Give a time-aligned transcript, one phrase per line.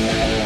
[0.00, 0.39] Yeah.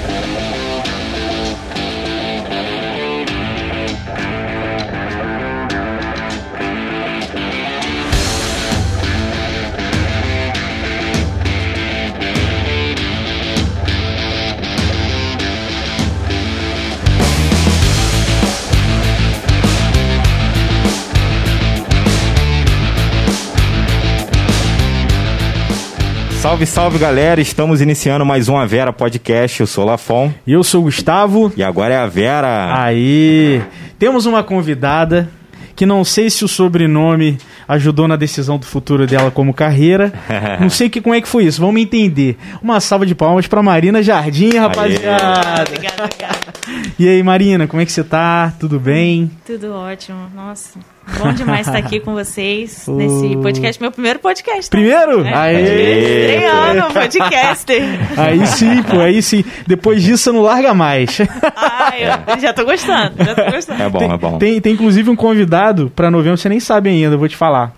[26.54, 29.58] Salve, salve galera, estamos iniciando mais um A Vera Podcast.
[29.58, 30.32] Eu sou o Lafon.
[30.46, 31.52] E eu sou o Gustavo.
[31.56, 32.80] E agora é a Vera.
[32.80, 33.60] Aí,
[33.98, 35.28] temos uma convidada
[35.74, 40.12] que não sei se o sobrenome ajudou na decisão do futuro dela como carreira.
[40.60, 42.38] não sei que, como é que foi isso, vamos entender.
[42.62, 45.64] Uma salva de palmas para Marina Jardim, rapaziada.
[45.68, 46.54] Obrigada, obrigada.
[46.96, 48.54] E aí, Marina, como é que você tá?
[48.60, 49.28] Tudo bem?
[49.44, 50.30] Tudo ótimo.
[50.32, 50.78] Nossa,
[51.18, 54.70] bom demais estar aqui com vocês nesse podcast, meu primeiro podcast.
[54.70, 54.76] tá?
[54.76, 55.24] Primeiro?
[55.24, 56.20] É, Aê!
[56.20, 57.82] Estreando, podcaster.
[58.16, 59.44] Aí sim, pô, aí sim.
[59.66, 61.18] Depois disso você não larga mais.
[61.56, 63.82] Ai, eu já tô gostando, já tô gostando.
[63.82, 64.38] É bom, tem, é bom.
[64.38, 67.72] Tem, tem inclusive um convidado pra novembro, você nem sabe ainda, eu vou te falar.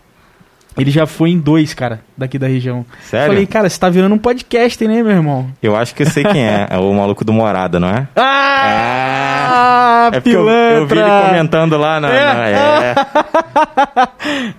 [0.79, 2.85] Ele já foi em dois, cara, daqui da região.
[3.03, 3.29] Sério?
[3.29, 5.47] Falei, cara, você tá virando um podcast, né, meu irmão?
[5.63, 6.67] Eu acho que eu sei quem é.
[6.77, 8.07] É o maluco do Morada, não é?
[8.17, 12.09] Ah, É porque eu, eu vi ele comentando lá na.
[12.11, 12.25] É.
[12.35, 12.95] na- é.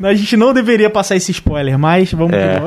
[0.08, 2.60] A gente não deveria passar esse spoiler, mas vamos É.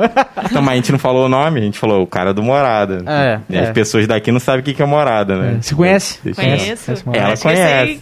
[0.47, 2.43] que Não, mas a gente não falou o nome, a gente falou o cara do
[2.43, 3.03] Morada.
[3.07, 3.73] É, E as é.
[3.73, 5.57] pessoas daqui não sabem o que é Morada, né?
[5.61, 6.19] Você conhece?
[6.23, 7.03] Deixa- Conheço.
[7.03, 7.99] Conhece, Ela conhece.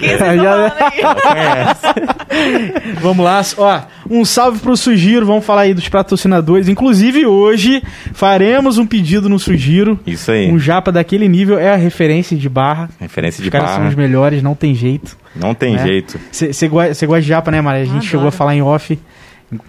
[0.99, 2.99] Ela conhece.
[3.01, 6.67] Vamos lá, ó, um salve pro Sugiro, vamos falar aí dos patrocinadores.
[6.67, 7.81] Inclusive, hoje
[8.13, 9.99] faremos um pedido no Sugiro.
[10.05, 10.51] Isso aí.
[10.51, 12.89] Um japa daquele nível é a referência de barra.
[12.99, 13.89] Referência Os de caras são barra.
[13.89, 15.17] os melhores, não tem jeito.
[15.35, 15.79] Não tem É.
[15.79, 16.19] jeito.
[16.31, 17.81] Você gosta de japa, né, Maria?
[17.81, 18.09] A gente Adoro.
[18.09, 18.99] chegou a falar em off,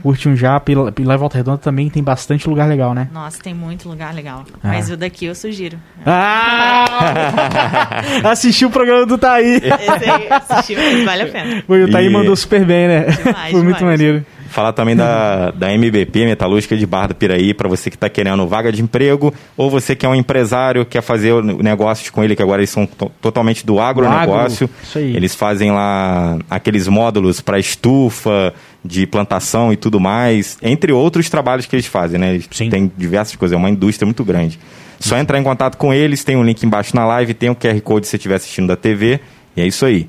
[0.03, 2.93] curte um japa e lá e lá em Volta Redonda também tem bastante lugar legal,
[2.95, 3.09] né?
[3.13, 4.45] Nossa, tem muito lugar legal.
[4.63, 4.69] Ah.
[4.69, 5.79] Mas o daqui eu sugiro.
[6.05, 8.03] Ah!
[8.31, 9.57] Assistiu o programa do Taí.
[9.57, 11.63] Esse aí assistiu, mas vale a pena.
[11.67, 13.07] Foi, o Taí E- mandou super bem, né?
[13.25, 13.99] Demais, Foi muito demais.
[14.01, 14.25] maneiro.
[14.51, 18.45] Falar também da, da MBP, Metalúrgica de Barra do Piraí, para você que está querendo
[18.49, 22.43] vaga de emprego, ou você que é um empresário, quer fazer negócios com ele, que
[22.43, 24.65] agora eles são to- totalmente do agronegócio.
[24.67, 25.15] agro, isso aí.
[25.17, 28.53] Eles fazem lá aqueles módulos para estufa,
[28.85, 32.31] de plantação e tudo mais, entre outros trabalhos que eles fazem, né?
[32.35, 32.71] Eles Sim.
[32.71, 34.59] têm diversas coisas, é uma indústria muito grande.
[34.99, 37.81] Só entrar em contato com eles, tem um link embaixo na live, tem o QR
[37.83, 39.21] Code se você estiver assistindo da TV,
[39.57, 40.09] e é isso aí.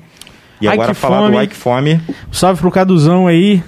[0.60, 1.36] E Ai, agora falar fome.
[1.36, 2.00] do Ike Fome.
[2.30, 3.60] Salve pro Caduzão aí.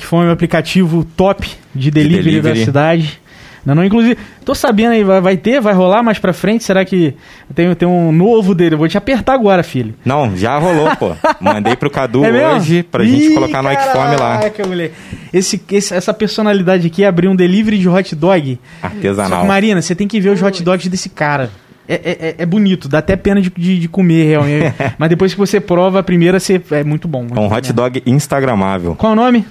[0.00, 2.58] Fome é um aplicativo top de delivery, delivery.
[2.60, 3.20] da cidade.
[3.64, 6.64] Não, não, inclusive, tô sabendo aí, vai, vai ter, vai rolar mais pra frente?
[6.64, 7.14] Será que
[7.54, 8.74] tem, tem um novo dele?
[8.74, 9.94] Eu vou te apertar agora, filho.
[10.02, 11.14] Não, já rolou, pô.
[11.38, 12.56] Mandei pro Cadu É mesmo?
[12.56, 14.38] hoje pra gente Ih, colocar no Ike Fome lá.
[14.38, 14.94] caraca, moleque.
[15.30, 18.58] Esse, esse- essa personalidade aqui abrir um delivery de hot dog.
[18.82, 19.44] Artesanal.
[19.44, 21.50] Marina, você tem que ver os hot dogs desse cara.
[21.88, 24.72] É, é- é- é bonito, dá até pena de, de- de comer, realmente.
[24.98, 27.26] Mas depois que você prova a primeira, você, é muito bom.
[27.34, 27.74] É um hot mesmo.
[27.74, 28.94] dog instagramável.
[28.94, 29.44] Qual é o nome?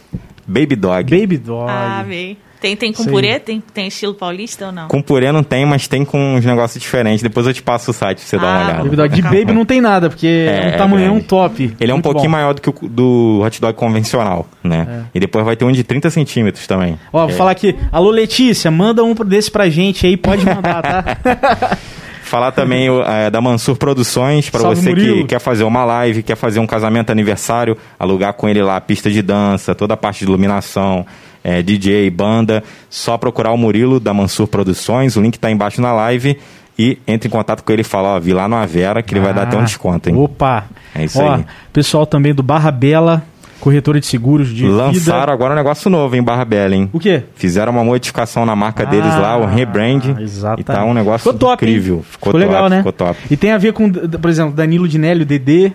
[0.48, 1.20] Baby dog.
[1.20, 1.70] Baby Dog.
[1.70, 2.38] Ah, amei.
[2.62, 3.40] Tem, tem com purê?
[3.40, 4.88] Tem, tem estilo paulista ou não?
[4.90, 7.22] Com purê não tem, mas tem com uns negócios diferentes.
[7.22, 8.84] Depois eu te passo o site pra você dar uma Ah, olhada.
[8.84, 9.16] Baby Dog.
[9.16, 11.28] De Baby não tem nada, porque é, É, um tamanhão grande.
[11.28, 11.74] top.
[11.80, 12.32] Ele é um pouquinho bom.
[12.32, 15.06] maior do que o do hot dog convencional, né?
[15.14, 17.00] E depois vai ter um de 30 centímetros também.
[17.14, 17.34] Ó, vou É.
[17.34, 17.76] falar aqui.
[17.94, 21.78] Alô, Letícia, manda um desse pra gente aí, pode mandar, tá?
[22.30, 25.28] Falar também é, da Mansur Produções, para você que Murilo.
[25.28, 29.10] quer fazer uma live, quer fazer um casamento aniversário, alugar com ele lá a pista
[29.10, 31.06] de dança, toda a parte de iluminação,
[31.44, 35.92] é, DJ, banda, só procurar o Murilo da Mansur Produções, o link tá embaixo na
[35.92, 36.38] live
[36.78, 39.22] e entre em contato com ele e fala, ó, vi lá no Avera que ele
[39.22, 40.16] vai dar até um Ah, desconto, hein?
[40.16, 40.66] Opa!
[40.94, 41.46] É isso Ó, aí.
[41.74, 43.24] pessoal também do Barra Bela,
[43.60, 45.32] corretora de seguros de Lançaram vida.
[45.34, 46.90] agora um negócio novo em Barra Bela, hein?
[46.94, 47.24] O quê?
[47.36, 50.02] Fizeram uma modificação na marca deles lá, o rebrand.
[50.18, 50.62] Ah, Exatamente.
[50.62, 51.72] E tá um negócio Ficou top, hein?
[51.72, 52.04] incrível.
[52.10, 52.78] Ficou, legal, top, né?
[52.78, 53.20] Ficou top.
[53.30, 55.72] E tem a ver com, por exemplo, Danilo Dinelli, o DD,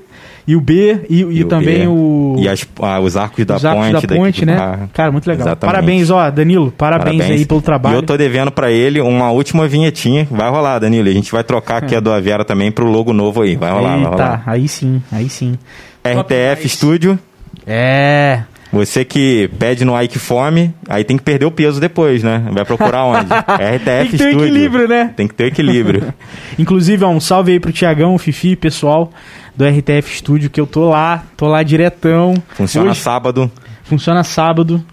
[0.47, 1.87] e o B, e, e o também B.
[1.87, 2.37] o...
[2.39, 4.07] E as- ah, os arcos da os arcos ponte.
[4.07, 4.57] da ponte, né?
[4.57, 4.91] Barra.
[4.93, 5.47] Cara, muito legal.
[5.47, 5.75] Exatamente.
[5.75, 7.95] Parabéns, ó, Danilo, parabéns, aí pelo trabalho.
[7.95, 10.29] E eu tô devendo pra ele uma última vinhetinha.
[10.31, 11.09] Vai rolar, Danilo.
[11.09, 13.57] A gente vai trocar aqui a do Aviara também pro logo novo aí.
[13.57, 14.43] Vai rolar, vai Eita, rolar.
[14.47, 15.59] aí sim, aí sim.
[16.07, 17.19] RTF Studio.
[17.67, 18.43] É...
[18.73, 22.45] Você que pede no Ike Fome, aí tem que perder o peso depois, né?
[22.51, 23.27] Vai procurar onde?
[23.31, 24.47] RTF Tem que ter Studio.
[24.47, 25.13] equilíbrio, né?
[25.17, 26.13] Tem que ter equilíbrio.
[26.59, 29.13] Inclusive, ó, um salve aí pro Tiagão, Fifi, pessoal
[29.55, 32.35] do RTF Studio, que eu tô lá, tô lá diretão.
[32.49, 33.51] Funciona Hoje sábado.
[33.85, 34.85] funciona sábado.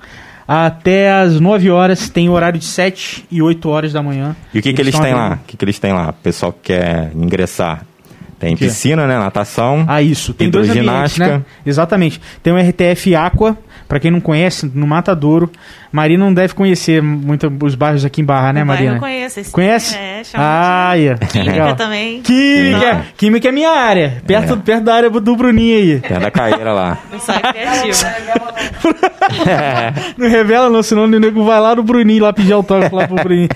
[0.48, 4.36] Até às 9 horas, tem horário de 7 e 8 horas da manhã.
[4.54, 5.40] E o que, que eles têm lá?
[5.42, 6.10] O que, que eles têm lá?
[6.10, 7.86] O pessoal que quer ingressar.
[8.42, 8.66] Tem quê?
[8.66, 9.18] piscina, né?
[9.18, 9.86] Natação.
[9.88, 10.34] Ah, isso.
[10.34, 10.84] Tem dois ambientes,
[11.16, 11.38] Hidroginástica.
[11.38, 11.44] né?
[11.66, 12.20] Exatamente.
[12.44, 13.58] Tem o RTF Aqua,
[13.88, 15.52] Pra quem não conhece, no Matadouro,
[15.92, 18.96] Marina não deve conhecer muito os bairros aqui em Barra, né, Marina?
[18.96, 19.42] Eu conheço.
[19.42, 19.98] Esse Conhece?
[19.98, 21.16] É, chama Ah, de ia.
[21.28, 21.76] Química Legal.
[21.76, 22.22] também.
[22.22, 22.94] Química!
[22.94, 23.04] Não.
[23.18, 24.24] Química é minha área.
[24.26, 26.16] Perto, perto da área do Bruninho aí.
[26.16, 26.98] A da Caeira lá.
[27.12, 28.06] Pessoal é criativo.
[30.18, 33.18] Não revela não, senão o nego vai lá no Bruninho lá pedir autógrafo lá pro
[33.18, 33.50] Bruninho.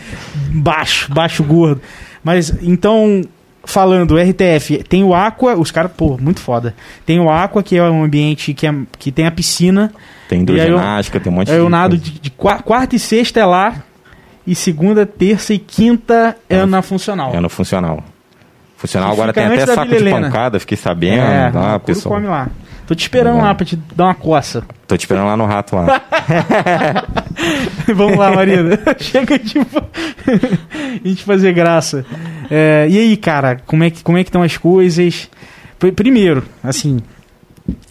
[0.52, 1.82] Baixo, baixo gordo.
[2.24, 3.22] Mas, então,
[3.66, 6.74] falando, RTF, tem o Aqua, os caras, pô, muito foda.
[7.06, 9.92] Tem o Aqua, que é um ambiente que, é, que tem a piscina.
[10.30, 12.96] Tem aí eu- hidroginástica, tem um monte Aí de eu nado de, de qua- quarta
[12.96, 13.76] e sexta é lá.
[14.48, 17.32] E segunda, terça e quinta é, É na funcional.
[17.34, 18.04] É no funcional.
[18.78, 20.28] Funcional agora tem até saco Vila de Helena.
[20.28, 21.22] pancada, fiquei sabendo.
[21.22, 22.16] É, Curo pessoal.
[22.16, 22.50] come lá.
[22.86, 24.64] Tô te esperando lá pra te dar uma coça.
[24.88, 26.00] Tô te esperando lá no rato lá.
[27.94, 28.78] Vamos lá, Marina.
[29.00, 29.58] Chega de
[31.04, 32.06] a gente fazer graça.
[32.50, 35.30] É, e aí, cara, como é que como é que estão as coisas?
[35.80, 37.00] Pr- Primeiro, assim,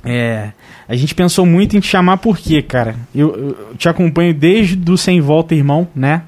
[0.05, 0.51] é,
[0.89, 2.95] a gente pensou muito em te chamar por quê, cara?
[3.15, 3.35] Eu,
[3.71, 6.23] eu te acompanho desde do Sem Volta Irmão, né?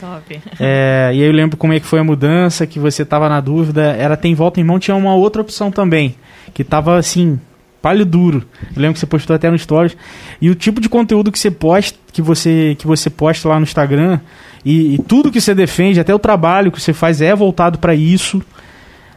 [0.00, 0.40] Top.
[0.60, 3.40] É, e aí eu lembro como é que foi a mudança, que você tava na
[3.40, 3.82] dúvida.
[3.98, 6.14] Era Tem Volta Irmão, tinha uma outra opção também,
[6.52, 7.40] que tava assim,
[7.80, 8.44] palho duro.
[8.74, 9.96] Eu lembro que você postou até no Stories.
[10.40, 13.62] E o tipo de conteúdo que você posta, que você, que você posta lá no
[13.62, 14.20] Instagram,
[14.66, 17.94] e, e tudo que você defende, até o trabalho que você faz é voltado para
[17.94, 18.42] isso.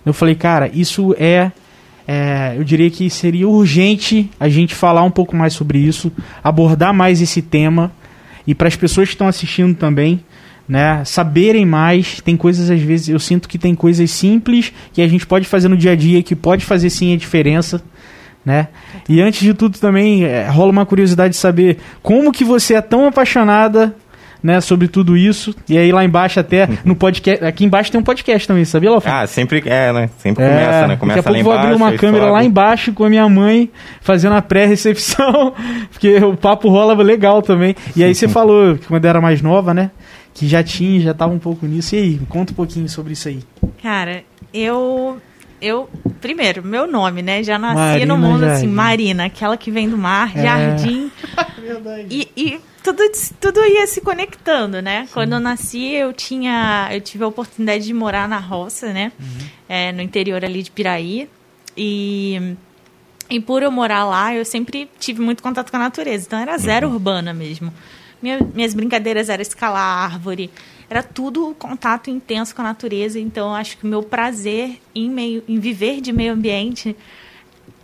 [0.06, 1.52] Eu falei, cara, isso é,
[2.08, 6.12] é, Eu diria que seria urgente a gente falar um pouco mais sobre isso,
[6.44, 7.92] abordar mais esse tema.
[8.46, 10.24] E para as pessoas que estão assistindo também,
[10.68, 12.22] né, saberem mais.
[12.22, 15.68] Tem coisas, às vezes, eu sinto que tem coisas simples que a gente pode fazer
[15.68, 17.82] no dia a dia, que pode fazer sim a diferença.
[18.46, 18.68] Né?
[19.08, 22.82] E antes de tudo também é, rola uma curiosidade de saber como que você é
[22.82, 23.96] tão apaixonada
[24.42, 25.54] né, sobre tudo isso.
[25.68, 29.08] E aí lá embaixo até no podcast, aqui embaixo tem um podcast também, sabia, Lofo?
[29.10, 30.10] ah, sempre é, né?
[30.18, 30.96] Sempre começa, né?
[30.98, 32.34] Começa daqui a pouco lá vou abrir uma câmera sobe.
[32.34, 33.70] lá embaixo com a minha mãe
[34.02, 35.54] fazendo a pré-recepção,
[35.92, 37.76] porque o papo rola legal também.
[37.96, 39.92] E aí você falou que quando era mais nova, né?
[40.34, 41.96] Que já tinha, já tava um pouco nisso.
[41.96, 43.40] E aí, conta um pouquinho sobre isso aí.
[43.82, 45.18] Cara, eu.
[45.62, 45.90] Eu.
[46.22, 47.44] Primeiro, meu nome, né?
[47.44, 48.68] Já nasci Marina no mundo assim, Jardim.
[48.68, 50.42] Marina, aquela que vem do mar, É.
[50.42, 51.12] jardim.
[52.10, 52.60] E, e
[52.94, 55.08] tudo, tudo ia se conectando, né?
[55.14, 56.90] Quando eu nasci, eu tinha.
[56.92, 59.12] Eu tive a oportunidade de morar na roça, né?
[59.68, 61.30] É, no interior ali de Piraí.
[61.78, 62.56] E.
[63.30, 66.26] E por eu morar lá, eu sempre tive muito contato com a natureza.
[66.26, 67.72] Então era zero urbana mesmo.
[68.22, 70.50] Minha- minhas brincadeiras eram escalar árvore.
[70.90, 73.20] Era tudo contato intenso com a natureza.
[73.20, 76.96] Então acho que o meu prazer em, meio, em viver de meio ambiente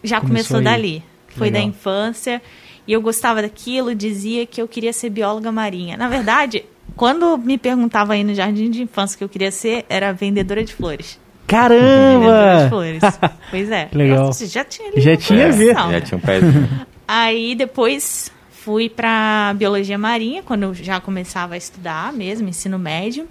[0.04, 1.04] já Começou começou, dali.
[1.30, 1.70] Foi da Legal.
[1.70, 2.42] infância.
[2.88, 5.98] E eu gostava daquilo, dizia que eu queria ser bióloga marinha.
[5.98, 6.66] Na verdade,
[6.96, 10.74] quando me perguntava aí no jardim de infância que eu queria ser, era vendedora de
[10.74, 11.20] flores.
[11.48, 12.70] Vendedora de Caramba!
[12.70, 13.02] flores.
[13.52, 13.90] pois é.
[13.92, 14.30] Legal.
[14.40, 15.76] Eu já tinha ali Já uma tinha ver.
[15.76, 15.92] conexão.
[15.92, 16.70] Já tinha um pezinho.
[17.08, 23.28] Aí depois fui para biologia marinha, quando eu já começava a estudar mesmo, ensino médio.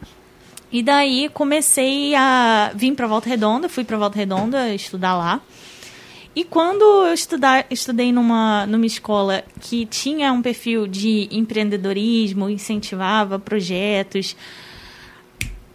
[0.71, 5.41] E daí comecei a vim para Volta Redonda, fui para Volta Redonda estudar lá.
[6.37, 13.39] E quando eu estudar, estudei numa, numa escola que tinha um perfil de empreendedorismo, incentivava
[13.39, 14.37] projetos,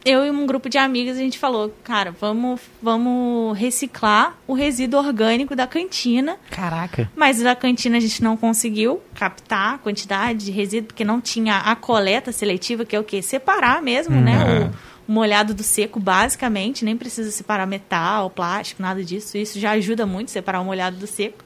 [0.06, 5.00] eu e um grupo de amigas a gente falou, cara, vamos, vamos reciclar o resíduo
[5.00, 7.10] orgânico da cantina Caraca.
[7.16, 11.58] mas da cantina a gente não conseguiu captar a quantidade de resíduo, porque não tinha
[11.58, 13.22] a coleta seletiva, que é o quê?
[13.22, 14.34] Separar mesmo, né?
[14.44, 16.86] O, o molhado do seco, basicamente.
[16.86, 19.38] Nem precisa separar metal, plástico, nada disso.
[19.38, 21.44] Isso já ajuda muito, separar o molhado do seco.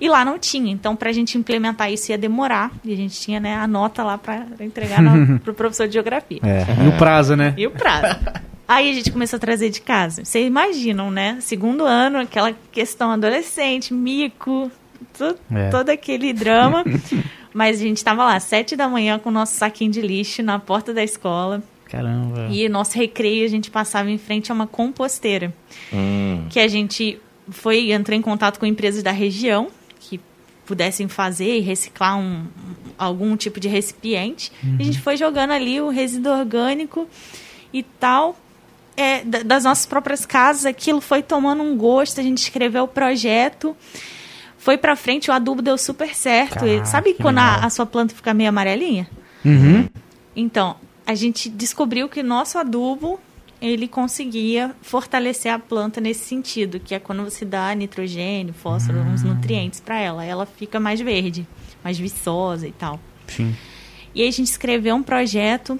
[0.00, 0.72] E lá não tinha.
[0.72, 2.70] Então, para a gente implementar isso ia demorar.
[2.84, 5.00] E a gente tinha né, a nota lá para entregar
[5.42, 6.40] para o professor de geografia.
[6.42, 7.54] É, e o prazo, né?
[7.56, 8.18] E o prazo.
[8.66, 10.24] Aí a gente começou a trazer de casa.
[10.24, 11.36] Vocês imaginam, né?
[11.40, 14.70] Segundo ano, aquela questão adolescente, mico,
[15.16, 15.68] tu- É.
[15.70, 16.82] todo aquele drama.
[17.52, 20.58] Mas a gente estava lá, sete da manhã, com o nosso saquinho de lixo na
[20.58, 21.62] porta da escola.
[21.94, 22.48] Caramba.
[22.50, 25.52] E nosso recreio, a gente passava em frente a uma composteira.
[25.92, 27.18] Hum, Que a gente
[27.50, 29.68] foi, entrou em contato com empresas da região
[30.00, 30.20] que
[30.66, 32.44] pudessem fazer e reciclar um,
[32.98, 34.50] algum tipo de recipiente.
[34.78, 37.06] E a gente foi jogando ali o resíduo orgânico
[37.72, 38.36] e tal.
[38.96, 42.88] É, da- das nossas próprias casas, aquilo foi tomando um gosto, a gente escreveu o
[42.88, 43.76] projeto,
[44.56, 46.64] foi pra frente, o adubo deu super certo.
[46.64, 49.08] E Caraca, sabe quando a, a sua planta fica meio amarelinha?
[49.44, 49.88] Uhum.
[50.36, 53.20] Então, a gente descobriu que nosso adubo
[53.60, 59.22] ele conseguia fortalecer a planta nesse sentido, que é quando você dá nitrogênio, fósforo, uns
[59.22, 61.46] nutrientes para ela, ela fica mais verde,
[61.82, 63.00] mais viçosa e tal.
[63.26, 63.54] Sim.
[64.14, 65.78] E aí a gente escreveu um projeto,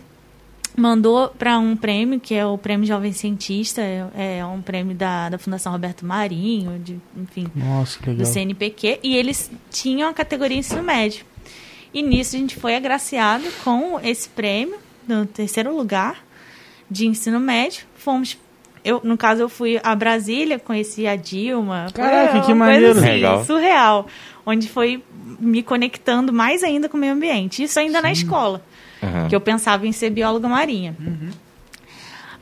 [0.77, 5.29] mandou para um prêmio, que é o Prêmio Jovem Cientista, é, é um prêmio da,
[5.29, 8.27] da Fundação Roberto Marinho, de, enfim, Nossa, que legal.
[8.27, 11.25] do CNPq, e eles tinham a categoria ensino médio.
[11.93, 16.25] E nisso a gente foi agraciado com esse prêmio, no terceiro lugar
[16.91, 17.85] de ensino médio.
[17.97, 18.37] Fomos
[18.85, 21.87] eu, no caso, eu fui a Brasília, conheci a Dilma.
[21.95, 22.93] Caraca, que uma maneiro.
[22.93, 23.45] Coisa assim, Legal.
[23.47, 24.07] surreal.
[24.45, 25.03] Onde foi
[25.41, 27.63] me conectando mais ainda com o meio ambiente.
[27.63, 28.63] Isso ainda na escola.
[29.03, 29.29] Aham.
[29.29, 30.95] Que eu pensava em ser bióloga marinha.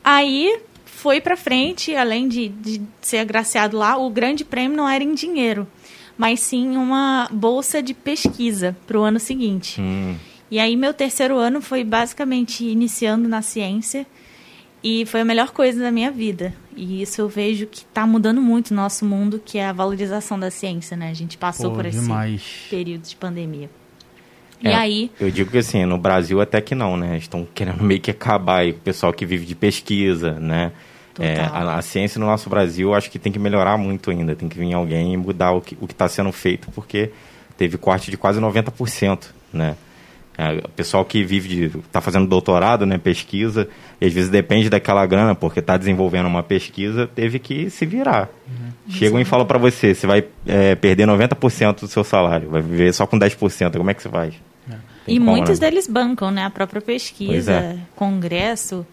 [0.03, 5.03] Aí foi pra frente, além de, de ser agraciado lá, o grande prêmio não era
[5.03, 5.65] em dinheiro,
[6.17, 9.79] mas sim uma bolsa de pesquisa para o ano seguinte.
[9.79, 10.15] Hum,
[10.53, 14.05] E aí meu terceiro ano foi basicamente iniciando na ciência
[14.83, 16.53] e foi a melhor coisa da minha vida.
[16.77, 20.39] E isso eu vejo que está mudando muito o nosso mundo, que é a valorização
[20.39, 21.09] da ciência, né?
[21.09, 22.67] A gente passou Pô, por esse demais.
[22.69, 23.67] período de pandemia.
[24.61, 27.17] E É, aí, Eu digo que assim, no Brasil até que não, né?
[27.17, 30.71] Estão querendo meio que acabar aí, o pessoal que vive de pesquisa, né?
[31.19, 34.35] É, a, a ciência no nosso Brasil acho que tem que melhorar muito ainda.
[34.35, 37.09] Tem que vir alguém e mudar o que o está sendo feito, porque
[37.57, 39.75] teve corte de quase 90%, né?
[40.35, 41.77] É, o pessoal que vive de.
[41.79, 42.97] está fazendo doutorado, né?
[42.97, 43.67] Pesquisa,
[44.01, 48.29] e às vezes depende daquela grana, porque está desenvolvendo uma pesquisa, teve que se virar.
[48.89, 52.91] Chegam e falam para você, você vai é, perder 90% do seu salário, vai viver
[52.93, 54.33] só com 10%, como é que você faz?
[55.05, 55.69] Tem E como, muitos né?
[55.69, 56.45] deles bancam, né?
[56.45, 57.77] A própria pesquisa, é.
[57.95, 58.85] congresso.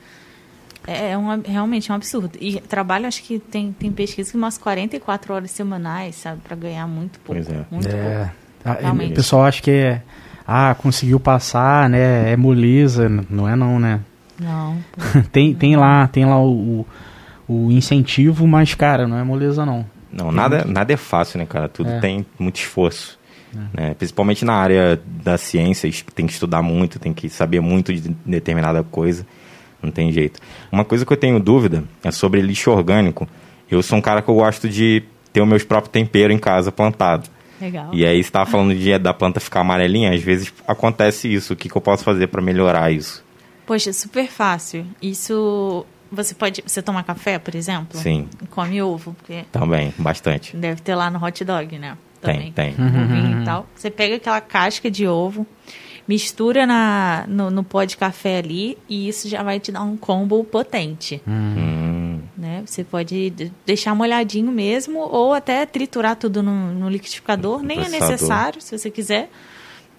[0.86, 2.32] É um, ab- realmente um absurdo.
[2.40, 6.40] E trabalho, acho que tem, tem pesquisa que umas 44 horas semanais, sabe?
[6.42, 7.40] Para ganhar muito pouco.
[7.42, 7.64] Pois é.
[7.70, 7.92] Muito É.
[8.24, 8.30] pouco.
[8.64, 9.12] Ah, Realmente.
[9.12, 10.02] O pessoal acha que é.
[10.52, 12.32] Ah, conseguiu passar, né?
[12.32, 13.08] É moleza.
[13.30, 14.00] Não é não, né?
[14.36, 14.78] Não.
[15.30, 16.84] tem, tem lá, tem lá o,
[17.48, 19.86] o, o incentivo, mas, cara, não é moleza não.
[20.12, 21.68] Não, nada, nada é fácil, né, cara?
[21.68, 22.00] Tudo É.
[22.00, 23.16] tem muito esforço.
[23.72, 23.94] Né?
[23.94, 28.82] Principalmente na área da ciência, tem que estudar muito, tem que saber muito de determinada
[28.82, 29.24] coisa.
[29.80, 30.40] Não tem jeito.
[30.72, 33.28] Uma coisa que eu tenho dúvida é sobre lixo orgânico.
[33.70, 36.72] Eu sou um cara que eu gosto de ter os meus próprios temperos em casa
[36.72, 37.28] plantado.
[37.60, 37.90] Legal.
[37.92, 41.52] E aí, você estava falando de, da planta ficar amarelinha, às vezes acontece isso.
[41.52, 43.24] O que, que eu posso fazer para melhorar isso?
[43.66, 44.86] Poxa, super fácil.
[45.00, 45.84] Isso.
[46.10, 46.62] Você pode.
[46.66, 47.98] Você toma café, por exemplo?
[47.98, 48.28] Sim.
[48.42, 50.56] E come ovo, porque Também, bastante.
[50.56, 51.96] deve ter lá no hot dog, né?
[52.20, 52.72] Tem, tem.
[52.74, 53.66] Ovinho e tal.
[53.74, 55.46] Você pega aquela casca de ovo,
[56.10, 59.96] mistura na, no, no pó de café ali e isso já vai te dar um
[59.96, 61.22] combo potente.
[61.26, 62.64] Hum, Né?
[62.66, 67.60] Você pode de- deixar molhadinho mesmo ou até triturar tudo no, no liquidificador.
[67.60, 69.30] No Nem é necessário, se você quiser.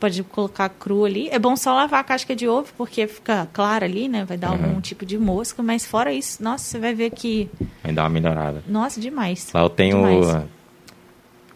[0.01, 1.29] Pode colocar cru ali.
[1.29, 4.25] É bom só lavar a casca de ovo, porque fica clara ali, né?
[4.25, 4.65] Vai dar Uhum.
[4.65, 5.61] algum tipo de mosca.
[5.63, 7.47] Mas fora isso, nossa, você vai ver que...
[7.83, 8.63] vai dar uma melhorada.
[8.67, 9.47] Nossa, demais.
[9.53, 10.43] Lá eu tenho Demais.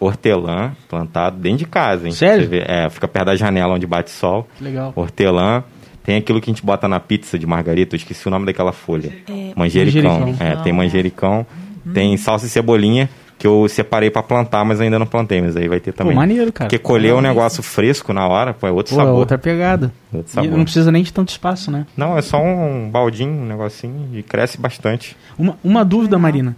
[0.06, 2.12] Hortelã plantado dentro de casa, hein?
[2.14, 2.44] Sério?
[2.46, 4.48] Você vê, é, fica perto da janela onde bate sol.
[4.58, 4.94] Que legal.
[4.96, 5.64] Hortelã.
[6.04, 8.72] Tem aquilo que a gente bota na pizza de margarita, eu esqueci o nome daquela
[8.72, 9.12] folha.
[9.28, 10.20] É, manjericão.
[10.20, 10.48] Manjericão.
[10.48, 11.46] É, tem manjericão.
[11.94, 13.08] Tem salsa e cebolinha,
[13.38, 16.16] que eu separei pra plantar, mas ainda não plantei, mas aí vai ter Pô, também.
[16.16, 16.68] maneiro, cara.
[16.68, 19.20] Porque colher um negócio fresco na hora, pô, é outro Pô, é sabor.
[19.20, 19.92] outra pegada.
[20.12, 20.52] Outro E sabor.
[20.58, 21.86] não precisa nem de tanto espaço, né?
[21.96, 25.16] Não, é só um baldinho, um negocinho, e cresce bastante.
[25.38, 26.18] Uma, uma dúvida.
[26.18, 26.56] Marina.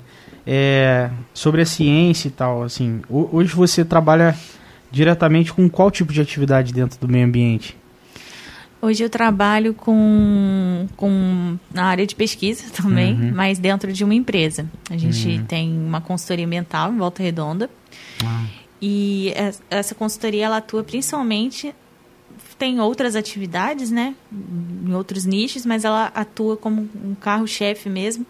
[0.50, 4.34] É, sobre a ciência e tal, assim, ho- hoje você trabalha
[4.90, 7.76] diretamente com qual tipo de atividade dentro do meio ambiente?
[8.82, 13.32] Hoje eu trabalho com, com na área de pesquisa também, Uhum.
[13.36, 14.66] mas dentro de uma empresa.
[14.90, 17.70] A gente tem uma consultoria ambiental em Volta Redonda
[18.24, 18.46] Ah,
[18.82, 21.76] e es- essa consultoria ela atua principalmente
[22.58, 24.16] tem outras atividades, né,
[24.86, 28.26] em outros nichos, mas ela atua como um carro-chefe mesmo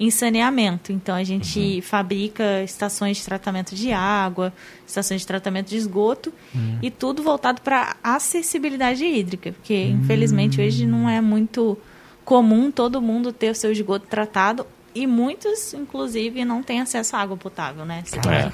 [0.00, 0.90] em saneamento.
[0.90, 4.50] Então a gente fabrica estações de tratamento de água,
[4.86, 6.32] estações de tratamento de esgoto
[6.80, 11.76] e tudo voltado para acessibilidade hídrica, porque infelizmente hoje não é muito
[12.24, 17.20] comum todo mundo ter o seu esgoto tratado e muitos, inclusive, não têm acesso à
[17.20, 18.02] água potável, né?
[18.26, 18.52] É.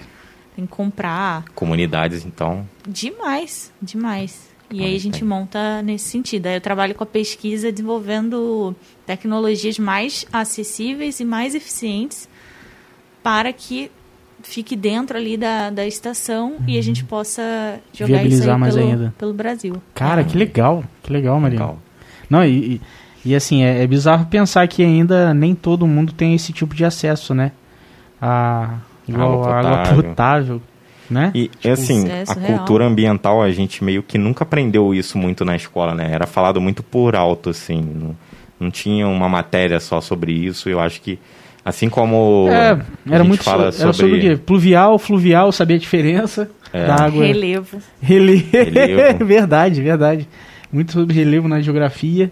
[0.54, 2.68] tem que comprar Comunidades, então.
[2.86, 4.50] demais, demais.
[4.70, 6.46] E aí a gente monta nesse sentido.
[6.46, 8.74] Aí eu trabalho com a pesquisa desenvolvendo
[9.06, 12.28] tecnologias mais acessíveis e mais eficientes
[13.22, 13.90] para que
[14.42, 18.74] fique dentro ali da, da estação e a gente possa jogar isso Viabilizar aí mais
[18.74, 19.14] pelo, ainda.
[19.18, 19.82] pelo Brasil.
[19.94, 21.62] Cara, que legal, que legal, Marina.
[21.62, 21.78] Legal.
[22.30, 22.80] Não, e, e,
[23.24, 26.84] e assim, é, é bizarro pensar que ainda nem todo mundo tem esse tipo de
[26.84, 27.52] acesso, né?
[28.20, 30.62] A, igual Água a água potável.
[31.10, 31.30] Né?
[31.34, 32.58] E assim, isso é a surreal.
[32.58, 36.08] cultura ambiental, a gente meio que nunca aprendeu isso muito na escola, né?
[36.12, 37.80] Era falado muito por alto, assim.
[37.80, 38.16] Não,
[38.58, 40.68] não tinha uma matéria só sobre isso.
[40.68, 41.18] Eu acho que,
[41.64, 44.36] assim como É, a era gente muito fala so- era sobre o quê?
[44.36, 46.86] Pluvial, fluvial, saber a diferença É.
[46.86, 47.24] da água.
[47.24, 47.78] Relevo.
[48.00, 48.46] Relevo.
[48.52, 49.24] Relevo.
[49.26, 50.28] verdade, verdade.
[50.72, 52.30] Muito sobre relevo na geografia,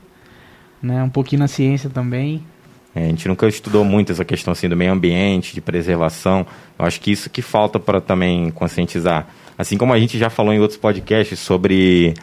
[0.82, 1.02] né?
[1.02, 2.42] Um pouquinho na ciência também.
[2.94, 6.46] É, a gente nunca estudou muito essa questão assim do meio ambiente, de preservação.
[6.78, 9.26] Eu acho que isso que falta para também conscientizar.
[9.58, 12.14] Assim como a gente já falou em outros podcasts sobre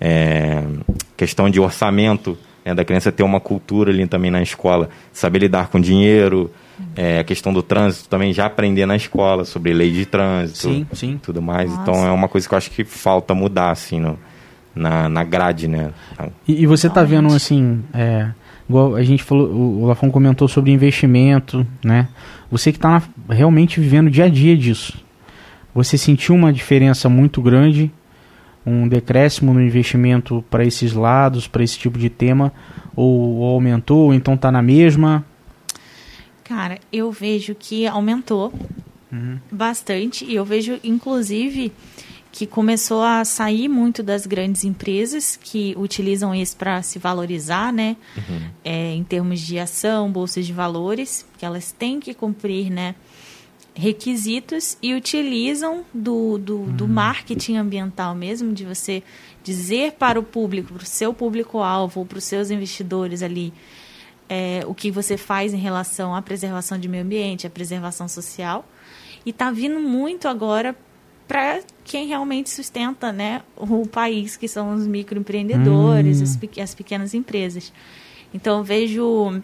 [0.00, 0.62] é,
[1.16, 5.68] questão de orçamento, né, da criança ter uma cultura ali também na escola, saber lidar
[5.68, 6.50] com dinheiro,
[6.94, 10.86] é, a questão do trânsito também já aprender na escola sobre lei de trânsito, Sim,
[10.92, 11.20] sim.
[11.22, 11.70] tudo mais.
[11.70, 11.82] Nossa.
[11.82, 14.18] Então é uma coisa que eu acho que falta mudar assim no,
[14.74, 15.90] na, na grade, né?
[16.46, 17.30] E, e você tá Realmente.
[17.30, 18.30] vendo assim, é,
[18.68, 22.08] igual a gente falou, o, Lafon comentou sobre investimento, né?
[22.50, 24.98] Você que tá na- realmente vivendo o dia a dia disso.
[25.74, 27.90] Você sentiu uma diferença muito grande,
[28.66, 32.52] um decréscimo no investimento para esses lados, para esse tipo de tema,
[32.96, 35.24] ou, ou aumentou, ou então tá na mesma?
[36.44, 38.52] Cara, eu vejo que aumentou
[39.50, 41.72] bastante e eu vejo, inclusive,
[42.30, 47.96] que começou a sair muito das grandes empresas que utilizam isso para se valorizar, né?
[48.64, 52.94] É, em termos de ação, bolsas de valores, que elas têm que cumprir, né?
[53.78, 59.04] requisitos e utilizam do, do, do marketing ambiental mesmo, de você
[59.44, 63.52] dizer para o público, para o seu público-alvo, para os seus investidores ali,
[64.28, 68.68] é, o que você faz em relação à preservação de meio ambiente, à preservação social.
[69.24, 70.76] E está vindo muito agora
[71.28, 76.24] para quem realmente sustenta né, o país, que são os microempreendedores, Hum.
[76.24, 77.72] as, pe- as pequenas empresas.
[78.32, 79.40] Então, vejo,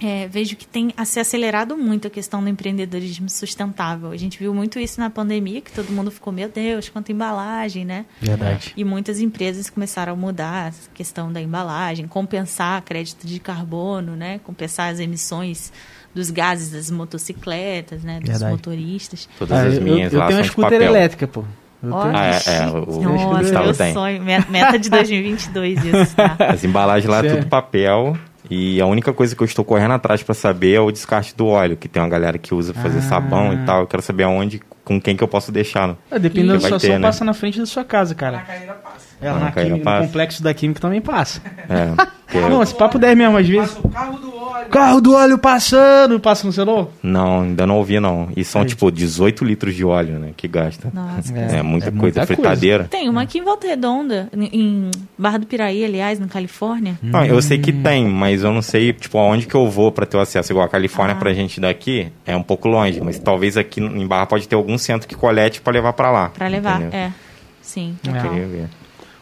[0.00, 4.10] é, vejo que tem a se acelerado muito a questão do empreendedorismo sustentável.
[4.10, 7.84] A gente viu muito isso na pandemia, que todo mundo ficou, meu Deus, quanta embalagem,
[7.84, 8.04] né?
[8.20, 8.72] Verdade.
[8.76, 14.40] E muitas empresas começaram a mudar a questão da embalagem, compensar crédito de carbono, né?
[14.44, 15.72] Compensar as emissões
[16.14, 18.20] dos gases das motocicletas, né?
[18.20, 18.52] Dos Verdade.
[18.52, 19.28] motoristas.
[19.38, 21.44] Todas Ah, as eu, minhas eu lá tenho uma de scooter elétrica, pô.
[21.82, 23.92] Eu Olha, tenho- Ah, é, é, o- o Nossa, Gustavo meu tem.
[23.92, 24.22] sonho.
[24.22, 26.36] Me- Meta de 2022 isso, tá?
[26.48, 28.16] As embalagens lá é tudo papel.
[28.50, 31.46] E a única coisa que eu estou correndo atrás para saber é o descarte do
[31.46, 33.02] óleo, que tem uma galera que usa pra fazer Ah.
[33.02, 33.80] sabão e tal.
[33.80, 35.88] Eu quero saber aonde, com quem que eu posso deixar.
[35.88, 37.06] no- Ah, dependendo da situação, ter, né?
[37.08, 38.36] passa na frente da sua casa, cara.
[38.38, 39.13] Na carreira passa.
[39.20, 40.00] É, Ah, na química, passa.
[40.00, 41.40] no complexo da química também passa.
[41.68, 41.86] É,
[42.26, 43.70] porque Não, esse papo 10 mesmo, às vezes.
[43.74, 44.68] Passa o carro do óleo.
[44.70, 46.88] Carro do óleo passando, passa no celular?
[47.02, 48.28] não, ainda não ouvi não.
[48.36, 48.66] E são Aí.
[48.68, 50.90] tipo 18 litros de óleo, né, que gasta.
[50.92, 51.32] Nossa.
[51.32, 52.84] É, muita é coisa, muita fritadeira.
[52.90, 56.98] Tem uma aqui em Volta Redonda, em- Barra do Piraí, aliás, na Califórnia.
[57.02, 60.04] Não, eu sei que tem, mas eu não sei, tipo, aonde que eu vou pra
[60.04, 60.52] ter o acesso.
[60.52, 61.18] Igual a Califórnia Ah.
[61.18, 64.76] pra gente daqui é um pouco longe, mas talvez aqui em Barra pode ter algum
[64.76, 66.28] centro que colete pra levar pra lá.
[66.30, 66.98] Pra levar, entendeu?
[66.98, 67.12] é.
[67.62, 67.96] Sim.
[68.06, 68.20] Eu É.
[68.20, 68.68] queria ver.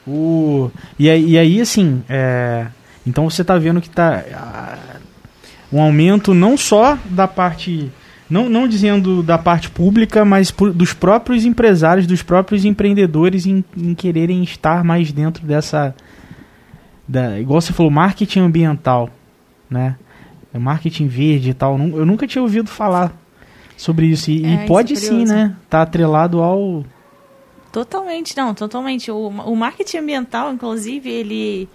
[0.07, 0.71] O...
[0.99, 2.67] E, aí, e aí, assim, é,
[3.07, 4.79] então você tá vendo que tá ah,
[5.73, 7.91] um aumento não só da parte,
[8.29, 13.65] não, não dizendo da parte pública, mas por- dos próprios empresários, dos próprios empreendedores em,
[13.77, 15.95] em quererem estar mais dentro dessa,
[17.07, 19.09] da, igual você falou, marketing ambiental,
[19.71, 19.97] né?
[20.53, 21.79] Marketing verde e tal.
[21.79, 23.11] Eu nunca tinha ouvido falar
[23.75, 24.31] sobre isso.
[24.31, 25.57] E, e É, isso pode é sim, né?
[25.71, 26.85] Tá atrelado ao.
[27.73, 29.11] Totalmente, não, totalmente.
[29.11, 31.69] O, o marketing ambiental, inclusive, ele,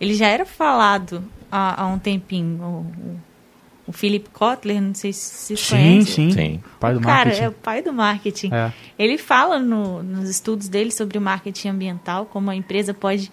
[0.00, 2.62] ele já era falado há, há um tempinho.
[2.62, 2.66] O,
[3.10, 3.20] o,
[3.88, 6.12] o Philip Kotler, não sei se você Sim, conhece.
[6.12, 6.30] sim.
[6.30, 6.62] Sim.
[6.78, 7.42] Pai do Cara, marketing.
[7.42, 8.50] é o pai do marketing.
[8.54, 8.72] É.
[8.96, 13.30] Ele fala no- nos estudos dele sobre o marketing ambiental, como a empresa pode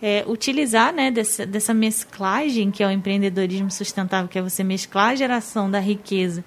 [0.00, 5.08] é, utilizar né, dessa, dessa mesclagem que é o empreendedorismo sustentável, que é você mesclar
[5.10, 6.44] a geração da riqueza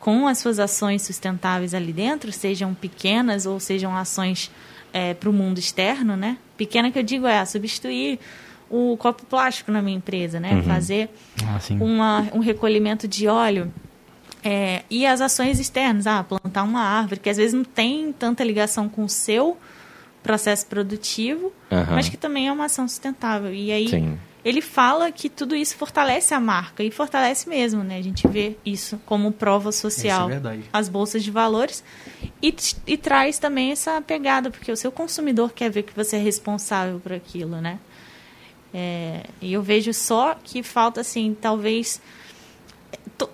[0.00, 4.50] com as suas ações sustentáveis ali dentro, sejam pequenas ou sejam ações
[5.20, 6.38] para o mundo externo, né?
[6.56, 8.18] Pequena que eu digo é a substituir
[8.70, 10.62] o copo plástico na minha empresa, né?
[10.62, 11.10] Fazer
[11.44, 13.72] Ah, uma, um recolhimento de óleo
[14.42, 18.42] é, e as ações externas, ah, plantar uma árvore, que às vezes não tem tanta
[18.44, 19.56] ligação com o seu
[20.22, 21.94] processo produtivo, Aham.
[21.94, 23.52] mas que também é uma ação sustentável.
[23.52, 24.18] E aí Sim.
[24.48, 27.98] Ele fala que tudo isso fortalece a marca, e fortalece mesmo, né?
[27.98, 30.20] A gente vê isso como prova social.
[30.22, 30.62] Isso é verdade.
[30.72, 31.84] As bolsas de valores
[32.42, 32.54] e,
[32.86, 36.98] e traz também essa pegada, porque o seu consumidor quer ver que você é responsável
[37.00, 37.78] por aquilo, né?
[38.72, 42.00] É, e eu vejo só que falta, assim, talvez.
[43.16, 43.30] to-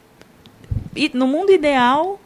[0.95, 2.21] e no mundo ideal,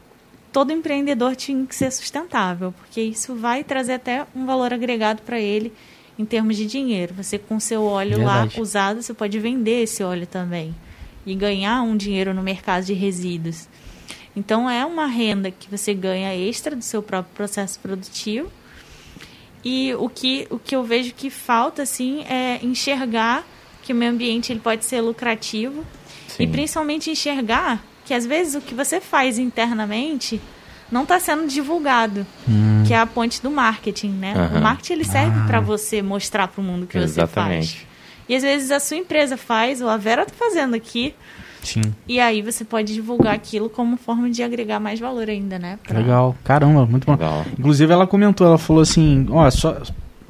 [0.53, 5.39] todo empreendedor tinha que ser sustentável, porque isso vai trazer até um valor agregado para
[5.41, 5.73] ele
[6.19, 7.15] em termos de dinheiro.
[7.15, 8.57] Você, com seu óleo Verdade.
[8.57, 10.75] lá usado, você pode vender esse óleo também
[11.25, 13.69] e ganhar um dinheiro no mercado de resíduos.
[14.35, 18.51] Então, é uma renda que você ganha extra do seu próprio processo produtivo.
[19.65, 23.47] E o que, o que eu vejo que falta, assim, é enxergar
[23.83, 25.85] que o meio ambiente ele pode ser lucrativo
[26.29, 26.45] Sim.
[26.45, 30.41] e principalmente enxergar que às vezes o que você faz internamente
[30.91, 32.27] não está sendo divulgado,
[32.87, 34.35] que é a ponte do marketing, né?
[34.37, 34.59] Aham.
[34.59, 37.31] O marketing ele serve para você mostrar para o mundo o que você faz.
[37.31, 37.87] Exatamente.
[38.29, 41.15] E às vezes a sua empresa faz, ou a Vera está fazendo aqui,
[41.63, 41.83] Sim.
[42.07, 45.79] e aí você pode divulgar aquilo como forma de agregar mais valor ainda, né?
[45.87, 46.37] Pra- Legal.
[46.45, 47.13] Caramba, muito bom.
[47.13, 47.45] Legal.
[47.59, 49.79] Inclusive ela comentou, ela falou assim, ó, só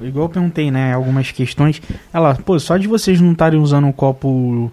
[0.00, 1.82] igual eu perguntei, né, algumas questões.
[2.12, 4.70] Ela, pô, só de vocês não estarem usando um copo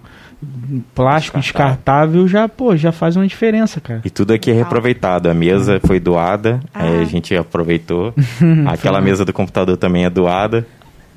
[0.94, 4.02] plástico descartável já, pô, já faz uma diferença, cara.
[4.06, 5.30] E tudo aqui é reaproveitado.
[5.30, 7.06] A mesa foi doada, aí a Ah.
[7.06, 8.14] gente aproveitou.
[8.68, 10.66] Aquela mesa do computador também é doada.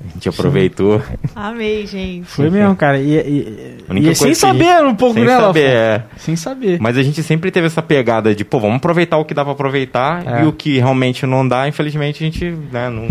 [0.01, 1.01] A gente aproveitou.
[1.35, 2.23] Amei, gente.
[2.25, 2.97] Foi mesmo, cara.
[2.97, 6.03] E, e, A e sem a saber um pouco, Sem saber, é.
[6.15, 6.79] Sem saber.
[6.79, 9.51] Mas a gente sempre teve essa pegada de, pô, vamos aproveitar o que dá pra
[9.51, 10.43] aproveitar É.
[10.43, 13.09] e o que realmente não dá, infelizmente, a gente, né, não...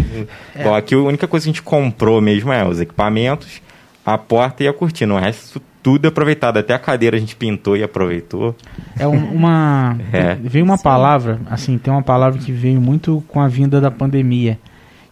[0.57, 0.65] É.
[0.65, 3.61] Bom, aqui a única coisa que a gente comprou mesmo é os equipamentos,
[4.07, 5.13] a porta e a cortina.
[5.15, 6.59] O resto tudo é aproveitado.
[6.59, 8.55] Até a cadeira a gente pintou e aproveitou.
[8.99, 9.97] É um- uma.
[10.13, 10.35] É.
[10.35, 14.59] Veio uma palavra, assim, tem uma palavra que veio muito com a vinda da pandemia,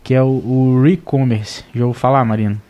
[0.04, 1.64] que é o, o re-commerce.
[1.74, 2.60] Já ouviu falar, Marina?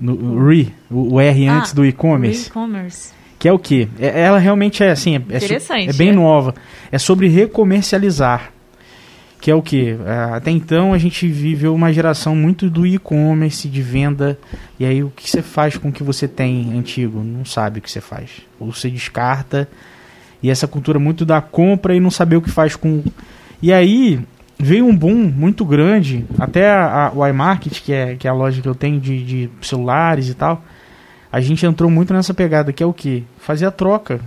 [0.00, 2.48] No, o re, o, o R antes Ah, do e-commerce.
[2.48, 3.12] E-commerce.
[3.38, 3.88] Que é o quê?
[3.98, 6.12] É- ela realmente é assim, é, é Interessante, é bem é.
[6.12, 6.54] nova.
[6.92, 8.50] É sobre recomercializar.
[9.44, 9.94] Que é o quê?
[10.06, 14.38] É, Até então a gente viveu uma geração muito do e-commerce, de venda.
[14.80, 17.22] E aí o que você faz com o que você tem antigo?
[17.22, 18.40] Não sabe o que você faz.
[18.58, 19.68] Ou você descarta.
[20.42, 23.04] E essa cultura muito da compra e não saber o que faz com.
[23.60, 24.18] E aí
[24.58, 26.24] veio um boom muito grande.
[26.38, 29.22] Até a, a, o iMarket, que é, que é a loja que eu tenho de,
[29.22, 30.64] de celulares e tal
[31.30, 34.20] a gente entrou muito nessa pegada que é o que fazer a troca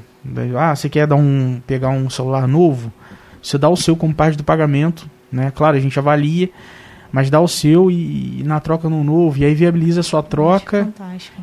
[0.58, 2.92] ah você quer dar um pegar um celular novo
[3.42, 6.50] você dá o seu como parte do pagamento né claro a gente avalia
[7.10, 10.22] mas dá o seu e, e na troca no novo e aí viabiliza a sua
[10.22, 10.90] troca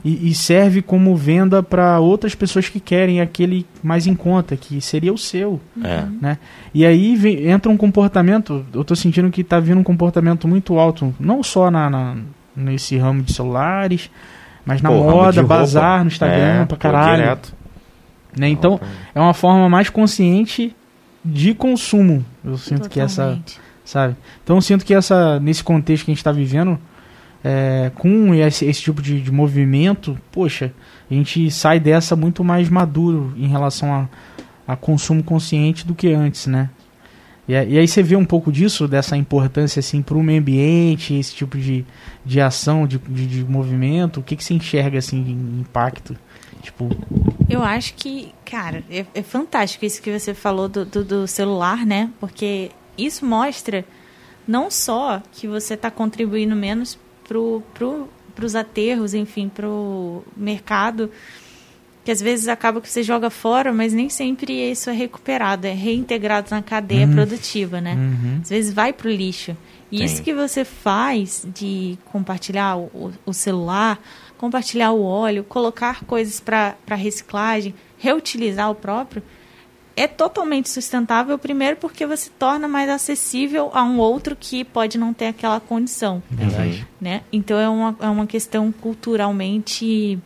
[0.05, 4.79] e, e serve como venda para outras pessoas que querem aquele mais em conta que
[4.83, 6.05] seria o seu É.
[6.21, 6.39] né?
[6.75, 10.79] E aí vem- entra um comportamento, eu tô sentindo que tá vindo um comportamento muito
[10.79, 12.17] alto, não só na, na-
[12.55, 14.11] nesse ramo de celulares,
[14.67, 17.23] mas na Pô, moda, bazar, no Instagram, É, pra caralho.
[17.23, 17.55] direto.
[18.37, 18.49] Né?
[18.51, 18.79] Então,
[19.15, 20.75] é uma forma mais consciente
[21.25, 22.25] de consumo.
[22.45, 23.61] Eu sinto que essa, Totalmente.
[23.85, 24.17] sabe?
[24.43, 26.79] Então eu sinto que essa nesse contexto que a gente está vivendo,
[27.43, 30.73] é, com esse, esse tipo de, de movimento, poxa,
[31.11, 34.09] a gente sai dessa muito mais maduro em relação a,
[34.73, 36.71] a consumo consciente do que antes, né?
[37.47, 41.15] E, e aí você vê um pouco disso, dessa importância assim para o meio ambiente,
[41.15, 41.85] esse tipo de,
[42.25, 46.17] de ação, de, de, de movimento, o que, que você enxerga assim de impacto?
[46.65, 46.89] Tipo,
[47.49, 51.85] Eu acho que, cara, é, é fantástico isso que você falou do, do, do celular,
[51.85, 52.11] né?
[52.19, 53.85] Porque isso mostra
[54.49, 56.99] não só que você está contribuindo menos
[57.29, 61.11] pro, pro, pros aterros, enfim, pro mercado,
[62.05, 65.73] que às vezes acaba que você joga fora, mas nem sempre isso é recuperado, é
[65.73, 67.95] reintegrado na cadeia produtiva, né?
[67.95, 68.41] uhum.
[68.43, 69.57] Às vezes vai pro lixo.
[69.91, 70.05] E Sim.
[70.05, 73.99] isso que você faz de compartilhar o, o celular,
[74.39, 79.23] compartilhar o óleo, colocar coisas para reciclagem, reutilizar o próprio,
[79.97, 85.13] é totalmente sustentável, primeiro porque você torna mais acessível a um outro que pode não
[85.15, 86.87] ter aquela condição verdade.
[87.01, 87.23] né?
[87.33, 90.19] Então é uma, é uma questão culturalmente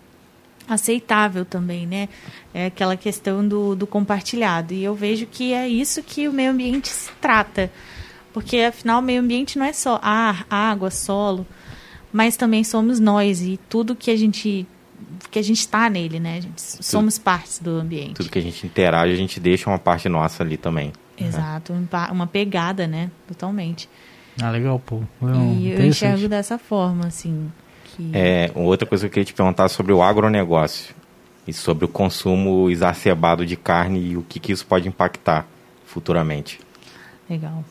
[0.66, 2.08] aceitável também, né?
[2.52, 4.74] É aquela questão do, do compartilhado.
[4.74, 7.70] E eu vejo que é isso que o meio ambiente se trata.
[8.32, 11.46] Porque, afinal, o meio ambiente não é só ar, água, solo,
[12.12, 14.66] mas também somos nós e tudo que a gente
[15.30, 16.38] que a gente está nele, né?
[16.38, 18.14] A gente- somos partes do ambiente.
[18.14, 20.92] Tudo que a gente interage, a gente deixa uma parte nossa ali também.
[21.16, 23.10] Exato, um pa- uma pegada, né?
[23.26, 23.88] Totalmente.
[24.40, 25.02] Ah, legal, pô.
[25.20, 27.50] Não, e eu enxergo dessa forma, assim.
[27.84, 28.10] Que...
[28.14, 30.94] É, outra coisa que eu queria te perguntar é sobre o agronegócio
[31.46, 35.46] e sobre o consumo exacerbado de carne e o que, que isso pode impactar
[35.84, 36.60] futuramente.
[37.28, 37.64] Legal.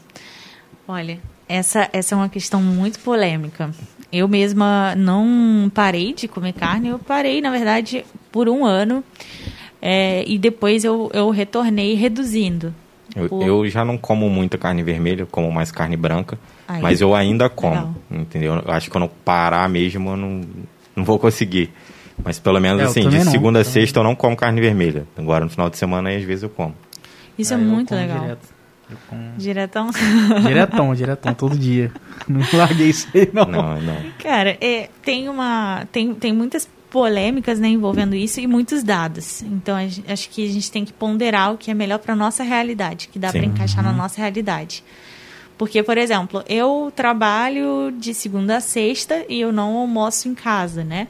[0.88, 3.72] Olha, essa, essa é uma questão muito polêmica.
[4.12, 9.04] Eu mesma não parei de comer carne, eu parei, na verdade, por um ano.
[9.82, 12.74] é, e depois eu, eu retornei reduzindo.
[13.16, 13.42] Eu, Pô.
[13.42, 17.16] eu já não como muita carne vermelha, eu como mais carne branca, Aí, mas eu
[17.16, 17.96] ainda como, Legal.
[18.12, 18.54] entendeu?
[18.66, 20.42] Eu acho que quando eu parar mesmo, eu não,
[20.96, 21.72] não vou conseguir.
[22.24, 23.74] Mas pelo menos É, assim, de não, segunda a também.
[23.82, 25.06] sexta eu não como carne vermelha.
[25.18, 26.74] Agora no final de semana, aí, às vezes eu como.
[27.38, 28.20] Isso é eu muito como legal.
[28.20, 28.57] Direto.
[28.90, 29.90] Eu como- Diretão.
[30.46, 31.92] Diretão, diretão, todo dia.
[32.28, 33.46] Não larguei isso aí, não.
[33.46, 34.12] Não, não.
[34.20, 35.86] Cara, é, tem uma.
[35.92, 39.42] Tem, tem muitas polêmicas né, envolvendo isso e muitos dados.
[39.42, 39.82] Então a
[40.14, 43.20] acho que a gente tem que ponderar o que é melhor para nossa realidade, que
[43.20, 44.84] dá para encaixar na nossa realidade.
[45.58, 50.84] Porque, por exemplo, eu trabalho de segunda a sexta e eu não almoço em casa,
[50.84, 51.08] né?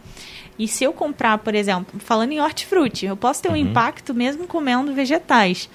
[0.59, 4.47] E se eu comprar, por exemplo, falando em hortifruti, eu posso ter um impacto mesmo
[4.47, 5.69] comendo vegetais.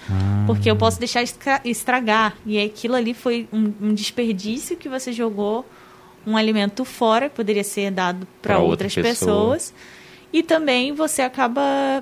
[0.46, 2.34] Porque eu posso deixar estra- estragar.
[2.44, 5.64] E aquilo ali foi um, um desperdício que você jogou
[6.26, 9.10] um alimento fora, que poderia ser dado para outra outras pessoa.
[9.54, 9.74] pessoas.
[10.32, 11.60] E também você acaba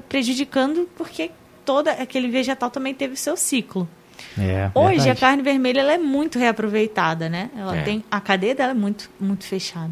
[0.08, 1.30] prejudicando porque
[1.64, 3.86] todo aquele vegetal também teve seu ciclo.
[4.38, 5.10] É, Hoje verdade.
[5.10, 7.50] a carne vermelha ela é muito reaproveitada, né?
[7.56, 7.82] Ela É.
[7.82, 9.90] tem a cadeia dela é muito muito fechada.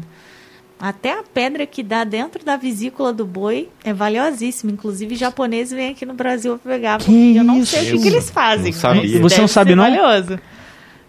[0.79, 4.71] Até a pedra que dá dentro da vesícula do boi é valiosíssima.
[4.71, 6.99] Inclusive, japoneses vêm aqui no Brasil pegar.
[6.99, 8.01] porque eu não sei o que, isso?
[8.03, 8.71] que eles fazem.
[8.71, 9.01] Não sabia.
[9.19, 9.83] mas Você não sabe, não?
[9.83, 10.39] valioso.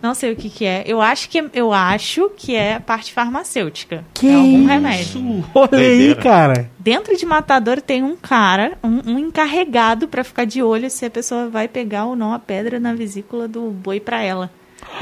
[0.03, 0.83] Não sei o que, que é.
[0.87, 4.03] Eu acho que, eu acho que é parte farmacêutica.
[4.15, 4.69] Que é algum isso?
[4.69, 5.45] remédio.
[5.55, 6.71] Olha aí, cara.
[6.79, 11.11] Dentro de matador tem um cara, um, um encarregado pra ficar de olho se a
[11.11, 14.51] pessoa vai pegar ou não a pedra na vesícula do boi pra ela.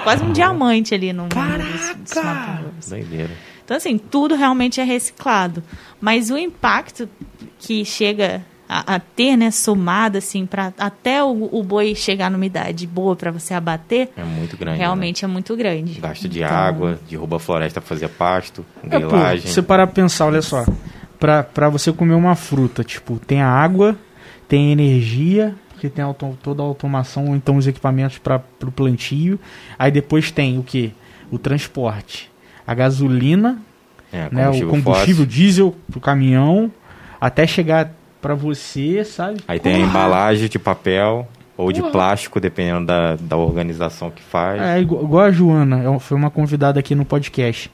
[0.02, 1.62] Quase um diamante ali no Caraca!
[2.22, 2.88] matadores.
[2.90, 3.30] Doideira.
[3.68, 5.62] Então, assim, tudo realmente é reciclado.
[6.00, 7.06] Mas o impacto
[7.58, 12.46] que chega a, a ter, né, somado, assim, para até o, o boi chegar numa
[12.46, 14.78] idade boa para você abater, É muito grande.
[14.78, 15.92] realmente é muito grande.
[15.96, 15.98] Né?
[16.00, 19.52] Gasto de Então, água, derruba a floresta pra fazer pasto, É, pô, grilagem.
[19.52, 20.64] você parar pra pensar, olha só.
[21.20, 23.98] Pra, pra você comer uma fruta, tipo, tem a água,
[24.48, 29.38] tem energia, porque tem auto- toda a automação, ou então os equipamentos para pro plantio.
[29.78, 30.94] Aí depois tem o que?
[31.30, 32.30] O transporte.
[32.68, 33.58] A gasolina,
[34.12, 36.70] É, né, o combustível diesel pro caminhão,
[37.20, 39.38] até chegar pra você, sabe?
[39.48, 41.26] Aí tem a embalagem de papel
[41.56, 41.92] ou de Porra.
[41.92, 44.60] plástico, dependendo da, da organização que faz.
[44.60, 47.70] É igual, igual a Joana, é foi uma convidada aqui no podcast.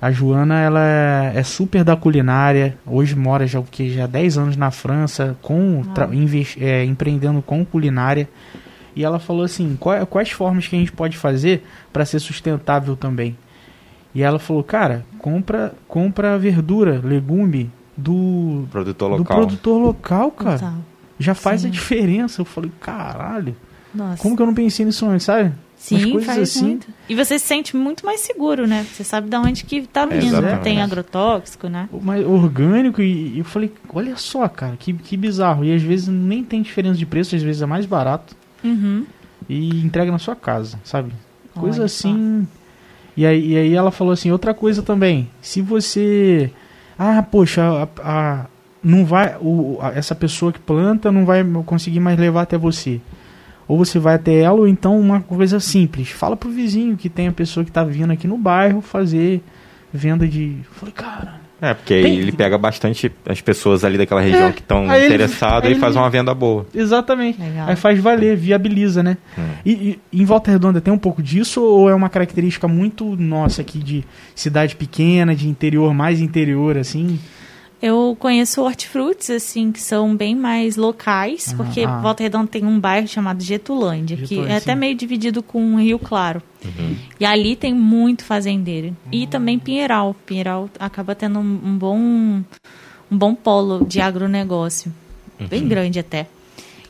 [0.00, 2.76] A Joana, ela é, é super da culinária.
[2.84, 6.84] Hoje mora já o que já há 10 anos na França, com tra- inves- é,
[6.84, 8.28] empreendendo com culinária.
[8.96, 12.96] E ela falou assim, "Qual- quais formas que a gente pode fazer para ser sustentável
[12.96, 13.36] também?
[14.14, 19.36] E ela falou, cara, compra compra verdura, legume do Produtor do local.
[19.38, 20.58] produtor local, cara.
[20.58, 20.74] Total.
[21.18, 21.68] Já faz Sim.
[21.68, 22.40] a diferença.
[22.40, 23.56] Eu falei, caralho,
[23.94, 24.20] Nossa.
[24.22, 25.52] como que eu não pensei nisso antes, sabe?
[25.76, 26.64] Sim, coisas faz assim.
[26.64, 26.86] muito.
[27.08, 28.86] E você se sente muito mais seguro, né?
[28.92, 30.20] Você sabe de onde que tá vindo.
[30.30, 30.62] Não Exatamente.
[30.62, 31.88] tem agrotóxico, né?
[32.02, 35.64] mais orgânico e, e eu falei, olha só, cara, que, que bizarro.
[35.64, 39.04] E às vezes nem tem diferença de preço, às vezes é mais barato Uhum.
[39.48, 41.12] e entrega na sua casa, sabe?
[41.52, 42.08] Coisa Olha só.
[43.16, 46.50] E aí, e aí ela falou assim, outra coisa também, se você.
[46.98, 48.46] Ah, poxa, a, a-
[48.82, 49.36] não vai.
[49.40, 53.00] O, a- essa pessoa que planta não vai conseguir mais levar até você.
[53.68, 56.08] Ou você vai até ela, ou então uma coisa simples.
[56.10, 59.42] Fala pro vizinho que tem a pessoa que tá vindo aqui no bairro fazer
[59.92, 60.56] venda de.
[60.72, 61.41] Falei, cara.
[61.64, 64.92] É, porque aí Tem- ele pega bastante as pessoas ali daquela região É, que estão
[64.92, 66.66] ele- interessadas aí e faz ele- uma venda boa.
[66.74, 67.40] Exatamente.
[67.40, 67.68] Legal.
[67.68, 69.16] Aí faz valer, viabiliza, né?
[69.38, 69.42] Hum.
[69.64, 73.62] E, e em Volta Redonda tem um pouco disso ou é uma característica muito nossa
[73.62, 77.18] aqui de cidade pequena, de interior, mais interior, assim?
[77.82, 81.98] Eu conheço hortifrutis, assim, que são bem mais locais, Ah, porque ah.
[82.00, 86.40] Volta Redonda tem um bairro chamado Getulândia, que é até meio dividido com Rio Claro.
[86.64, 86.94] Uhum.
[87.18, 88.96] E ali tem muito fazendeiro.
[89.10, 90.14] E também Pinheiral.
[90.24, 94.92] Pinheiral acaba tendo um, um bom um bom polo de agronegócio.
[95.50, 96.28] Bem grande até.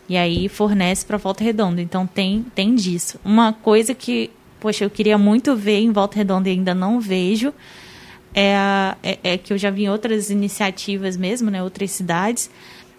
[0.09, 1.81] E aí fornece para Volta Redonda.
[1.81, 3.19] Então tem, tem disso.
[3.25, 7.53] Uma coisa que, poxa, eu queria muito ver em Volta Redonda e ainda não vejo
[8.35, 12.51] é, a- é, é que eu já vi em outras iniciativas mesmo, né, outras cidades,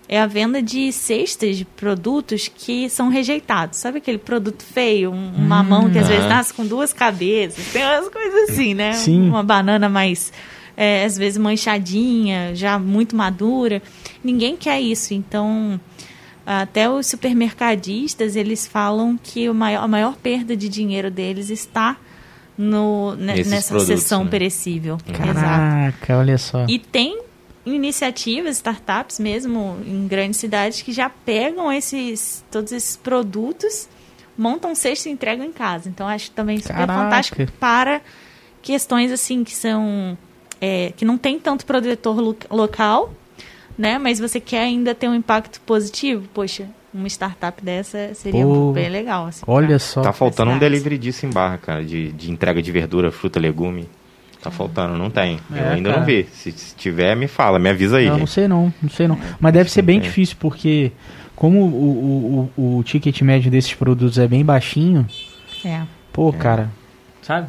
[0.08, 3.80] é a venda de cestas de produtos que são rejeitados.
[3.80, 7.84] Sabe aquele produto feio, um, um mamão que às vezes nasce com duas cabeças, tem
[7.84, 8.94] umas coisas assim, né?
[8.94, 9.30] Sim.
[9.30, 10.32] Uma banana mais,
[10.76, 13.82] é, às vezes manchadinha, já muito madura.
[14.24, 15.80] Ninguém quer isso, então
[16.46, 21.96] até os supermercadistas eles falam que o maior, a maior perda de dinheiro deles está
[22.58, 24.30] no, Nesses nessa produtos, seção né?
[24.30, 24.98] perecível.
[25.08, 25.24] Exato.
[25.34, 26.66] Caraca, olha só.
[26.68, 27.22] E tem
[27.66, 33.88] iniciativas, startups mesmo, em grandes cidades, que já pegam esses todos esses produtos,
[34.38, 35.88] montam cesta e entregam em casa.
[35.90, 36.94] Então, acho também super Caraca.
[37.04, 38.02] fantástico para
[38.62, 40.18] questões assim que são...
[40.60, 43.14] é, que não tem tanto produtor lo- local,
[43.78, 43.98] né?
[43.98, 46.28] Mas você quer ainda ter um impacto positivo.
[46.34, 49.26] Poxa, uma startup dessa seria Pô, bem legal.
[49.28, 50.02] Assim, Olha pra- só.
[50.02, 53.88] Tá faltando um delivery disso em barra, cara, de, de entrega de verdura, fruta, legume.
[54.42, 55.40] Tá faltando, não tem.
[55.50, 56.00] Eu É, ainda cara.
[56.02, 56.28] não vi.
[56.34, 58.10] Se, se tiver, me fala, me avisa aí.
[58.10, 59.18] Não, não sei não, não sei não.
[59.40, 60.10] Mas deve ser bem tem.
[60.10, 60.92] difícil, porque
[61.36, 65.08] como o, o, o, o ticket médio desses produtos é bem baixinho,
[65.64, 65.84] É.
[66.12, 66.70] pô, cara,
[67.22, 67.48] sabe?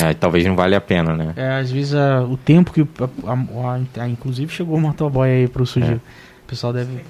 [0.00, 1.32] É, talvez não vale a pena, né?
[1.34, 2.82] É, às vezes a- o tempo que.
[3.26, 5.94] a- a- a- inclusive chegou o motoboy aí pro sujeito.
[5.94, 6.44] É.
[6.44, 7.00] O pessoal deve.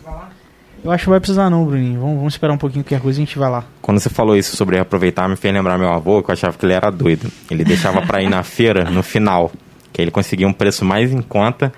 [0.85, 2.01] Eu acho que vai precisar não, Bruninho.
[2.01, 3.65] Vamos, vamos esperar um pouquinho qualquer coisa e a gente vai lá.
[3.83, 6.65] Quando você falou isso sobre aproveitar, me fez lembrar meu avô, que eu achava que
[6.65, 7.31] ele era doido.
[7.51, 9.51] Ele deixava pra ir na feira no final,
[9.93, 11.73] que aí ele conseguia um preço mais em conta.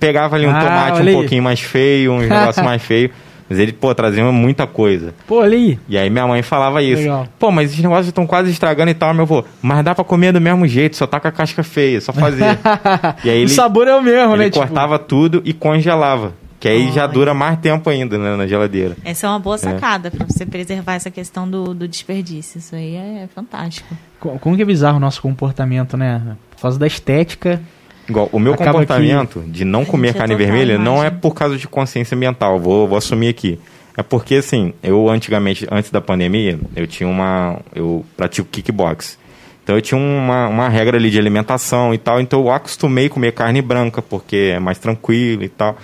[0.00, 1.12] Pegava ali um Ah, tomate um aí.
[1.12, 3.10] pouquinho mais feio, uns negócios mais feios.
[3.50, 5.14] Mas ele, pô, trazia muita coisa.
[5.26, 5.78] Pô, aí.
[5.88, 7.00] E aí minha mãe falava isso.
[7.02, 7.26] Legal.
[7.38, 9.42] Pô, mas esses negócios estão quase estragando e tal, meu avô.
[9.62, 12.58] Mas dá pra comer do mesmo jeito, só tá com a casca feia, só fazer.
[13.24, 14.50] e aí o ele, sabor é o mesmo, ele né?
[14.50, 16.34] Tipo, cortava tudo e congelava.
[16.60, 18.96] Que aí já dura mais tempo ainda né, na geladeira.
[19.04, 22.58] Essa é uma boa sacada pra você preservar essa questão do, do desperdício.
[22.58, 23.94] Isso aí é fantástico.
[24.18, 26.20] Co- Como que é bizarro o nosso comportamento, né?
[26.56, 27.60] Por causa da estética.
[28.08, 31.68] Igual, o meu comportamento de não comer é carne vermelha não é por causa de
[31.68, 33.60] consciência ambiental, vou, vou assumir aqui.
[33.96, 37.58] É porque, assim, eu antigamente, antes da pandemia, eu tinha uma.
[37.74, 39.18] Eu pratico kickbox.
[39.62, 43.10] Então eu tinha uma, uma regra ali de alimentação e tal, então eu acostumei a
[43.10, 45.76] comer carne branca, porque é mais tranquilo e tal.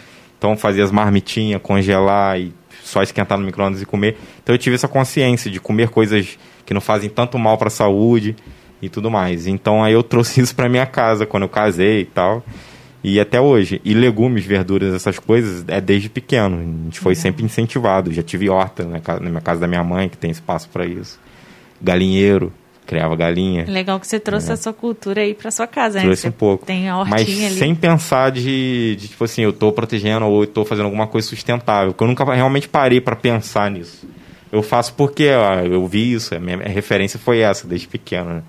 [0.44, 2.52] Então fazia as marmitinhas, congelar e
[2.82, 4.18] só esquentar no micro-ondas e comer.
[4.42, 7.70] Então eu tive essa consciência de comer coisas que não fazem tanto mal para a
[7.70, 8.36] saúde
[8.82, 9.46] e tudo mais.
[9.46, 12.44] Então aí eu trouxe isso para minha casa quando eu casei e tal.
[13.02, 13.80] E até hoje.
[13.86, 16.58] E legumes, verduras, essas coisas, é desde pequeno.
[16.58, 18.12] A gente foi sempre incentivado.
[18.12, 21.18] Já tive horta na minha casa da minha mãe, que tem espaço para isso.
[21.80, 22.52] Galinheiro,
[22.86, 23.64] criava galinha.
[23.66, 26.04] Legal que você trouxe a sua cultura aí pra sua casa, né?
[26.04, 26.06] É.
[26.06, 26.66] Trouxe Você um pouco.
[26.66, 27.56] Tem a Mas hortinha ali.
[27.56, 31.26] sem pensar de, de, tipo assim, eu tô protegendo ou eu tô fazendo alguma coisa
[31.26, 31.92] sustentável.
[31.92, 34.06] Porque eu nunca realmente parei para pensar nisso.
[34.52, 38.34] Eu faço porque ó, eu vi isso, a minha referência foi essa, desde pequeno.
[38.34, 38.42] Né?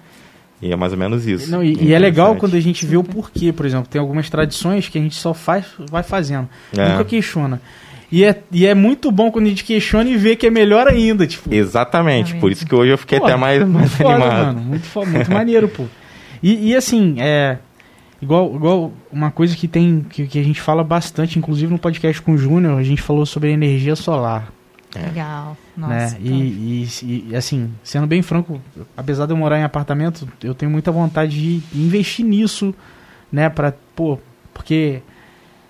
[0.62, 1.52] E é mais ou menos isso.
[1.52, 3.88] Não, e, e é legal quando a gente vê o porquê, por exemplo.
[3.90, 6.48] Tem algumas tradições que a gente só faz, vai fazendo.
[6.76, 6.90] É.
[6.90, 7.62] Nunca questiona.
[8.16, 10.88] E é, e é muito bom quando a gente questiona e vê que é melhor
[10.88, 11.54] ainda, tipo.
[11.54, 14.32] Exatamente, por isso que hoje eu fiquei Pô, até mais, mais Foda, animado.
[14.56, 14.62] mano.
[14.62, 15.84] Muito, fo- muito maneiro, pô.
[16.42, 17.58] E, e assim, é.
[18.22, 20.06] Igual, igual uma coisa que tem.
[20.10, 23.26] Que, que a gente fala bastante, inclusive no podcast com o Júnior, a gente falou
[23.26, 24.48] sobre energia solar.
[24.96, 25.58] Legal.
[25.76, 25.94] Nossa.
[25.94, 26.18] né?
[26.24, 26.38] então.
[26.38, 28.62] E, e, e, assim, sendo bem franco,
[28.96, 32.74] apesar de eu morar em apartamento, eu tenho muita vontade de investir nisso,
[33.30, 33.50] né?
[33.50, 34.18] Pra, pô,
[34.54, 35.02] porque é,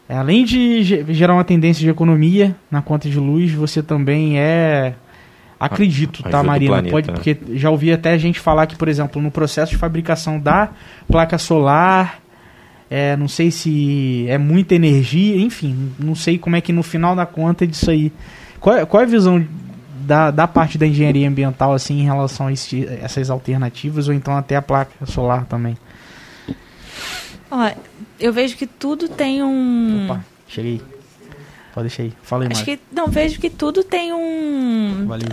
[0.09, 4.93] além de ge- gerar uma tendência de economia na conta de luz, você também é.
[5.59, 6.71] Acredito, Ajuda tá, Marina?
[6.73, 7.13] planeta, Pode, né?
[7.13, 10.69] porque já ouvi até gente falar que, por exemplo, no processo de fabricação da
[11.07, 12.19] placa solar,
[12.89, 17.15] é, não sei se é muita energia, enfim, não sei como é que no final
[17.15, 18.11] da conta disso aí.
[18.59, 19.43] Qual, é- qual é a visão
[20.05, 24.35] da, da parte da engenharia ambiental assim em relação a esse- essas alternativas ou então
[24.35, 25.77] até a placa solar também?
[27.55, 27.71] Ó,
[28.19, 30.05] eu vejo que tudo tem um.
[30.05, 30.81] Opa, cheguei.
[31.73, 32.13] Pode deixar aí.
[32.21, 32.77] Fala aí, Acho Mário.
[32.77, 32.83] que.
[32.93, 35.05] Não, vejo que tudo tem um.
[35.07, 35.25] Valeu,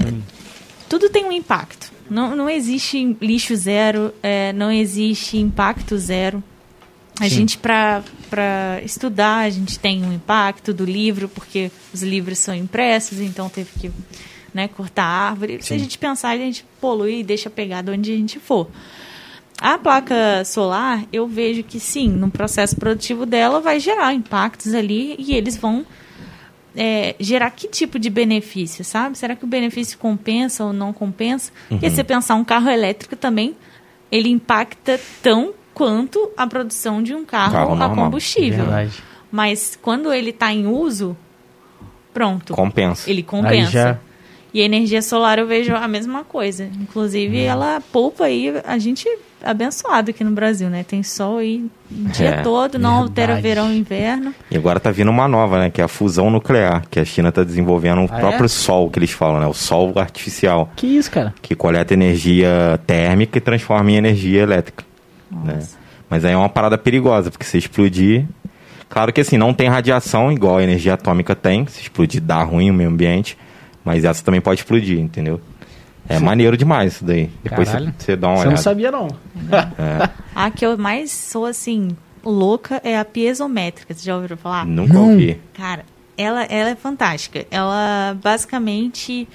[0.89, 1.91] tudo tem um impacto.
[2.09, 6.43] Não, não existe lixo zero, é, não existe impacto zero.
[7.19, 7.31] A Sim.
[7.31, 8.03] gente, para
[8.85, 13.71] estudar, a gente tem um impacto do livro, porque os livros são impressos, então teve
[13.79, 13.91] que
[14.53, 15.63] né, cortar a árvore.
[15.63, 15.85] Se a Sim.
[15.85, 18.69] gente pensar, a gente polui e deixa pegar de onde a gente for.
[19.63, 25.15] A placa solar, eu vejo que sim, no processo produtivo dela vai gerar impactos ali
[25.17, 25.87] e eles vão
[26.75, 29.17] é, gerar que tipo de benefício, sabe?
[29.17, 31.53] Será que o benefício compensa ou não compensa?
[31.71, 33.55] E se você pensar um carro elétrico também,
[34.11, 38.07] ele impacta tão quanto a produção de um carro, Carro a normal.
[38.07, 38.65] combustível.
[38.65, 39.01] Verdade.
[39.31, 41.17] Mas quando ele está em uso,
[42.13, 43.09] pronto, Compensa.
[43.09, 44.01] ele Aí compensa.
[44.55, 46.69] E a energia solar eu vejo a mesma coisa.
[46.81, 47.47] Inclusive, Hum.
[47.47, 49.17] ela poupa aí a gente é
[49.51, 50.85] abençoado aqui no Brasil, né?
[50.87, 53.43] Tem sol aí o dia É, todo, não altera verdade.
[53.49, 54.35] verão e inverno.
[54.51, 55.71] E agora tá vindo uma nova, né?
[55.71, 58.49] Que é a fusão nuclear, que a China tá desenvolvendo o Ah, próprio é?
[58.49, 59.47] sol que eles falam, né?
[59.47, 61.35] O sol artificial, Que isso, cara?
[61.43, 64.85] que coleta energia térmica e transforma em energia elétrica.
[65.31, 65.61] né?
[66.11, 68.27] Mas aí é uma parada perigosa, porque se explodir.
[68.91, 71.67] Claro que assim, não tem radiação igual a energia atômica tem.
[71.67, 73.37] Se explodir dá ruim no meio ambiente.
[73.85, 75.41] Mas essa também pode explodir, entendeu?
[76.09, 77.31] É maneiro demais isso daí.
[77.43, 77.69] Depois
[77.99, 78.57] você dá uma Você não olhada.
[78.63, 79.09] sabia, não.
[80.35, 83.95] A que eu mais sou, assim, louca é a piezométrica.
[83.95, 84.67] Você já ouviu falar?
[84.67, 85.11] Nunca Não.
[85.13, 85.41] ouvi.
[85.55, 85.85] Cara,
[86.17, 87.47] ela, ela é fantástica.
[87.51, 89.29] Ela, basicamente,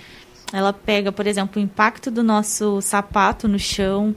[0.54, 4.14] ela pega, por exemplo, o impacto do nosso sapato no chão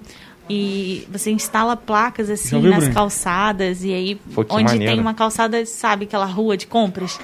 [0.49, 2.95] e você instala placas assim nas Bruno?
[2.95, 4.93] calçadas e aí Pô, onde maneiro.
[4.93, 7.19] tem uma calçada, sabe, aquela rua de compras.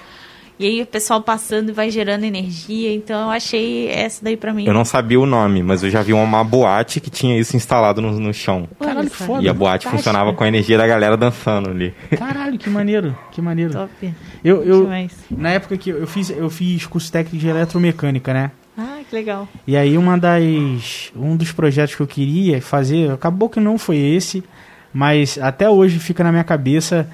[0.58, 2.92] E aí o pessoal passando e vai gerando energia.
[2.94, 4.66] Então eu achei essa daí pra mim.
[4.66, 8.00] Eu não sabia o nome, mas eu já vi uma boate que tinha isso instalado
[8.00, 8.66] no, no chão.
[8.80, 9.42] Caralho, que foda.
[9.42, 9.96] E a boate Fantástica.
[9.96, 11.94] funcionava com a energia da galera dançando ali.
[12.16, 13.16] Caralho, que maneiro.
[13.30, 13.72] Que maneiro.
[13.72, 14.14] Top.
[14.42, 14.88] Eu, eu,
[15.30, 18.50] na época que eu fiz, eu fiz curso técnico de eletromecânica, né?
[18.78, 19.48] Ah, que legal.
[19.66, 23.96] E aí uma das um dos projetos que eu queria fazer, acabou que não foi
[23.96, 24.44] esse,
[24.92, 27.08] mas até hoje fica na minha cabeça,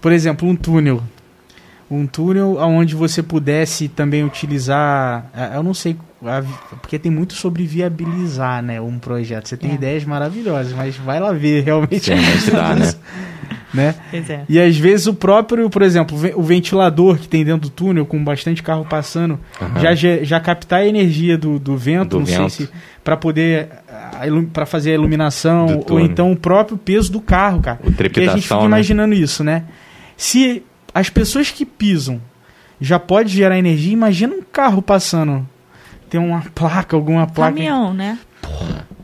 [0.00, 1.02] por exemplo, um túnel.
[1.88, 5.96] Um túnel onde você pudesse também utilizar, eh, eu não sei,
[6.82, 9.48] porque tem muito sobre viabilizar, né, um projeto.
[9.48, 9.74] Você tem É.
[9.74, 12.10] ideias maravilhosas, mas vai lá ver realmente.
[12.12, 12.92] Realmente dá, né?
[13.72, 13.94] né?
[14.10, 14.44] Pois é.
[14.48, 18.22] E às vezes o próprio, por exemplo, o ventilador que tem dentro do túnel, com
[18.24, 19.94] bastante carro passando, Aham.
[19.94, 22.50] já, já captar a energia do, do vento, Do não vento.
[22.50, 22.72] sei se
[23.04, 23.68] para poder
[24.52, 27.78] para fazer a iluminação ou então o próprio peso do carro, cara.
[27.84, 28.64] O Porque a gente fica né?
[28.64, 29.64] imaginando isso, né?
[30.16, 30.64] Se
[30.98, 32.20] as pessoas que pisam
[32.80, 33.92] já pode gerar energia.
[33.92, 35.46] Imagina um carro passando.
[36.10, 37.52] Tem uma placa, alguma placa.
[37.52, 38.18] Caminhão, né?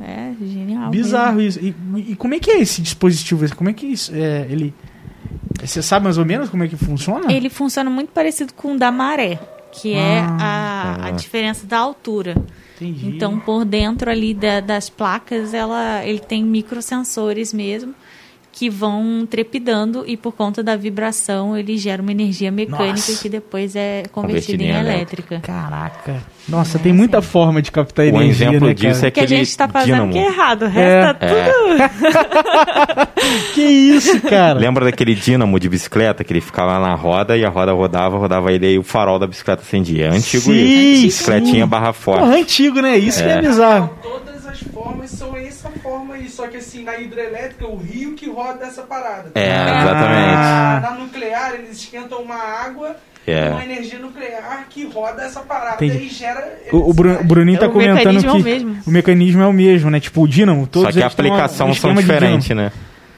[0.01, 0.91] É, genial.
[0.91, 1.59] Bizarro isso.
[1.61, 1.75] E,
[2.09, 3.55] e como é que é esse dispositivo?
[3.57, 4.75] Como é que isso, é, ele...
[5.63, 7.33] Você sabe mais ou menos como é que funciona?
[7.33, 9.39] Ele funciona muito parecido com o da maré,
[9.71, 10.97] que é Ah.
[11.01, 12.35] a, a diferença da altura.
[12.77, 13.07] Entendi.
[13.09, 17.95] Então, por dentro ali da- das placas, ela, ele tem microsensores mesmo
[18.53, 23.23] que vão trepidando e por conta da vibração ele gera uma energia mecânica Nossa.
[23.23, 25.41] que depois é convertida Convertida em em elétrica.
[25.41, 26.23] Caraca.
[26.49, 27.29] Nossa, tem muita sim.
[27.29, 29.07] forma de captar Um energia, exemplo né, disso cara?
[29.07, 30.13] é Que a aquele gente tá fazendo dínamo.
[30.13, 31.15] que é errado, o resto É.
[31.15, 33.13] tá tudo.
[33.55, 34.59] Que isso, cara?
[34.59, 38.19] Lembra daquele dínamo de bicicleta que ele ficava lá na roda e a roda rodava,
[38.19, 40.07] rodava ele e o farol da bicicleta acendia?
[40.07, 40.97] É antigo Sim, isso.
[40.97, 41.03] sim.
[41.07, 42.21] Bicicletinha barra forte.
[42.23, 42.97] Porra, antigo, né?
[42.99, 43.91] Isso que é bizarro.
[44.03, 48.29] Todas as formas são essa forma aí, só que assim, na hidrelétrica, o rio que
[48.31, 49.31] roda essa parada.
[49.35, 49.83] É, Ah.
[49.83, 50.83] exatamente.
[50.83, 52.97] Na nuclear, eles esquentam uma água,
[53.27, 53.51] É.
[53.51, 56.05] uma energia nuclear que roda essa parada Entendi.
[56.05, 56.59] e gera.
[56.73, 57.25] O, o, Bru- o.
[57.25, 58.79] Bruninho tá O comentando mecanismo é que o mesmo.
[58.87, 60.01] o mecanismo é o mesmo, né?
[60.01, 62.73] Tipo, o dínamo, todos Só que a aplicação são diferentes, né?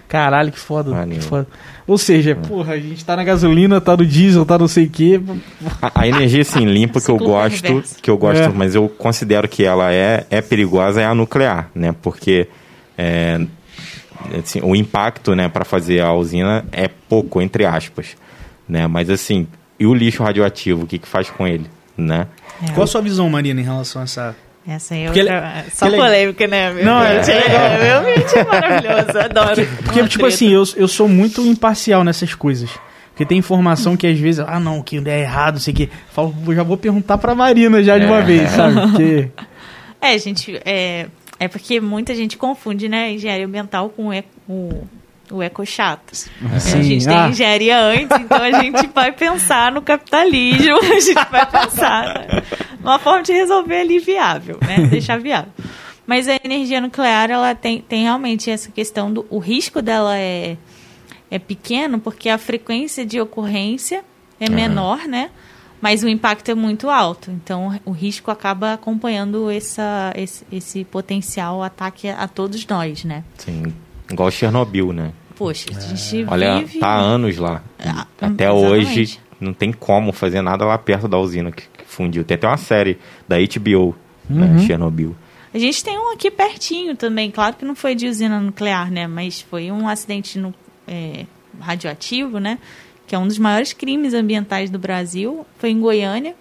[0.09, 1.46] Caralho, que foda, que foda.
[1.87, 4.91] Ou seja, porra, a gente tá na gasolina, tá no diesel, tá não sei o
[4.91, 5.20] quê.
[5.82, 7.97] A, a energia assim limpa que eu gosto, reverso.
[8.01, 8.49] que eu gosto, É.
[8.49, 11.95] mas eu considero que ela é, é perigosa é a nuclear, né?
[12.01, 12.49] Porque
[12.97, 13.39] é,
[14.43, 18.16] assim, o impacto, né, para fazer a usina é pouco entre aspas,
[18.66, 18.87] né?
[18.87, 19.47] Mas assim,
[19.78, 21.66] e o lixo radioativo, o que que faz com ele,
[21.99, 22.26] né?
[22.72, 24.35] Qual a sua visão, Marina, em relação a essa...
[24.67, 25.21] Essa aí é outra...
[25.21, 26.73] ele- Só ele- polêmica, né?
[26.73, 28.03] Meu Não, é- é legal.
[28.03, 29.67] Meu é maravilhoso, adoro.
[29.85, 30.27] Porque, tipo treta.
[30.29, 32.71] assim, eu, eu sou muito imparcial nessas coisas.
[33.11, 35.89] Porque tem informação que às vezes, ah não, que é errado, não sei o quê.
[36.12, 38.81] Falo, já vou perguntar pra Marina já de uma vez, sabe?
[38.91, 39.29] Porque...
[40.01, 41.07] É, gente, é,
[41.39, 44.12] é porque muita gente confunde, né, engenharia ambiental com
[45.31, 46.12] o, e- o, o eco-chato.
[46.53, 51.31] a gente tem ah, engenharia antes, então a gente vai pensar no capitalismo, a gente
[51.31, 52.45] vai pensar
[52.81, 55.53] numa forma de resolver ali viável, né, deixar viável.
[56.07, 59.27] Mas a energia nuclear, ela tem, tem realmente essa questão do...
[59.31, 60.57] O risco dela é,
[61.31, 64.05] é pequeno porque a frequência de ocorrência
[64.39, 65.31] é menor, né?
[65.81, 67.31] Mas o impacto é muito alto.
[67.31, 73.22] Então, o risco acaba acompanhando essa, esse, esse potencial ataque a, todos nós, né?
[73.39, 73.75] Assim,
[74.11, 75.12] igual Chernobyl, né?
[75.36, 76.78] Poxa, a gente Olha, vive...
[76.78, 77.62] tá há anos lá.
[77.78, 78.52] Ah, até exatamente.
[78.52, 82.24] hoje não tem como fazer nada lá perto da usina que, que fundiu.
[82.24, 82.98] Tem até uma série
[83.28, 83.96] da HBO,
[84.30, 84.55] Uhum.
[84.55, 85.14] né, Chernobyl.
[85.52, 87.30] A gente tem um aqui pertinho também.
[87.30, 89.07] Claro que não foi de usina nuclear, né?
[89.07, 90.52] Mas foi um acidente no,
[90.88, 91.26] é,
[91.61, 92.59] radioativo, né?
[93.07, 95.46] Que é um dos maiores crimes ambientais do Brasil.
[95.59, 96.34] Foi em Goiânia,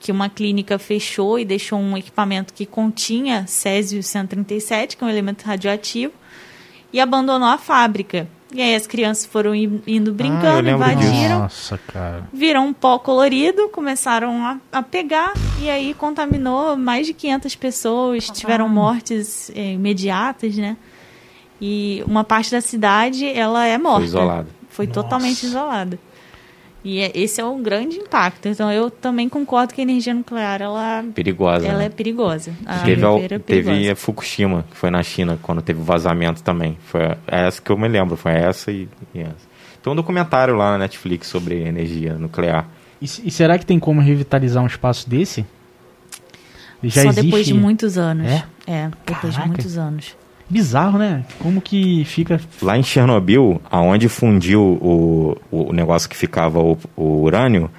[0.00, 5.44] que uma clínica fechou e deixou um equipamento que continha Césio-137, que é um elemento
[5.44, 6.12] radioativo,
[6.92, 8.28] e abandonou a fábrica.
[8.52, 11.06] E aí as crianças foram indo brincando, lembro disso.
[11.06, 12.26] invadiram Nossa, cara.
[12.32, 18.30] viram um pó colorido, começaram a, a pegar e aí contaminou mais de 500 pessoas,
[18.30, 20.78] tiveram mortes eh, imediatas, né?
[21.60, 23.98] E uma parte da cidade, ela é morta.
[23.98, 24.48] Foi isolado.
[24.70, 25.98] Foi totalmente isolada.
[26.84, 28.48] E é- esse é um grande impacto.
[28.48, 31.66] Então eu também concordo que a energia nuclear, ela, Perigosa.
[31.66, 31.86] ela né?
[31.86, 32.52] é perigosa.
[32.64, 33.76] A Teve, a, raiveira é perigosa.
[33.76, 36.78] teve a Fukushima, que foi na China, quando teve vazamento também.
[36.86, 39.48] Foi essa que eu me lembro, foi essa e, e essa.
[39.82, 42.68] Tem um documentário lá na Netflix sobre energia nuclear.
[43.02, 45.44] E, e será que tem como revitalizar um espaço desse?
[46.82, 47.24] Já Só existe?
[47.24, 48.26] depois de muitos anos.
[48.26, 48.44] É?
[48.66, 49.42] É, depois Caraca.
[49.42, 50.16] de muitos anos.
[50.50, 51.24] Bizarro, né?
[51.38, 52.40] Como que fica...
[52.62, 57.70] Lá em Chernobyl, aonde fundiu o, o negócio que ficava o, o urânio,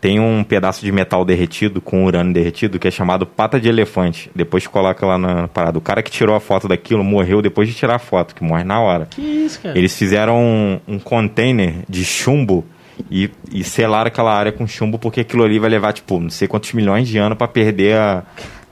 [0.00, 4.30] tem um pedaço de metal derretido com urânio derretido que é chamado pata de elefante.
[4.34, 5.78] Depois coloca lá na parada.
[5.78, 8.64] O cara que tirou a foto daquilo morreu depois de tirar a foto, que morre
[8.64, 9.06] na hora.
[9.10, 9.78] Que isso, cara?
[9.78, 12.64] Eles fizeram um, um container de chumbo
[13.10, 16.46] e, e selaram aquela área com chumbo porque aquilo ali vai levar, tipo, não sei
[16.48, 18.22] quantos milhões de anos para perder a,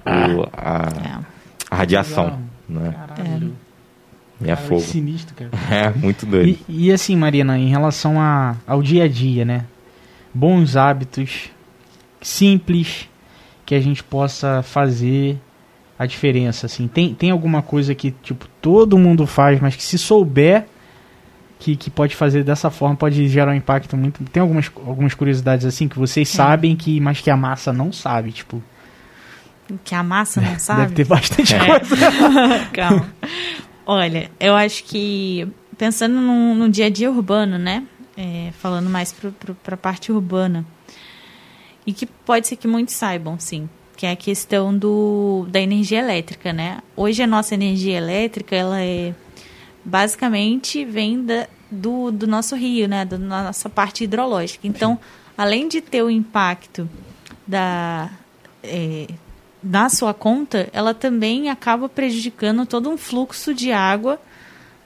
[0.06, 0.88] o- a,
[1.18, 1.18] É.
[1.70, 2.38] a radiação.
[2.72, 2.92] Né?
[2.92, 3.52] Caralho.
[4.42, 4.80] É Cara, fogo.
[4.80, 5.50] que sinistro, cara.
[5.70, 6.58] É, muito doido.
[6.68, 9.64] E, e assim, Marina, em relação a, ao dia a dia, né?
[10.34, 11.50] Bons hábitos
[12.20, 13.08] simples
[13.64, 15.38] que a gente possa fazer
[15.98, 16.88] a diferença, assim.
[16.88, 20.66] Tem, tem alguma coisa que, tipo, todo mundo faz, mas que se souber
[21.58, 24.24] que, que pode fazer dessa forma, pode gerar um impacto muito...
[24.24, 28.32] Tem algumas, algumas curiosidades, assim, que vocês sabem, que mas que a massa não sabe,
[28.32, 28.60] tipo...
[29.84, 30.82] Que a massa não sabe.
[30.82, 31.58] Deve ter bastante É.
[31.66, 31.96] coisa.
[32.72, 33.14] Calma.
[33.86, 35.48] Olha, eu acho que
[35.78, 37.84] pensando no, no dia a dia urbano, né?
[38.16, 40.64] É, falando mais para a parte urbana.
[41.86, 43.68] E que pode ser que muitos saibam, sim.
[43.96, 46.78] Que é a questão do, da energia elétrica, né?
[46.96, 49.14] Hoje a nossa energia elétrica, ela é
[49.84, 53.04] basicamente vem da, do, do nosso rio, né?
[53.04, 54.66] Da nossa parte hidrológica.
[54.66, 54.98] Então,
[55.36, 56.88] além de ter o impacto
[57.46, 58.08] da
[58.62, 59.06] é,
[59.62, 64.20] na sua conta, ela também acaba prejudicando todo um fluxo de água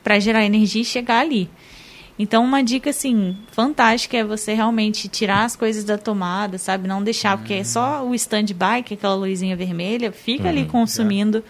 [0.03, 1.49] para gerar energia e chegar ali.
[2.19, 6.89] Então, uma dica, assim, fantástica é você realmente tirar as coisas da tomada, sabe?
[6.89, 11.45] Não deixar, porque é só o stand-by, que é aquela luzinha vermelha, fica ali consumindo.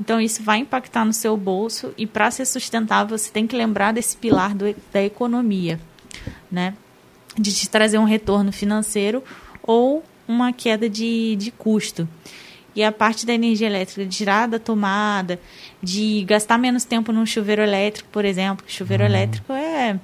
[0.00, 1.92] Então, isso vai impactar no seu bolso.
[1.98, 5.80] E para ser sustentável, você tem que lembrar desse pilar do, da economia,
[6.50, 6.74] né?
[7.36, 9.24] De te trazer um retorno financeiro
[9.60, 12.08] ou uma queda de, de custo.
[12.76, 15.40] E a parte da energia elétrica, de tirar da tomada,
[15.82, 18.64] de gastar menos tempo num chuveiro elétrico, por exemplo.
[18.66, 19.96] que Chuveiro elétrico é.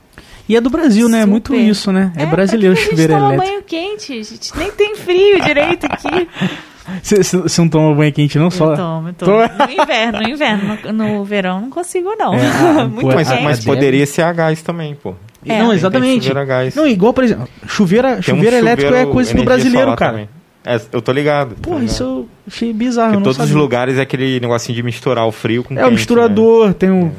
[0.48, 1.20] E é do Brasil, né?
[1.20, 2.12] É muito isso, né?
[2.16, 3.52] É, É, brasileiro o chuveiro a gente toma elétrico.
[3.52, 6.28] banho quente, a gente nem tem frio direito aqui.
[7.02, 8.50] Você não toma banho quente, não?
[8.50, 8.72] Só...
[8.72, 9.32] Eu tomo, eu tomo.
[9.32, 10.78] No inverno, no inverno.
[10.84, 12.34] No, no verão não consigo, não.
[12.34, 12.40] É,
[12.80, 13.42] ah, Muito pô, Mas, quente.
[13.44, 13.62] mas é.
[13.64, 15.14] poderia ser a gás também, pô.
[15.46, 15.58] É.
[15.58, 16.22] Não, Tem- exatamente.
[16.24, 16.74] chuveiro a gás.
[16.74, 20.10] Não, igual, por exemplo, chuveiro, Tem um chuveiro elétrico é chuveiro coisa do brasileiro, cara.
[20.12, 20.28] também.
[20.64, 21.56] É, eu tô ligado.
[21.56, 21.90] Porra, ligado.
[21.92, 23.08] isso eu achei bizarro.
[23.12, 23.60] Porque não todos os sabia.
[23.62, 27.12] lugares é aquele negocinho de misturar o frio com É o quente, misturador, tem um.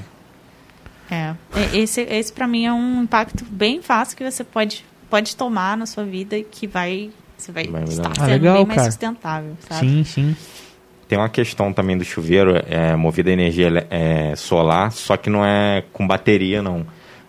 [1.12, 1.34] É.
[1.74, 5.76] E- Esse, esse para mim é um impacto bem fácil que você pode, pode tomar
[5.78, 8.16] na sua vida e que vai, você vai, Vai estar melhorar.
[8.16, 8.92] sendo Ah, legal, bem mais cara.
[8.92, 9.80] sustentável, sabe?
[9.88, 10.24] Sim, sim.
[10.30, 10.36] né?
[11.08, 15.46] Tem uma questão também do chuveiro, é movido a energia é, solar, só que não
[15.46, 16.86] é com bateria, não.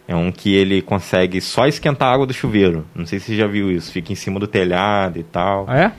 [0.07, 2.85] É um que ele consegue só esquentar a água do chuveiro.
[2.95, 3.91] Não sei se você já viu isso.
[3.91, 5.65] Fica em cima do telhado e tal.
[5.69, 5.93] Ah, é?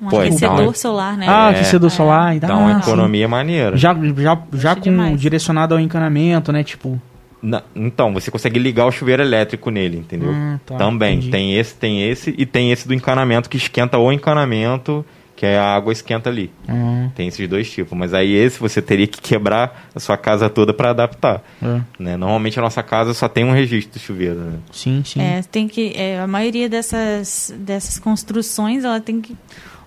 [0.00, 1.26] Um Pô, aquecedor então- solar, né?
[1.28, 1.54] Ah, É.
[1.56, 2.38] aquecedor solar.
[2.38, 2.88] Dá uma ah, sim.
[2.90, 3.76] economia maneira.
[3.76, 5.20] Já, já, já Acho com demais.
[5.20, 6.62] direcionado ao encanamento, né?
[6.64, 7.00] Tipo.
[7.42, 10.30] Na- então, você consegue ligar o chuveiro elétrico nele, entendeu?
[10.30, 11.14] Hum, tá, Também.
[11.16, 11.30] entendi.
[11.30, 15.04] Tem esse, tem esse e tem esse do encanamento que esquenta o encanamento,
[15.40, 16.50] que é a água esquenta ali.
[16.68, 17.96] hum, Tem esses dois tipos.
[17.96, 21.42] Mas aí esse você teria que quebrar a sua casa toda para adaptar.
[21.62, 21.80] é.
[21.98, 22.14] Né?
[22.18, 24.34] Normalmente a nossa casa só tem um registro de chuveiro.
[24.38, 24.58] Né?
[24.70, 25.18] Sim, sim.
[25.18, 25.94] É, tem que.
[25.96, 29.34] é, a maioria dessas, dessas construções, ela tem que.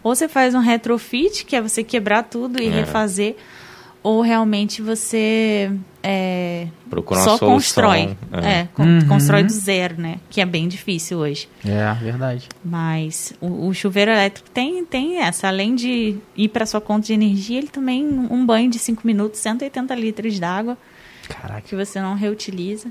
[0.01, 2.72] Ou você faz um retrofit, que é você quebrar tudo e É.
[2.72, 3.36] refazer,
[4.04, 5.72] ou realmente você
[6.04, 7.49] é, Procura uma só solução.
[7.56, 8.18] constrói.
[8.34, 8.51] É.
[8.60, 9.08] É, con- Uhum.
[9.08, 10.18] constrói do zero, né?
[10.30, 11.47] Que é bem difícil hoje.
[11.66, 12.49] É, verdade.
[12.64, 15.47] Mas o, o chuveiro elétrico tem, tem essa.
[15.47, 19.39] Além de ir para sua conta de energia, ele também, um banho de 5 minutos,
[19.39, 20.78] 180 litros d'água,
[21.30, 21.62] Caraca.
[21.62, 22.89] que você não reutiliza.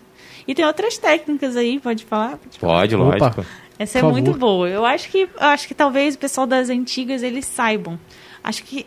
[0.48, 2.38] E tem outras técnicas aí, pode falar?
[2.38, 2.80] Pode falar.
[2.80, 3.06] Pode, Opa.
[3.26, 3.46] lógico.
[3.78, 4.68] Essa é muito boa.
[4.68, 7.98] Eu acho que eu acho que talvez o pessoal das antigas eles saibam.
[8.42, 8.86] Acho que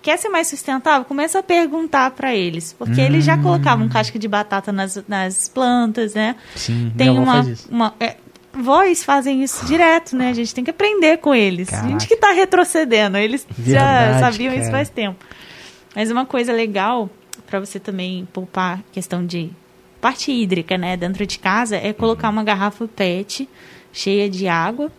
[0.00, 3.26] quer ser mais sustentável, começa a perguntar para eles, porque eles Hum.
[3.26, 6.36] já colocavam casca de batata nas, nas plantas, né?
[6.54, 7.68] Sim, Tem uma, faz isso.
[7.70, 8.16] uma é,
[8.52, 10.30] vós fazem isso direto, né?
[10.30, 11.68] A gente tem que aprender com eles.
[11.68, 11.88] A Caraca.
[11.90, 14.72] gente que tá retrocedendo, eles já Verdade, sabiam isso cara.
[14.72, 15.24] faz tempo.
[15.94, 17.08] Mas uma coisa legal
[17.46, 19.50] para você também poupar questão de
[20.00, 23.48] parte hídrica, né, dentro de casa é colocar uma garrafa PET
[23.92, 24.92] cheia de água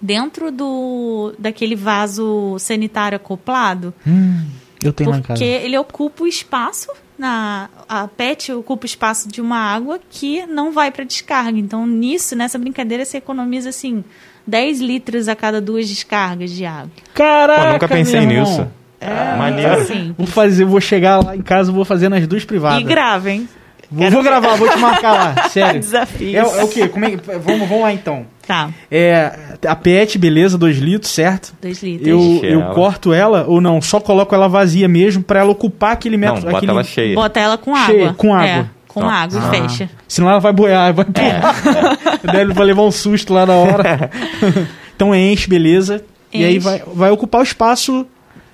[0.00, 4.44] dentro do daquele vaso sanitário acoplado, Hum,
[4.82, 5.24] eu tenho casa.
[5.28, 6.88] porque ele ocupa o espaço
[7.18, 11.58] na a PET ocupa o espaço de uma água que não vai para descarga.
[11.58, 14.02] Então nisso, nessa brincadeira você economiza assim
[14.46, 16.90] 10 litros a cada duas descargas de água.
[17.14, 18.50] Caraca, Pô, nunca pensei meu irmão.
[18.50, 18.66] nisso.
[19.00, 19.72] É, Maneiro.
[19.74, 20.14] assim.
[20.16, 22.80] Vou fazer, vou chegar lá em casa, vou fazer nas duas privadas.
[22.80, 23.48] E gravem.
[23.90, 25.78] Vou, vou gravar, vou te marcar lá, sério.
[25.78, 26.34] Desafios.
[26.34, 26.88] É, é o quê?
[26.88, 28.26] Como é que- vamos, vamos lá então.
[28.46, 29.32] Tá, É,
[29.66, 31.54] a PET, beleza, 2 litros, certo?
[31.62, 32.06] 2 litros.
[32.08, 32.74] Eu, Enche eu ela.
[32.74, 33.80] corto ela ou não?
[33.80, 36.42] Só coloco ela vazia mesmo pra ela ocupar aquele Não, metro.
[36.44, 36.70] bota aquele...
[36.72, 37.14] ela cheia.
[37.14, 38.14] Bota ela com Cheia, água.
[38.14, 38.70] com É, água.
[38.88, 39.08] com Não.
[39.10, 39.46] água Ah.
[39.56, 39.90] e fecha.
[40.06, 41.54] Senão ela vai boiar, vai pular.
[42.22, 44.10] Daí vai levar um susto lá na hora.
[44.94, 46.04] então enche, beleza.
[46.32, 46.64] E aí Enche.
[46.64, 48.06] vai, vai ocupar o espaço.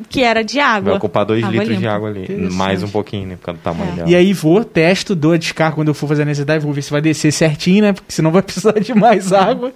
[0.09, 0.91] Que era de água.
[0.91, 1.95] Vai ocupar 2 Água litros de limpa.
[1.95, 2.49] água ali.
[2.53, 3.37] Mais um pouquinho, né?
[3.37, 3.97] Por causa do tamanho É.
[3.97, 4.09] dela.
[4.11, 6.65] E aí vou, testo, dou a descarga quando eu for fazer a necessidade.
[6.65, 7.93] Vou ver se vai descer certinho, né?
[7.93, 9.73] Porque senão vai precisar de mais água.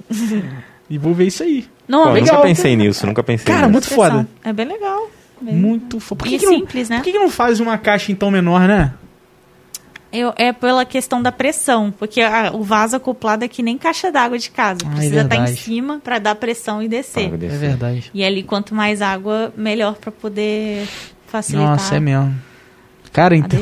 [0.88, 1.66] e vou ver isso aí.
[1.86, 2.36] Não, Pô, eu legal.
[2.36, 3.72] nunca pensei nisso, nunca pensei Cara, nisso.
[3.72, 4.26] muito foda.
[4.42, 5.10] É bem legal.
[5.40, 6.20] Bem- Muito foda.
[6.20, 6.96] Por que, que não, simples, né?
[6.96, 8.92] por que, que não faz uma caixa então menor, né?
[10.16, 14.12] Eu, é pela questão da pressão, porque a- o vaso acoplado é que nem caixa
[14.12, 14.78] d'água de casa.
[14.84, 17.32] Ah, é Precisa estar em cima para dar pressão e descer.
[17.32, 18.10] É verdade.
[18.14, 20.86] E ali, quanto mais água, melhor para poder
[21.26, 22.34] facilitar Nossa, é mesmo.
[23.12, 23.60] Cara, então.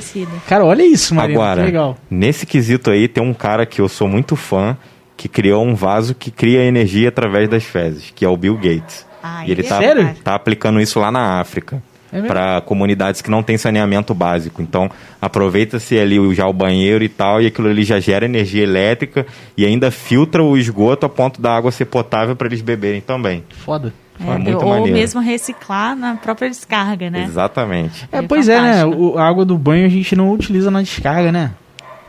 [0.48, 1.38] Cara, olha isso, Marina.
[1.38, 1.98] Agora, que legal.
[2.10, 4.76] nesse quesito aí, tem um cara que eu sou muito fã,
[5.16, 9.06] que criou um vaso que cria energia através das fezes, que é o Bill Gates.
[9.22, 10.14] Ah, e ele é tá, Sério?
[10.24, 11.82] tá aplicando isso lá na África.
[12.12, 14.60] É para comunidades que não têm saneamento básico.
[14.60, 14.90] Então,
[15.20, 19.26] aproveita-se ali o- já o banheiro e tal, e aquilo ali já gera energia elétrica
[19.56, 23.42] e ainda filtra o esgoto a ponto da água ser potável para eles beberem também.
[23.64, 23.94] Foda.
[24.20, 24.92] É muito ou maneiro.
[24.92, 27.24] mesmo reciclar na própria descarga, né?
[27.24, 28.06] Exatamente.
[28.12, 28.74] É, É pois é, né?
[28.82, 29.02] fantástico.
[29.14, 31.52] O, a água do banho a gente não utiliza na descarga, né?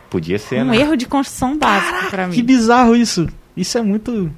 [0.09, 0.77] Podia ser, Um né?
[0.77, 2.43] erro de construção básico para Que mim.
[2.45, 3.27] bizarro isso.
[3.57, 4.29] Isso é muito.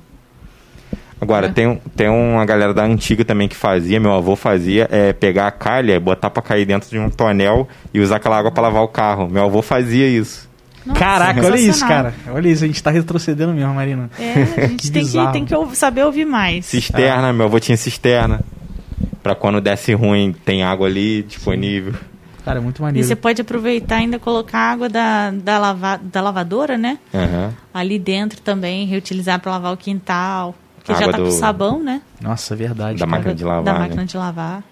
[1.19, 1.49] Agora, É.
[1.51, 5.51] tem, tem uma galera da antiga também que fazia, meu avô fazia, é pegar a
[5.51, 8.87] calha, botar pra cair dentro de um tonel e usar aquela água pra lavar o
[8.87, 9.27] carro.
[9.29, 10.49] Meu avô fazia isso.
[10.85, 12.13] Nossa, Caraca, olha isso, cara.
[12.29, 14.09] Olha isso, a gente tá retrocedendo mesmo, Marina.
[14.19, 16.65] É, a gente Que tem, que, tem que saber ouvir mais.
[16.67, 18.41] Cisterna, meu avô tinha cisterna.
[19.23, 21.93] Pra quando desse ruim, tem água ali disponível.
[22.43, 23.07] Cara, é muito E maneiro.
[23.07, 26.99] você pode aproveitar e ainda colocar água da, da, lava, da lavadora, né?
[27.11, 27.51] Aham.
[27.73, 30.53] Ali dentro também, reutilizar para lavar o quintal.
[30.85, 32.01] Que já Água tá do- com sabão, né?
[32.21, 32.99] Nossa, verdade.
[32.99, 33.17] Da cara.
[33.17, 33.79] máquina de lavar, Da né?
[33.79, 34.63] máquina de lavar.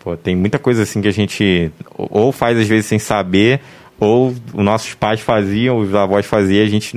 [0.00, 3.60] Pô, tem muita coisa assim que a gente ou faz às vezes sem saber,
[4.00, 6.96] ou os nossos pais faziam, os avós faziam, a gente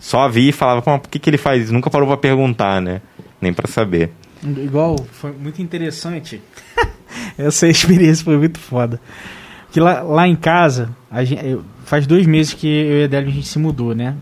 [0.00, 1.72] só via e falava, Pô, por que, que ele faz isso?
[1.72, 3.00] Nunca parou pra perguntar, né?
[3.40, 4.10] Nem pra saber.
[4.42, 6.40] Igual, foi muito interessante.
[7.38, 9.00] Essa experiência foi muito foda.
[9.70, 13.28] Que lá, lá em casa, a gente, faz dois meses que eu e a Adélio
[13.28, 14.16] a gente se mudou, né?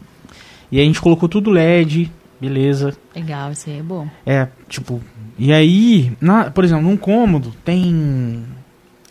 [0.70, 2.10] E a gente colocou tudo LED,
[2.40, 2.96] beleza.
[3.14, 4.08] Legal, isso aí é bom.
[4.24, 5.00] É, tipo.
[5.38, 8.44] E aí, na, por exemplo, num cômodo tem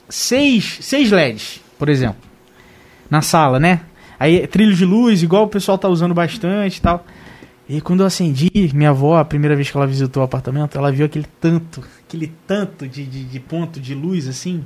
[0.08, 2.22] seis, seis LEDs, por exemplo.
[3.10, 3.82] Na sala, né?
[4.20, 7.06] Aí trilho de luz, igual o pessoal tá usando bastante e tal.
[7.68, 10.92] E quando eu acendi, minha avó, a primeira vez que ela visitou o apartamento, ela
[10.92, 14.64] viu aquele tanto, aquele tanto de, de, de ponto de luz assim.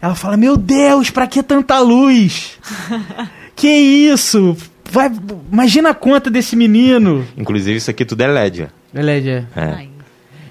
[0.00, 2.58] Ela fala: Meu Deus, pra que tanta luz?
[3.56, 4.54] que isso?
[4.90, 5.10] Vai,
[5.52, 7.24] imagina a conta desse menino.
[7.36, 8.68] Inclusive, isso aqui tudo é LED.
[8.94, 9.44] É LED, é.
[9.56, 9.62] É.
[9.62, 9.88] Ai,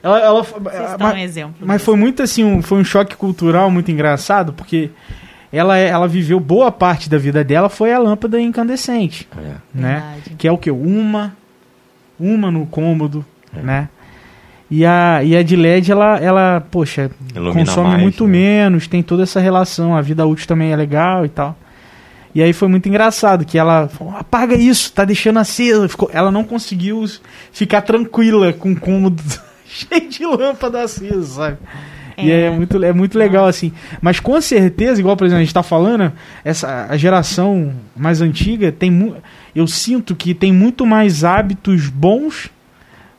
[0.04, 1.56] Ela, ela, vocês mas- dão um exemplo.
[1.62, 4.90] mas foi muito assim, um, foi um choque cultural muito engraçado, porque
[5.52, 9.42] ela, é- ela viveu boa parte da vida dela foi a lâmpada incandescente, é.
[9.74, 9.94] né?
[10.14, 10.36] Verdade.
[10.38, 10.70] Que é o que?
[10.70, 11.36] Uma,
[12.20, 13.26] uma no cômodo,
[13.58, 13.62] É.
[13.62, 13.90] né?
[14.70, 18.32] E a, e a de LED, ela, ela poxa, Ilumina consome mais, muito né?
[18.32, 21.56] menos, tem toda essa relação, a vida útil também é legal e tal.
[22.36, 25.88] E aí foi muito engraçado que ela falou, apaga isso, tá deixando acesa.
[25.88, 27.06] Ficou, ela não conseguiu
[27.54, 29.24] ficar tranquila com o cômodo
[29.66, 31.58] cheio de lâmpada acesa, sabe?
[32.18, 33.74] E é muito, é muito legal, assim.
[34.02, 36.12] Mas com certeza, igual, por exemplo, a gente tá falando,
[36.46, 39.16] essa, a geração mais antiga tem
[39.54, 42.50] Eu sinto que tem muito mais hábitos bons,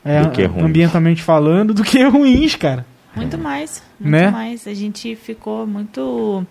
[0.05, 0.65] é, Do que ruins.
[0.65, 2.87] ambientalmente falando, do que ruins, cara.
[3.15, 3.83] Muito mais.
[3.99, 4.31] Muito Né?
[4.31, 4.67] mais.
[4.67, 6.47] A gente ficou muito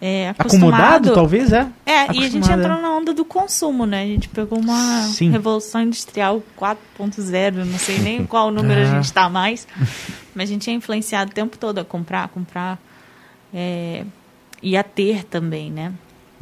[0.00, 1.66] é, Acomodado, talvez, é.
[1.84, 2.80] É, e a gente entrou é.
[2.80, 4.02] na onda do consumo, né?
[4.02, 5.30] A gente pegou uma Sim.
[5.30, 8.84] revolução industrial 4.0, não sei nem qual número Ah.
[8.84, 9.68] a gente tá mais,
[10.34, 12.78] mas a gente é influenciado o tempo todo a comprar, comprar
[13.52, 14.04] é,
[14.62, 15.92] e a ter também, né?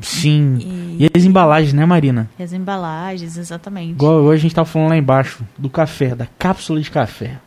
[0.01, 0.59] Sim.
[0.61, 2.31] E, E as embalagens, né, Marina?
[2.39, 3.91] e as embalagens, exatamente.
[3.91, 7.39] Igual hoje a gente tava falando lá embaixo, do café, da cápsula de café.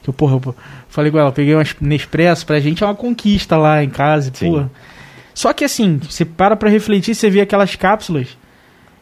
[0.00, 0.54] Que eu, porra, eu
[0.88, 4.52] falei com ela, peguei uma Nespresso, pra gente é uma conquista lá em casa, Sim.
[4.52, 4.70] porra.
[5.36, 8.38] Só que assim, você para pra refletir, você vê aquelas cápsulas,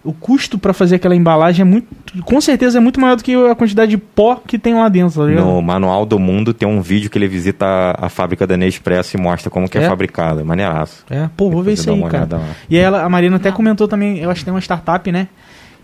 [0.02, 1.86] o custo pra fazer aquela embalagem é muito,
[2.24, 5.20] com certeza é muito maior do que a quantidade de pó que tem lá dentro,
[5.22, 5.46] tá ligado?
[5.46, 9.16] No Manual do Mundo tem um vídeo que ele visita a, a fábrica da Nespresso
[9.16, 9.88] e mostra como que é, É?
[9.88, 10.42] fabricada.
[10.44, 11.04] Maneiraço.
[11.08, 12.26] É, pô, vou ver isso aí, cara.
[12.36, 12.48] lá.
[12.68, 15.28] E aí ela, a Marina até comentou também, eu acho que tem uma startup, né?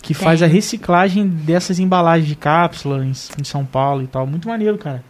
[0.03, 4.27] Que faz a reciclagem dessas embalagens de cápsula em, em São Paulo e tal.
[4.27, 5.05] Muito maneiro, cara.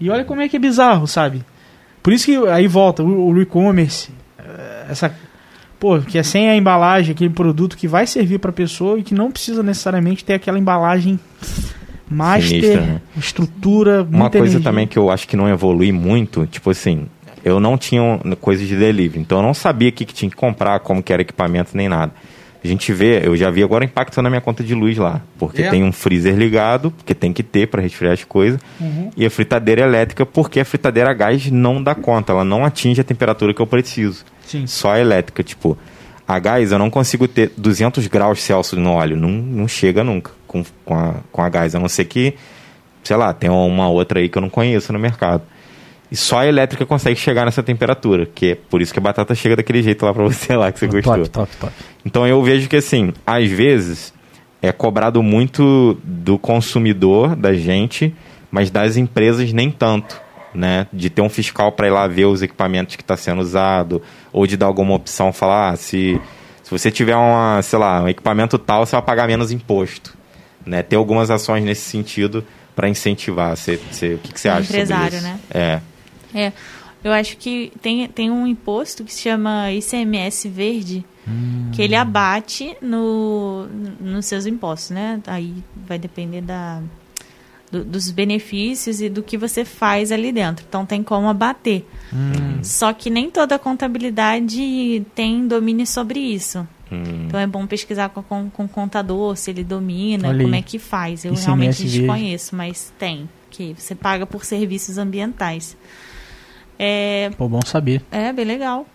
[0.00, 1.42] E olha como é que é bizarro, sabe?
[2.02, 4.10] Por isso que aí volta o, o e-commerce,
[4.88, 5.14] essa.
[5.78, 9.14] Pô, que é sem a embalagem, aquele produto que vai servir pra pessoa e que
[9.14, 11.18] não precisa necessariamente ter aquela embalagem
[12.08, 13.00] master, Sinistra, né?
[13.16, 14.60] estrutura, Uma coisa energia.
[14.60, 17.06] também que eu acho que não evolui muito, tipo assim,
[17.44, 20.30] eu não tinha um- coisa de delivery, então eu não sabia o que, que tinha
[20.30, 22.12] que comprar, como que era equipamento, nem nada.
[22.62, 25.62] A gente vê, eu já vi agora impacto na minha conta de luz lá, porque
[25.62, 25.68] É?
[25.70, 29.10] tem um freezer ligado, porque tem que ter para resfriar as coisas, Uhum.
[29.14, 33.00] e a fritadeira elétrica, porque a fritadeira a gás não dá conta, ela não atinge
[33.02, 34.24] a temperatura que eu preciso.
[34.46, 34.66] Sim.
[34.66, 35.76] Só a elétrica, tipo,
[36.26, 40.32] a gás eu não consigo ter 200 graus Celsius no óleo, não, não chega nunca
[40.46, 42.34] com, com, a, com a gás, a não ser que,
[43.02, 45.42] sei lá, tem uma outra aí que eu não conheço no mercado.
[46.10, 49.34] E só a elétrica consegue chegar nessa temperatura, que é por isso que a batata
[49.34, 51.16] chega daquele jeito lá pra você lá que você gostou.
[51.16, 51.72] Top, top, top.
[52.04, 54.14] Então eu vejo que assim, às vezes
[54.62, 58.14] é cobrado muito do consumidor, da gente,
[58.50, 60.20] mas das empresas nem tanto,
[60.54, 60.86] né?
[60.92, 64.00] De ter um fiscal para ir lá ver os equipamentos que está sendo usado,
[64.32, 66.20] ou de dar alguma opção, falar, ah, se,
[66.62, 70.16] se você tiver uma, sei lá, um equipamento tal, você vai pagar menos imposto,
[70.64, 70.82] né?
[70.82, 72.44] Ter algumas ações nesse sentido
[72.74, 73.56] para incentivar.
[73.56, 75.26] Você, você, o que, que você Um acha sobre empresário, isso?
[75.26, 75.40] né?
[75.50, 75.80] É.
[76.34, 76.52] É,
[77.02, 81.04] eu acho que tem, tem um imposto que se chama ICMS verde,
[81.72, 83.66] que ele abate no,
[84.00, 85.20] nos seus impostos, né?
[85.26, 85.54] Aí
[85.86, 86.82] vai depender da,
[87.78, 90.64] do- dos benefícios e do que você faz ali dentro.
[90.68, 91.84] Então tem como abater.
[92.12, 92.62] Hum.
[92.62, 96.66] Só que nem toda contabilidade tem domínio sobre isso.
[96.92, 97.26] Hum.
[97.26, 100.78] Então é bom pesquisar com, com, com o contador, se ele domina, como é que
[100.78, 101.24] faz.
[101.24, 103.28] Eu ICMS realmente desconheço, mas tem.
[103.50, 105.76] Que você paga por serviços ambientais.
[106.78, 108.02] É, Pô, bom saber.
[108.10, 108.86] é bem legal.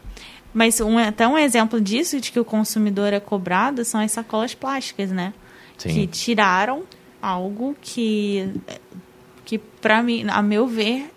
[0.53, 4.53] Mas um, até um exemplo disso, de que o consumidor é cobrado, são as sacolas
[4.53, 5.33] plásticas, né?
[5.77, 5.89] Sim.
[5.93, 6.83] Que tiraram
[7.21, 8.49] algo que,
[9.45, 11.11] que para mim, a meu ver,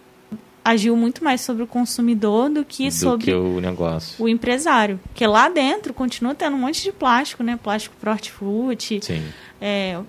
[0.65, 4.23] agiu muito mais sobre o consumidor do que do sobre que o negócio.
[4.23, 5.01] o empresário.
[5.09, 7.59] Porque lá dentro continua tendo um monte de plástico, né?
[7.63, 9.23] Plástico pro hortifruti, Sim.
[9.61, 10.01] é,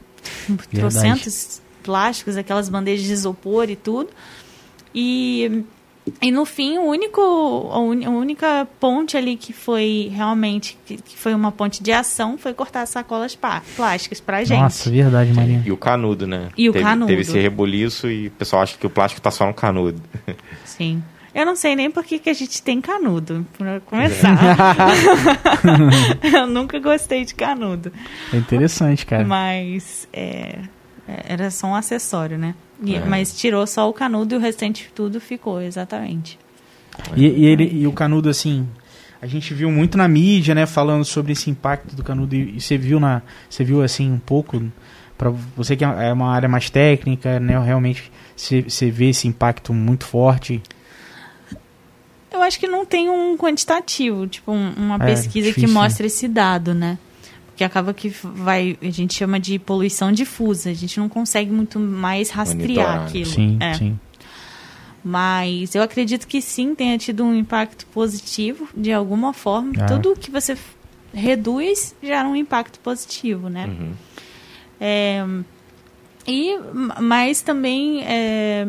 [0.71, 4.09] trocentos plásticos, aquelas bandejas de isopor e tudo.
[4.95, 5.63] E,
[6.21, 7.21] e no fim, o único,
[7.71, 12.53] a, única ponte ali que foi realmente que, que foi uma ponte de ação foi
[12.53, 14.59] cortar as sacolas pá- plásticas pra gente.
[14.59, 15.63] Nossa, verdade, Marinha.
[15.65, 16.49] E o canudo, né?
[16.57, 17.07] E o teve, canudo.
[17.07, 20.01] Teve esse rebuliço e o pessoal acha que o plástico tá só no canudo.
[20.65, 21.01] Sim.
[21.33, 24.37] Eu não sei nem por que, que a gente tem canudo, pra começar.
[26.21, 27.91] Eu nunca gostei de canudo.
[28.31, 29.23] É interessante, cara.
[29.25, 30.59] Mas é, é,
[31.07, 32.55] era só um acessório, né?
[32.83, 32.99] E- É.
[33.05, 36.39] Mas tirou só o canudo e o restante tudo ficou, exatamente.
[37.15, 38.67] E, e ele, e o canudo, assim,
[39.21, 42.35] a gente viu muito na mídia, né, falando sobre esse impacto do canudo.
[42.35, 44.61] E, e você viu na, você viu assim um pouco
[45.17, 49.73] para você que é uma área mais técnica, né, realmente você, você vê esse impacto
[49.73, 50.61] muito forte.
[52.31, 56.07] Eu acho que não tem um quantitativo, tipo um- uma É, pesquisa que difícil, mostre
[56.07, 56.97] esse dado, né?
[57.53, 61.79] Porque acaba que vai, a gente chama de poluição difusa, a gente não consegue muito
[61.79, 63.05] mais rastrear Monitorar, né?
[63.05, 63.25] aquilo.
[63.29, 63.73] Sim, É.
[63.75, 63.99] sim.
[65.03, 69.71] Mas eu acredito que sim tenha tido um impacto positivo de alguma forma.
[69.79, 69.85] Ah.
[69.85, 70.57] Tudo que você
[71.13, 73.67] reduz gera um impacto positivo, né?
[73.67, 73.93] Uhum.
[74.79, 75.23] É,
[76.25, 76.57] e,
[77.01, 78.65] mas também é,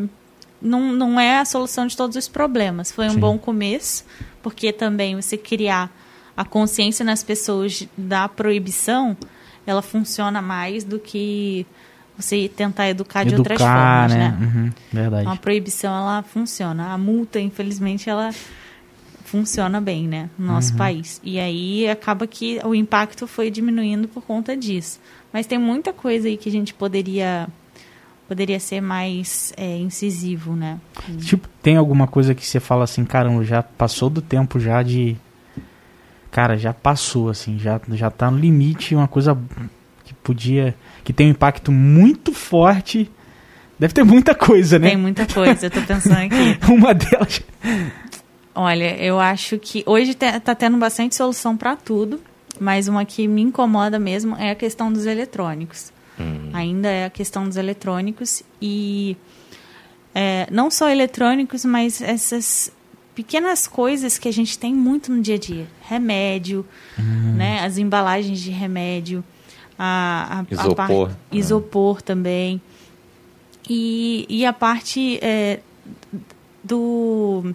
[0.61, 2.93] não, não é a solução de todos os problemas.
[2.93, 3.21] Foi um Sim.
[3.21, 4.05] bom começo,
[4.43, 5.91] porque também você criar
[6.37, 9.17] a consciência nas pessoas da proibição,
[9.67, 11.67] ela funciona mais do que
[12.17, 14.37] você tentar educar de outras Educar, formas, né?
[14.39, 14.47] né?
[14.47, 15.29] Uhum, verdade.
[15.29, 16.93] A proibição, ela funciona.
[16.93, 18.31] A multa, infelizmente, ela
[19.25, 20.31] funciona bem, né?
[20.39, 20.79] No nosso Uhum.
[20.79, 21.21] país.
[21.25, 25.01] E aí acaba que o impacto foi diminuindo por conta disso.
[25.33, 27.49] Mas tem muita coisa aí que a gente poderia
[28.29, 30.79] poderia ser mais é, incisivo, né?
[31.19, 35.17] Tipo, tem alguma coisa que você fala assim, caramba, já passou do tempo já de.
[36.35, 39.39] Cara, já passou, assim, já, já tá no limite, uma coisa
[40.03, 40.75] que podia.
[41.05, 43.09] que tem um impacto muito forte.
[43.79, 44.89] Deve ter muita coisa, né?
[44.89, 46.59] Tem muita coisa, eu tô pensando aqui.
[46.73, 47.41] Uma delas.
[48.53, 52.21] Olha, eu acho que hoje tá tendo bastante solução para tudo,
[52.59, 55.93] mas uma que me incomoda mesmo é a questão dos eletrônicos.
[56.19, 56.51] Hum.
[56.53, 59.17] Ainda é a questão dos eletrônicos e
[60.13, 62.73] é, não só eletrônicos, mas essas
[63.15, 65.67] pequenas coisas que a gente tem muito no dia a dia.
[65.83, 66.65] Remédio,
[67.37, 67.61] né?
[67.65, 69.23] As embalagens de remédio,
[69.79, 70.75] a, a, a Isopor.
[71.09, 72.61] par- isopor também.
[73.69, 75.61] E, e a parte é,
[76.63, 77.55] do.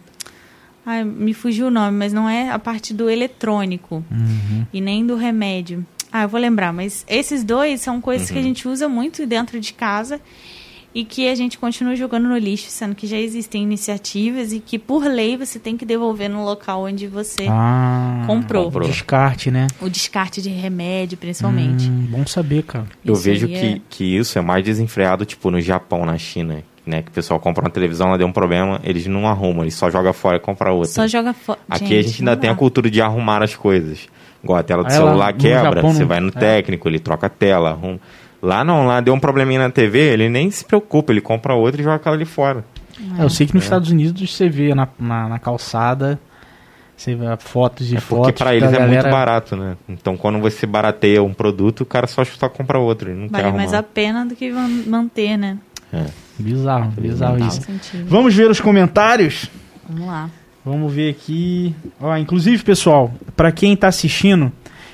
[0.86, 4.66] Ai, me fugiu o nome, mas não é a parte do eletrônico Uhum.
[4.74, 5.86] e nem do remédio.
[6.12, 9.60] Ah, eu vou lembrar, mas esses dois são coisas que a gente usa muito dentro
[9.60, 10.20] de casa
[10.94, 14.80] e que a gente continua jogando no lixo, sendo que já existem iniciativas e que
[14.80, 18.66] por lei você tem que devolver no local onde você Ah, comprou.
[18.66, 18.88] comprou.
[18.88, 19.68] Descarte, né?
[19.82, 21.88] o descarte de remédio, principalmente.
[21.90, 22.86] Hum, bom saber, cara.
[23.06, 26.18] Eu Isso vejo aí que, é- que isso é mais desenfreado, tipo, no Japão, na
[26.18, 26.64] China.
[26.88, 29.76] Né, que o pessoal compra uma televisão, ela deu um problema, eles não arrumam, eles
[29.76, 30.90] só jogam fora e compram outra.
[30.90, 31.60] Só joga fora.
[31.70, 34.08] Aqui a gente ainda tem a cultura de arrumar as coisas.
[34.44, 36.32] Igual a tela do Aí lá celular quebra, Japão você não- vai no é.
[36.32, 38.00] técnico, ele troca a tela, arruma.
[38.42, 41.82] Lá não, lá deu um probleminha na TV, ele nem se preocupa, ele compra outra
[41.82, 42.64] e joga aquela ali fora.
[43.18, 43.66] É, eu sei que nos É.
[43.66, 46.20] Estados Unidos você vê na, na, na calçada,
[46.96, 48.28] você vê fotos e É fotos.
[48.28, 49.02] porque pra eles da é galera...
[49.04, 49.76] muito barato, né?
[49.88, 53.52] Então quando você barateia um produto, o cara só, só compra outro, ele não Vale
[53.52, 55.58] mais a pena do que man- manter, né?
[55.92, 56.06] É.
[56.38, 57.62] Bizarro, bizarro Total isso.
[57.64, 58.06] sentido.
[58.08, 59.50] Vamos ver os comentários?
[59.88, 60.30] Vamos lá.
[60.64, 61.74] Vamos ver aqui.
[62.00, 64.52] Ó, inclusive, pessoal, para quem tá assistindo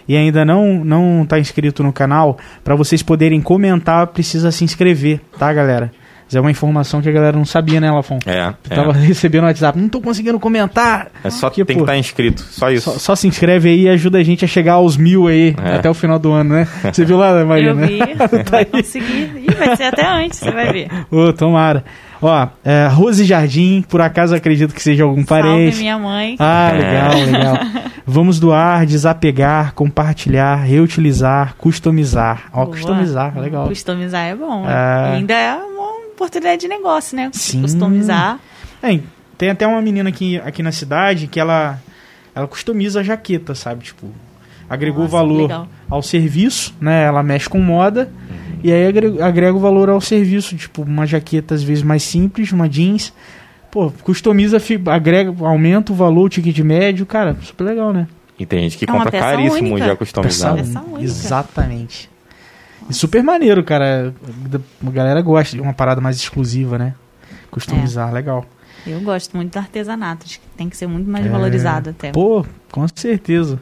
[0.07, 5.19] e ainda não não tá inscrito no canal, para vocês poderem comentar, precisa se inscrever,
[5.37, 5.91] tá, galera?
[6.27, 8.17] Isso é uma informação que a galera não sabia, né, Lafon?
[8.25, 8.93] É, Tava é.
[9.05, 11.09] recebendo no WhatsApp, não tô conseguindo comentar.
[11.23, 12.91] É só Que, tem pô, que estar inscrito, só isso.
[12.93, 15.75] Só, só se inscreve aí e ajuda a gente a chegar aos mil aí, É.
[15.75, 16.67] até o final do ano, né?
[16.91, 17.69] Você viu lá, Maria?
[17.69, 17.85] Eu né?
[17.87, 17.99] vi.
[18.17, 18.65] Tá vai aí.
[18.65, 19.33] conseguir.
[19.37, 20.87] Ih, vai ser até antes, você vai ver.
[21.11, 21.83] Ô, tomara.
[22.27, 25.77] Ó, é, Rose Jardim, por acaso acredito que seja algum Salve parente.
[25.77, 26.35] minha mãe.
[26.39, 26.77] Ah, É.
[26.77, 27.57] legal, legal.
[28.07, 32.45] Vamos doar, desapegar, compartilhar, reutilizar, customizar.
[32.51, 32.75] Ó, Boa.
[32.75, 33.67] customizar, legal.
[33.67, 34.65] Customizar é bom.
[34.67, 35.15] É.
[35.17, 37.29] Ainda é uma oportunidade de negócio, né?
[37.31, 37.61] Sim.
[37.61, 38.39] Customizar.
[38.81, 38.99] É,
[39.37, 41.79] tem até uma menina aqui, aqui na cidade que ela,
[42.33, 43.83] ela customiza a jaqueta, sabe?
[43.83, 44.07] Tipo,
[44.67, 45.67] agregou Nossa, valor legal.
[45.87, 47.03] ao serviço, né?
[47.03, 48.09] Ela mexe com moda
[48.67, 52.51] e aí agre- agrega o valor ao serviço, tipo uma jaqueta às vezes mais simples,
[52.51, 53.13] uma jeans.
[53.71, 54.57] Pô, customiza,
[54.91, 58.07] agrega, aumenta o valor, o ticket médio, cara, super legal, né?
[58.39, 59.87] E tem gente que É compra caríssimo única.
[59.87, 60.57] já customizado.
[60.57, 60.83] Peça.
[60.99, 62.09] Exatamente.
[62.89, 64.13] E super maneiro, cara.
[64.85, 66.93] A galera gosta de uma parada mais exclusiva, né?
[67.51, 68.45] Customizar, legal.
[68.85, 71.29] Eu gosto muito do artesanato, acho que tem que ser muito mais É.
[71.29, 72.11] valorizado até.
[72.11, 73.59] Pô, com certeza.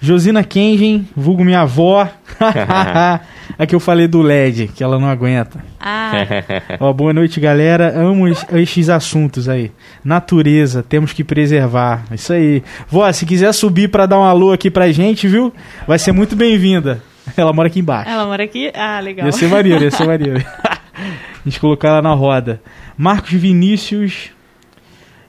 [0.00, 2.08] Josina Kengen, vulgo minha avó.
[3.58, 5.64] Aqui eu falei do LED, que ela não aguenta.
[5.80, 6.12] Ah,
[6.78, 7.98] Ó, boa noite, galera.
[7.98, 9.72] Amo es- estes assuntos aí.
[10.04, 12.04] Natureza, temos que preservar.
[12.12, 12.62] Isso aí.
[12.88, 15.52] Vó, se quiser subir pra dar um alô aqui pra gente, viu?
[15.86, 17.02] Vai ser muito bem-vinda.
[17.36, 18.10] Ela mora aqui embaixo.
[18.10, 18.70] ela mora aqui?
[18.74, 19.26] Ah, legal.
[19.26, 20.44] Ia ser maneiro, ia ser maneiro.
[20.94, 22.60] A gente colocar ela na roda.
[22.96, 24.30] Marcos Vinícius.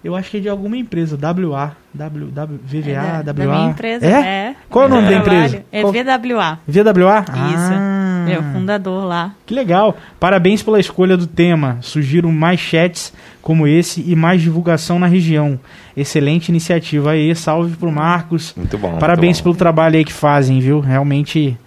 [0.03, 1.17] Eu acho que é de alguma empresa.
[1.17, 1.75] WA.
[1.93, 3.33] W, w, VVA, É da, WA.
[3.33, 4.09] da minha empresa, É?
[4.11, 4.55] é.
[4.69, 5.63] Qual é o nome da empresa?
[5.71, 6.59] É Qual- VWA.
[6.67, 7.25] VWA?
[7.53, 7.71] Isso.
[7.73, 9.31] Ah, Ele é o fundador lá.
[9.45, 9.97] Que legal.
[10.19, 11.77] Parabéns pela escolha do tema.
[11.81, 15.59] Sugiro mais chats como esse e mais divulgação na região.
[15.95, 17.33] Excelente iniciativa aí.
[17.35, 18.53] Salve pro Marcos.
[18.55, 18.89] Muito bom.
[18.89, 19.43] muito Parabéns bom.
[19.45, 20.79] pelo trabalho aí que fazem, viu?
[20.79, 21.57] Realmente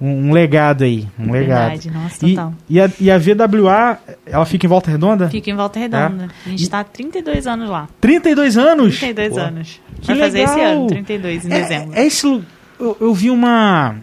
[0.00, 1.06] um, um legado aí.
[1.18, 1.68] Um legado.
[1.70, 2.54] Verdade, nossa, E, total.
[2.68, 5.28] e, a, e a VWA, ela fica em Volta Redonda?
[5.28, 6.28] Fica em Volta Redonda.
[6.46, 6.48] É.
[6.48, 7.88] A gente tá há 32 anos lá.
[8.00, 8.98] 32 anos?
[8.98, 9.80] 32 Pô, anos.
[10.00, 10.72] Que Vai fazer esse legal.
[10.72, 11.90] ano, 32 em É- dezembro.
[11.98, 13.96] É, esse eu, eu vi uma.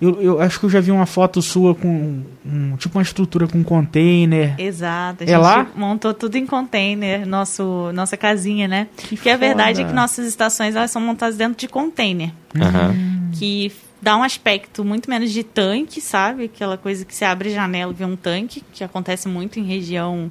[0.00, 3.46] Eu, eu acho que eu já vi uma foto sua com um, tipo uma estrutura
[3.46, 4.54] com container.
[4.58, 5.22] Exato.
[5.22, 5.66] A É gente lá?
[5.76, 8.88] montou tudo em container, nosso, nossa casinha, né?
[8.96, 9.88] Que Que a verdade é foda.
[9.88, 12.30] que nossas estações elas são montadas dentro de container.
[12.60, 12.94] Aham.
[13.32, 13.72] Que
[14.04, 16.44] dá um aspecto muito menos de tanque, sabe?
[16.44, 19.64] Aquela coisa que você abre a janela e vê um tanque, que acontece muito em
[19.64, 20.30] região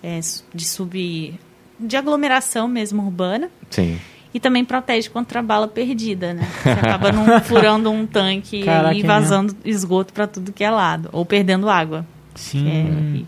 [0.00, 0.20] é,
[0.54, 1.34] de sub.
[1.78, 3.50] de aglomeração mesmo urbana.
[3.68, 3.98] Sim.
[4.32, 6.48] E também protege contra a bala perdida, né?
[6.62, 10.70] Você acaba não furando um tanque Caraca, e é vazando esgoto para tudo que é
[10.70, 11.08] lado.
[11.12, 12.06] Ou perdendo água.
[12.36, 12.68] Sim.
[12.68, 13.26] É, e,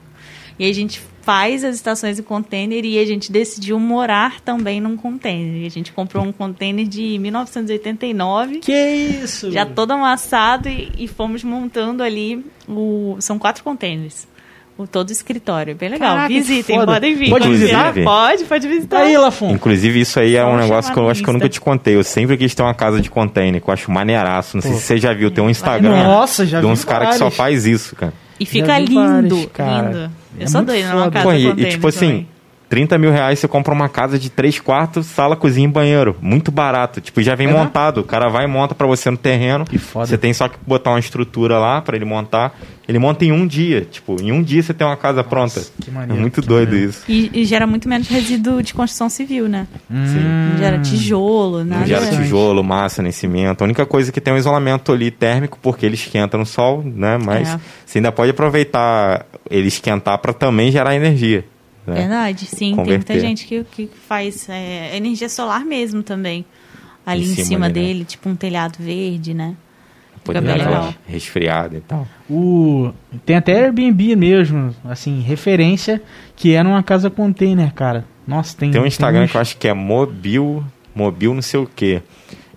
[0.60, 4.80] e aí a gente faz as estações em container e a gente decidiu morar também
[4.80, 5.62] num container.
[5.62, 9.50] E a gente comprou um container de 1989, Que isso?
[9.50, 12.44] já todo amassado, e, e fomos montando ali.
[12.68, 14.26] O, são quatro containers.
[14.76, 15.74] O todo o escritório.
[15.76, 16.14] Bem legal.
[16.16, 17.28] Caraca, Visitem, podem vir.
[17.28, 17.92] Pode visitar?
[17.92, 19.02] Pode, pode visitar.
[19.02, 19.50] Aí, Lafon.
[19.50, 21.94] Inclusive, isso aí é um negócio que eu acho que eu nunca te contei.
[21.94, 24.56] Eu sempre quis ter uma casa de container, que eu acho maneiraço.
[24.56, 24.76] Não sei Pô.
[24.78, 27.30] se você já viu, tem um Instagram Nossa, já de vi uns caras que só
[27.30, 28.14] faz isso, cara.
[28.40, 30.10] E fica lindo, vários, lindo.
[30.38, 31.10] Eu É sou muito doida numa foda.
[31.12, 32.28] casa Pô, e, e tipo assim, também.
[32.72, 36.16] 30 mil reais você compra uma casa de três quartos, sala, cozinha e banheiro.
[36.22, 37.02] Muito barato.
[37.02, 37.98] Tipo, já vem É, montado.
[37.98, 39.66] O cara vai e monta pra você no terreno.
[39.66, 40.06] Que foda.
[40.06, 42.58] Você tem só que botar uma estrutura lá pra ele montar.
[42.88, 43.82] Ele monta em um dia.
[43.82, 45.60] Tipo, em um dia você tem uma casa pronta.
[45.82, 46.88] que é maneiro, muito que doido maneiro.
[46.88, 47.04] isso.
[47.06, 49.66] E, e gera muito menos resíduo de construção civil, né?
[49.90, 50.04] Hum.
[50.52, 51.80] Não gera tijolo, nada.
[51.82, 53.60] Não gera tijolo, massa, nem cimento.
[53.60, 56.82] A única coisa que tem é um isolamento ali térmico, porque ele esquenta no sol,
[56.82, 57.18] né?
[57.22, 57.60] Mas É.
[57.84, 61.44] você ainda pode aproveitar ele esquentar pra também gerar energia.
[61.86, 61.94] Né?
[61.94, 62.56] Verdade, sim.
[62.58, 62.96] Tem Converter.
[63.14, 66.44] muita gente que, que faz é, energia solar mesmo também.
[67.04, 67.86] Ali Em em, cima cima, ali, né?
[67.88, 69.56] dele, tipo um telhado verde, né?
[70.24, 70.84] Poder Fica bem dar legal.
[70.84, 72.06] uma resfriada e tal.
[72.30, 72.92] O,
[73.26, 76.00] tem até Airbnb mesmo, assim, referência,
[76.36, 78.04] que é numa casa container, cara.
[78.24, 80.64] Nossa, tem Tem um Instagram uns- que eu acho que é Mobil,
[80.94, 82.02] Mobil não sei o quê.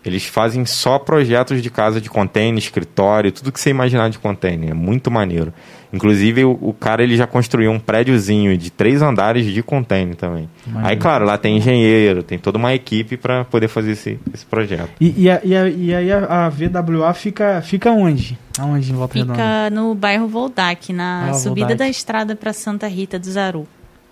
[0.06, 4.70] Eles fazem só projetos de casa de container, escritório, tudo que você imaginar de container.
[4.70, 5.52] É muito maneiro.
[5.96, 10.50] Inclusive, o, o cara ele já construiu um prédiozinho de três andares de container também.
[10.68, 10.88] Maneiro.
[10.90, 14.90] Aí, claro, lá tem engenheiro, tem toda uma equipe para poder fazer esse, esse projeto.
[15.00, 18.38] E, e, a- e, a- e aí a, a VWA fica, fica onde?
[18.60, 19.34] Aonde em Volta Redonda?
[19.34, 21.78] Fica no bairro Voldac, na Ah, subida Voldac.
[21.80, 23.68] da estrada para Santa Rita do Zaru.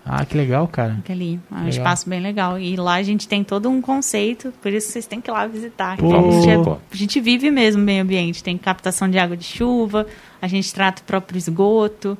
[0.06, 0.96] Ah, que legal, cara.
[0.96, 1.40] Fica ali.
[1.50, 1.68] É um Legal.
[1.70, 2.58] espaço bem legal.
[2.58, 5.46] E lá a gente tem todo um conceito, por isso vocês têm que ir lá
[5.46, 5.96] visitar.
[5.96, 6.14] Pô.
[6.14, 6.56] A, gente é-
[6.92, 8.44] a gente vive mesmo o meio ambiente.
[8.44, 10.06] Tem captação de água de chuva,
[10.42, 12.18] a gente trata o próprio esgoto,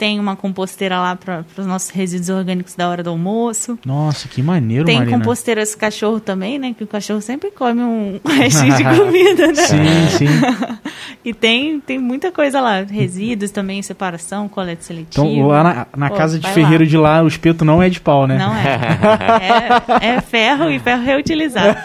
[0.00, 3.78] tem uma composteira lá para os nossos resíduos orgânicos da hora do almoço.
[3.84, 5.18] Nossa, que maneiro, Tem Marina.
[5.18, 6.74] composteira esse cachorro também, né?
[6.76, 9.54] Que o cachorro sempre come um restinho de comida, né?
[9.54, 10.26] Sim, sim.
[11.22, 12.80] E tem, tem muita coisa lá.
[12.80, 15.26] Resíduos também, separação, coleta seletiva.
[15.26, 16.88] Então, lá na, na Pô, casa de ferreiro lá.
[16.88, 18.38] de lá, o espeto não é de pau, né?
[18.38, 20.00] Não é.
[20.00, 20.14] é.
[20.16, 21.76] É ferro e ferro reutilizado.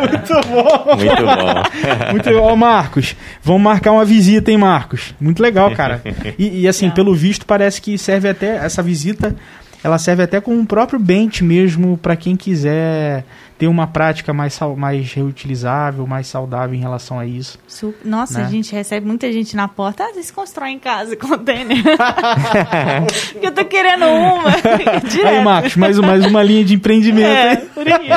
[0.00, 0.96] Muito bom.
[0.96, 2.10] Muito bom.
[2.12, 2.44] Muito legal.
[2.44, 5.14] Ó, Marcos, vamos marcar uma visita, hein, Marcos?
[5.20, 6.00] Muito legal, cara.
[6.38, 9.34] E, e, assim, pelo visto, parece que serve até essa visita,
[9.82, 13.24] ela serve até como um próprio bench mesmo para quem quiser
[13.56, 17.58] ter uma prática mais, mais reutilizável, mais saudável em relação a isso.
[18.04, 18.44] Nossa, Né?
[18.46, 20.04] a gente recebe muita gente na porta.
[20.04, 21.76] Ah, vocês constroem em casa container.
[23.42, 24.50] Eu tô querendo uma.
[25.28, 27.28] Aí, Marcos, mais, mais uma linha de empreendimento.
[27.28, 28.08] É, por aí.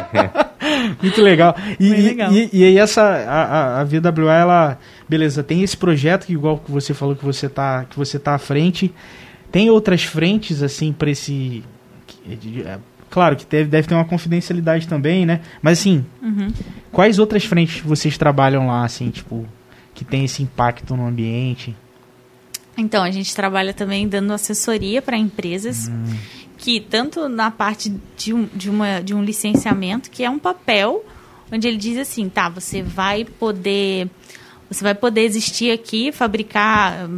[1.02, 1.56] Muito legal.
[1.80, 2.32] E, e- legal.
[2.32, 4.78] E, e aí essa a, a, a VWA, ela,
[5.10, 8.36] beleza, tem esse projeto que igual que você falou que você tá que você tá
[8.36, 8.94] à frente.
[9.52, 11.64] Tem outras frentes assim para esse
[12.66, 12.80] é,
[13.10, 15.41] claro que deve, deve ter uma confidencialidade também, né?
[15.62, 16.47] Mas assim, Uhum.
[16.91, 19.45] quais outras frentes vocês trabalham lá assim, tipo,
[19.93, 21.76] que tem esse impacto no ambiente?
[22.78, 25.91] Então, a gente trabalha também dando assessoria para empresas
[26.58, 31.04] que, tanto na parte de um, de, uma, de um licenciamento, que é um papel
[31.52, 34.10] onde ele diz assim, tá, você vai poder.
[34.72, 37.10] Você vai poder existir aqui, fabricar.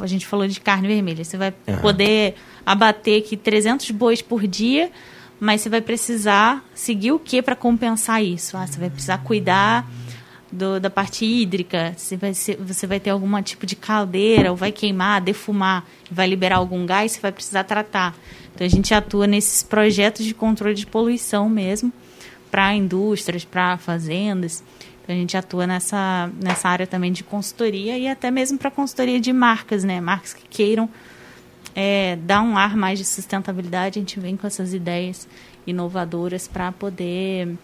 [0.00, 1.22] A gente falou de carne vermelha.
[1.22, 1.78] Você vai Aham.
[1.82, 2.34] poder
[2.64, 4.90] abater aqui 300 bois por dia,
[5.38, 8.56] mas você vai precisar seguir o que para compensar isso?
[8.56, 9.86] Ah, você vai precisar cuidar
[10.50, 14.56] do- da parte hídrica, você vai, ser- você vai ter algum tipo de caldeira, ou
[14.56, 18.16] vai queimar, defumar, vai liberar algum gás, você vai precisar tratar.
[18.54, 21.92] Então a gente atua nesses projetos de controle de poluição mesmo,
[22.50, 24.62] para indústrias, para fazendas.
[25.06, 29.32] A gente atua nessa, nessa área também de consultoria e até mesmo para consultoria de
[29.32, 30.00] marcas, né?
[30.00, 30.88] Marcas que queiram
[31.74, 35.28] é, dar um ar mais de sustentabilidade, a gente vem com essas ideias
[35.66, 37.56] inovadoras para poder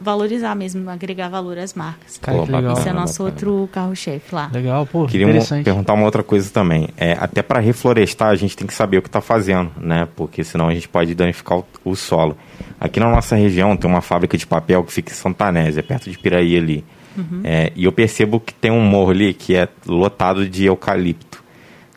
[0.00, 2.18] valorizar mesmo, agregar valor às marcas.
[2.18, 2.72] Cara, Pô, que legal.
[2.74, 3.30] Esse é nosso bacana.
[3.54, 4.50] outro carro-chefe lá.
[4.52, 6.88] Legal, pô, Queria um- perguntar uma outra coisa também.
[6.96, 10.06] É, até para reflorestar, a gente tem que saber o que está fazendo, né?
[10.14, 12.36] Porque senão a gente pode danificar o, o solo.
[12.78, 16.18] Aqui na nossa região tem uma fábrica de papel que fica em Santanésia, perto de
[16.18, 16.84] Piraí ali.
[17.42, 21.42] É, e eu percebo que tem um morro ali que é lotado de eucalipto,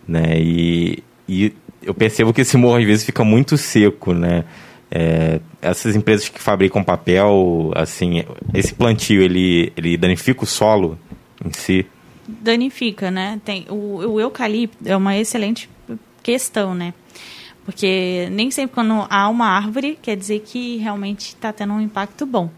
[0.08, 0.40] né?
[0.40, 4.46] E, e eu percebo que esse morro às vezes fica muito seco, né?
[4.92, 8.24] É, essas empresas que fabricam papel, assim,
[8.54, 10.98] esse plantio ele, ele danifica o solo
[11.46, 11.86] em si.
[12.28, 13.40] danifica, né?
[13.46, 15.70] Tem, o, o eucalipto é uma excelente
[16.24, 16.94] questão, né?
[17.66, 22.26] Porque nem sempre quando há uma árvore quer dizer que realmente está tendo um impacto
[22.26, 22.50] bom.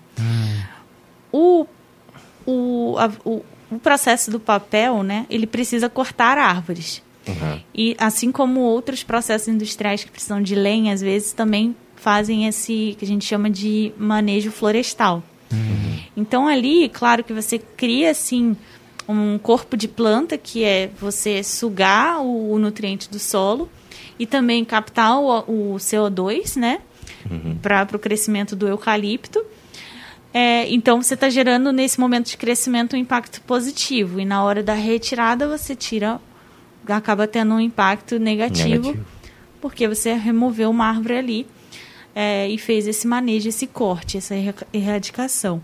[1.32, 1.65] O,
[2.45, 5.25] o, a- o, o processo do papel, né?
[5.29, 7.01] Ele precisa cortar árvores.
[7.27, 7.61] Uhum.
[7.75, 12.95] E assim como outros processos industriais que precisam de lenha, às vezes também fazem esse
[12.97, 15.24] que a gente chama de manejo florestal.
[16.18, 18.56] Então ali, claro que você cria assim
[19.08, 23.70] um corpo de planta que é você sugar o, o nutriente do solo
[24.18, 26.80] e também captar o, o CO2, né?
[27.62, 29.43] Para o crescimento do eucalipto.
[30.34, 34.64] É, então você está gerando nesse momento de crescimento um impacto positivo e na hora
[34.64, 36.20] da retirada você tira,
[36.88, 39.06] acaba tendo um impacto negativo, Negativo.
[39.60, 41.47] porque você removeu uma árvore ali
[42.16, 45.62] é, e fez esse manejo, esse corte, essa erra- erradicação.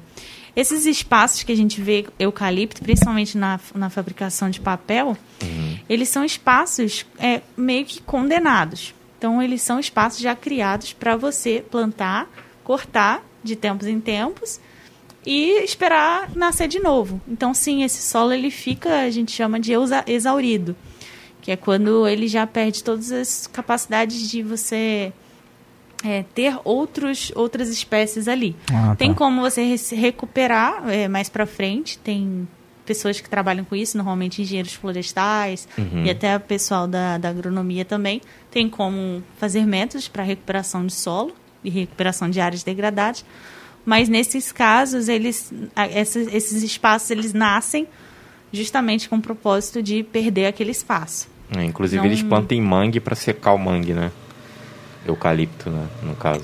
[0.55, 5.15] Esses espaços que a gente vê eucalipto, principalmente na, na fabricação de papel,
[5.87, 8.95] eles são espaços é, meio que condenados.
[9.17, 12.27] Então, eles são espaços já criados para você plantar,
[12.63, 14.59] cortar de tempos em tempos
[15.25, 17.21] e esperar nascer de novo.
[17.27, 19.73] Então, sim, esse solo ele fica, a gente chama de
[20.07, 20.75] exaurido,
[21.41, 25.13] que é quando ele já perde todas as capacidades de você
[26.03, 28.55] é, ter outros, outras espécies ali.
[28.71, 28.95] Ah, tá.
[28.95, 31.97] Tem como você se recuperar é, mais para frente.
[31.97, 32.47] Tem
[32.85, 36.05] pessoas que trabalham com isso, normalmente engenheiros florestais Uhum.
[36.05, 38.21] e até o pessoal da, da agronomia também.
[38.51, 41.33] Tem como fazer métodos para recuperação de solo
[41.63, 43.25] e recuperação de áreas degradadas.
[43.85, 45.51] Mas nesses casos, eles,
[45.95, 47.87] esses, esses espaços eles nascem
[48.51, 51.27] justamente com o propósito de perder aquele espaço.
[51.55, 54.11] É, inclusive Não- eles plantam em mangue para secar o mangue, né?
[55.11, 55.85] Eucalipto, né?
[56.03, 56.43] No caso.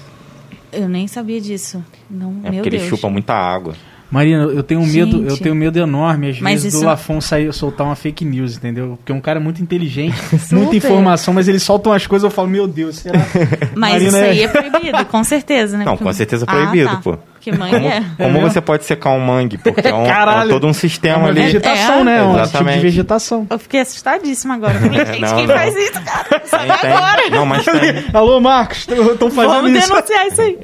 [0.71, 1.83] Eu nem sabia disso.
[2.09, 2.83] Não, É meu porque Deus.
[2.83, 3.73] ele chupa muita água.
[4.09, 5.41] Marina, eu tenho um medo, eu Gente.
[5.41, 8.89] tenho medo enorme às Mas vezes do isso- Lafon sair soltar uma fake news, entendeu?
[8.97, 10.15] Porque é um cara muito inteligente,
[10.53, 13.19] muita informação, mas ele solta umas coisas eu falo, meu Deus, será?
[13.75, 15.85] Mas Marina isso é- aí é proibido, com certeza, né?
[15.85, 16.97] Não, Porque- com certeza é Ah, proibido, tá.
[17.03, 17.17] pô.
[17.43, 18.03] Porque mãe é.
[18.17, 19.57] Como você pode secar um mangue?
[19.57, 20.49] Porque é, um, Caralho.
[20.49, 21.41] é todo um É sistema uma ali.
[21.41, 22.23] vegetação, É, né?
[22.23, 22.79] Um tipo de exatamente.
[22.81, 23.47] vegetação.
[23.49, 24.79] Eu fiquei assustadíssima agora.
[24.79, 25.55] Falei, Gente, Não, quem não.
[25.55, 26.41] faz isso, cara?
[26.81, 27.29] Agora?
[27.31, 28.05] Não, mas tem.
[28.13, 29.89] Alô, Marcos, estão fazendo Vamos isso.
[29.93, 30.57] denunciar isso aí.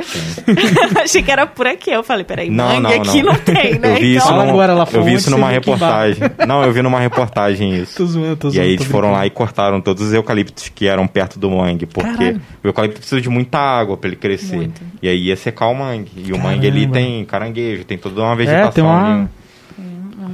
[1.04, 1.92] Achei que era por aqui.
[1.92, 3.34] Eu falei, peraí, Não, mangue não, aqui não.
[3.34, 3.92] não tem, né?
[3.92, 6.20] Eu vi isso, Então- Fala num- agora, Lafon, eu vi isso numa reportagem.
[6.48, 7.98] Não, eu vi numa reportagem isso.
[7.98, 8.68] Tô zoando, tô E zoando.
[8.70, 11.86] aí tô eles foram lá e cortaram todos os eucaliptos que eram perto do mangue,
[11.86, 14.70] porque o eucalipto precisa de muita água para ele crescer.
[15.02, 16.12] E aí ia secar o mangue.
[16.16, 18.68] E o mangue ali tem caranguejo, tem toda uma vegetação.
[18.68, 19.16] É, tem uma...
[19.16, 19.30] ali.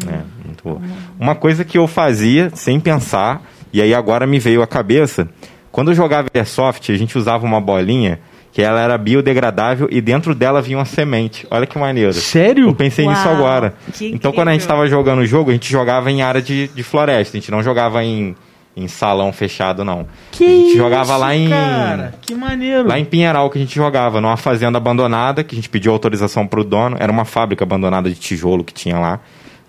[0.07, 0.81] É, muito boa.
[1.19, 5.27] Uma coisa que eu fazia sem pensar, e aí agora me veio à cabeça,
[5.71, 8.19] quando eu jogava Airsoft, a gente usava uma bolinha
[8.55, 11.45] que ela era biodegradável e dentro dela vinha uma semente.
[11.51, 12.13] Olha que maneiro.
[12.13, 12.69] Sério?
[12.69, 13.73] Eu pensei nisso Uau, agora.
[13.93, 16.69] que Então, quando a gente estava jogando o jogo, a gente jogava em área de,
[16.69, 17.35] de floresta.
[17.35, 18.33] A gente não jogava em,
[18.75, 20.05] em salão fechado, não.
[20.31, 21.47] Que a gente isso, jogava lá em.
[21.49, 22.87] Cara, que maneiro.
[22.87, 26.45] Lá em Pinheiral que a gente jogava, numa fazenda abandonada, que a gente pediu autorização
[26.45, 26.97] pro dono.
[26.99, 29.19] Era uma fábrica abandonada de tijolo que tinha lá.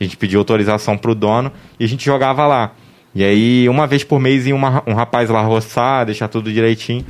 [0.01, 2.73] A gente pediu autorização pro dono e a gente jogava lá.
[3.15, 7.05] E aí, uma vez por mês, ia uma- um rapaz lá roçar, deixar tudo direitinho.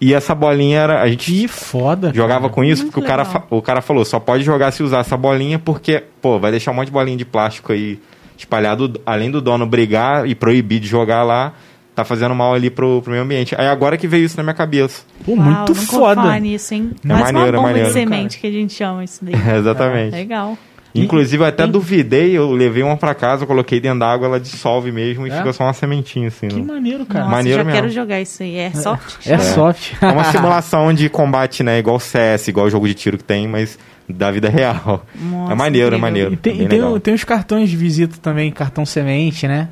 [0.00, 1.02] E essa bolinha era.
[1.02, 2.10] A gente Que foda.
[2.14, 5.00] jogava com isso, Muito porque o cara, o cara falou, só pode jogar se usar
[5.00, 7.98] essa bolinha, porque, pô, vai deixar um monte de bolinha de plástico aí
[8.40, 11.52] espalhado, além do dono brigar e proibir de jogar lá,
[11.94, 13.54] tá fazendo mal ali pro, pro meio ambiente.
[13.58, 15.02] Aí agora que veio isso na minha cabeça.
[15.24, 16.22] Pô, Uau, muito foda.
[16.22, 16.90] falar nisso, hein?
[17.04, 17.88] É Mais maneiro, é uma bomba maneiro.
[17.88, 19.34] de semente que a gente chama isso daí.
[19.58, 20.12] Exatamente.
[20.12, 20.56] Legal.
[20.94, 24.90] Inclusive, eu até e- duvidei, eu levei uma pra casa, coloquei dentro d'água, ela dissolve
[24.90, 25.36] mesmo e É?
[25.36, 26.48] fica só uma sementinha, assim.
[26.48, 26.62] Que né?
[26.72, 27.24] maneiro, cara.
[27.24, 27.80] Nossa, Maneiro já mesmo.
[27.80, 28.56] quero jogar isso aí.
[28.56, 29.26] É soft?
[29.26, 29.92] É, soft.
[30.02, 31.78] É uma simulação de combate, né?
[31.78, 33.78] Igual CS, igual jogo de tiro que tem, mas
[34.08, 35.06] da vida real.
[35.14, 36.32] Nossa, é maneiro, é maneiro.
[36.32, 39.68] E tem, e tem, tem os cartões de visita também, cartão semente, né?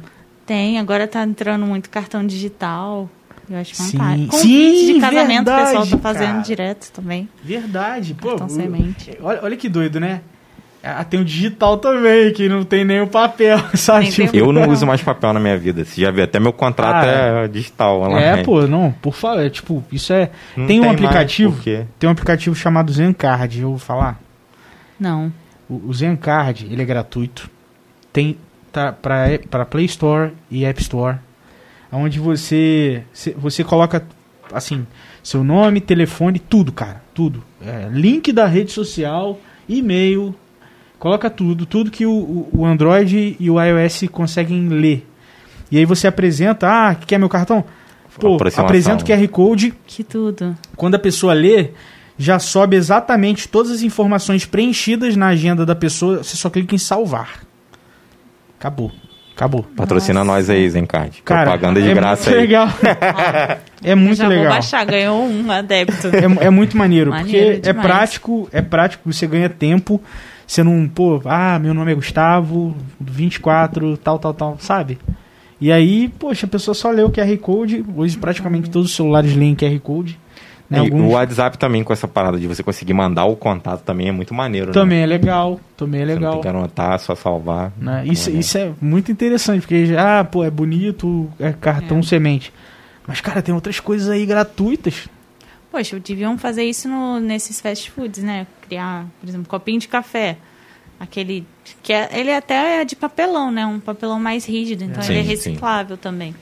[0.47, 3.11] Tem, agora tá entrando muito cartão digital.
[3.51, 3.97] Eu acho Sim.
[3.99, 4.37] fantástico.
[4.37, 6.43] Sim, de casamento o pessoal verdade, tá fazendo cara.
[6.43, 7.29] direto também.
[7.43, 8.15] Verdade.
[8.15, 9.11] Pô, Cartão semente.
[9.23, 10.21] Olha, olha que doido, né?
[10.83, 14.05] Ah, tem o digital também, que não tem nem o papel, sabe?
[14.05, 15.85] Nem tem Tipo, Eu não uso mais papel na minha vida.
[15.85, 18.01] Você já viu, até meu contrato Ah, é digital.
[18.01, 18.41] online.
[18.41, 20.31] É, pô, não, por favor, é, tipo, isso é...
[20.57, 21.61] Não tem um aplicativo,
[21.99, 24.21] tem um aplicativo chamado Zencard, eu vou falar.
[24.99, 25.33] Não.
[25.69, 27.51] O, o Zencard, ele é gratuito.
[28.13, 28.37] Tem
[28.73, 31.19] tá, para Play Store e App Store.
[31.91, 33.03] Onde você
[33.37, 34.05] você coloca
[34.53, 34.87] assim,
[35.23, 37.43] seu nome, telefone, tudo, cara, tudo.
[37.65, 40.35] É, link da rede social, e-mail,
[40.99, 45.07] coloca tudo, tudo que o, o- Android e o iOS conseguem ler.
[45.71, 47.65] E aí você apresenta, ah, quer meu cartão?
[48.19, 50.57] Pô, apresenta o QR Code, Que tudo.
[50.77, 51.71] quando a pessoa lê,
[52.19, 56.19] já sobe exatamente todas as informações preenchidas na agenda da pessoa.
[56.25, 57.43] Você só clica em salvar.
[58.59, 58.91] Acabou.
[59.37, 59.63] Acabou.
[59.77, 60.33] Patrocina Nossa.
[60.39, 61.23] nós aí, Zencard.
[61.25, 62.47] Cara, Propaganda de é graça muito aí.
[62.47, 62.69] legal.
[63.85, 64.45] é muito Já legal.
[64.47, 66.09] vou baixar, ganhou um adepto.
[66.09, 67.87] É, é muito maneiro, Maneiro porque é demais.
[67.87, 70.03] prático, é prático, você ganha tempo.
[70.49, 74.99] Você não, pô, ah, meu nome é Gustavo, 24, tal, tal, tal, sabe?
[75.61, 77.85] E aí, poxa, a pessoa só lê o QR Code.
[77.95, 80.19] Hoje praticamente todos os celulares leem QR Code.
[80.71, 80.79] Né?
[80.79, 84.09] E Alguns O WhatsApp também, com essa parada de você conseguir mandar o contato também
[84.09, 85.05] é muito maneiro, também né?
[85.05, 86.33] é legal, também é Você não legal.
[86.35, 87.73] tem que anotar, só salvar.
[87.79, 88.05] né?
[88.07, 92.03] Isso, isso é muito interessante, porque já, ah, pô, é bonito, é cartão É.
[92.03, 92.53] semente.
[93.07, 95.09] Mas, cara, tem outras coisas aí gratuitas.
[95.71, 98.47] Poxa, deviam fazer isso no- nesses fast foods, né?
[98.63, 100.37] Criar, por exemplo, copinho de café.
[100.99, 101.47] Aquele.
[101.83, 103.65] que é, Ele até é de papelão, né?
[103.67, 105.29] Um papelão mais rígido, então Sim, ele é sim.
[105.29, 106.35] reciclável também.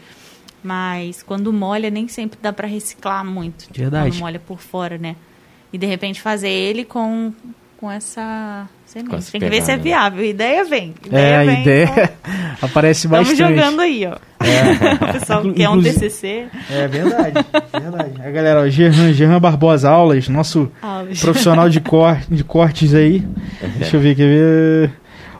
[0.62, 3.66] Mas quando molha, nem sempre dá pra reciclar muito.
[3.66, 4.11] tipo, Verdade.
[4.11, 5.14] Quando molha por fora, né?
[5.72, 7.33] E de repente fazer ele com,
[7.77, 9.82] com essa Tem que ver se é né?
[9.82, 10.24] viável.
[10.24, 10.95] Ideia vem.
[11.12, 12.09] é, a vem, ideia então,
[12.62, 13.55] aparece Estamos bastante.
[13.57, 14.16] jogando aí, ó.
[15.09, 16.47] o pessoal Inclu- que quer um TCC.
[16.70, 18.22] É verdade, verdade.
[18.24, 21.20] A galera, ó, Gerran, Gerran Barbosa Aulas, nosso aulas.
[21.20, 23.22] profissional de, cor, de cortes aí.
[23.78, 24.93] Deixa eu ver, quer ver?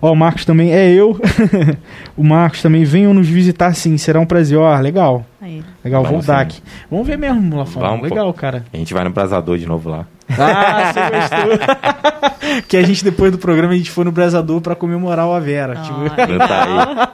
[0.07, 1.21] Ó, o Marcos também, é eu.
[2.17, 4.57] o Marcos também, venham nos visitar sim, será um prazer.
[4.57, 5.65] Ó, legal, Aí.
[5.85, 6.43] legal, vou Vamos dar sim.
[6.43, 6.63] aqui.
[6.89, 7.81] Vamos ver mesmo, Lafon.
[7.81, 8.15] Vamos, pô.
[8.15, 8.65] legal, cara.
[8.73, 10.07] A gente vai no Brasador de novo lá.
[10.31, 12.63] Ah, você gostou.
[12.69, 15.75] que a gente, depois do programa, a gente foi no Brasador pra comemorar o Avera.
[15.77, 16.39] Ah, tipo.
[16.39, 17.13] Tá.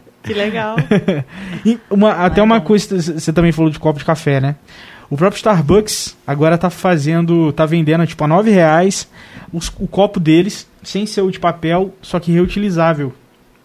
[0.24, 0.76] Que legal.
[1.66, 2.64] E uma- até uma bom.
[2.64, 4.56] coisa, você também falou de copo de café, né?
[5.10, 9.08] O próprio Starbucks agora tá fazendo, tá vendendo tipo a 9 reais
[9.52, 13.12] os- o copo deles, sem ser o de papel, só que reutilizável.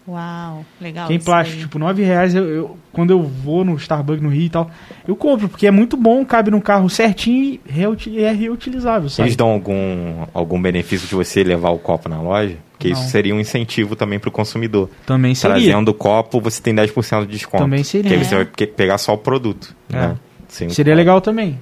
[0.08, 1.06] Uau, legal.
[1.06, 1.58] que é em plástico.
[1.58, 1.64] aí.
[1.66, 4.72] Tipo, 9 reais, eu, eu- quando eu vou no Starbucks no Rio e tal,
[5.08, 7.60] eu compro, porque é muito bom, cabe no carro certinho
[8.08, 9.28] e é reutilizável, sabe?
[9.30, 12.56] Eles dão algum, algum benefício de você levar o copo na loja?
[12.72, 14.90] Porque isso seria um incentivo também para o consumidor.
[15.06, 15.58] Também seria.
[15.58, 17.62] Trazendo o copo, você tem 10% de desconto.
[17.64, 18.10] Também seria.
[18.10, 18.24] Que aí É.
[18.24, 19.76] você vai pe- pegar só o produto.
[19.92, 19.96] É.
[19.96, 20.16] Né?
[20.50, 20.98] Sem o Seria copo.
[20.98, 21.60] legal também.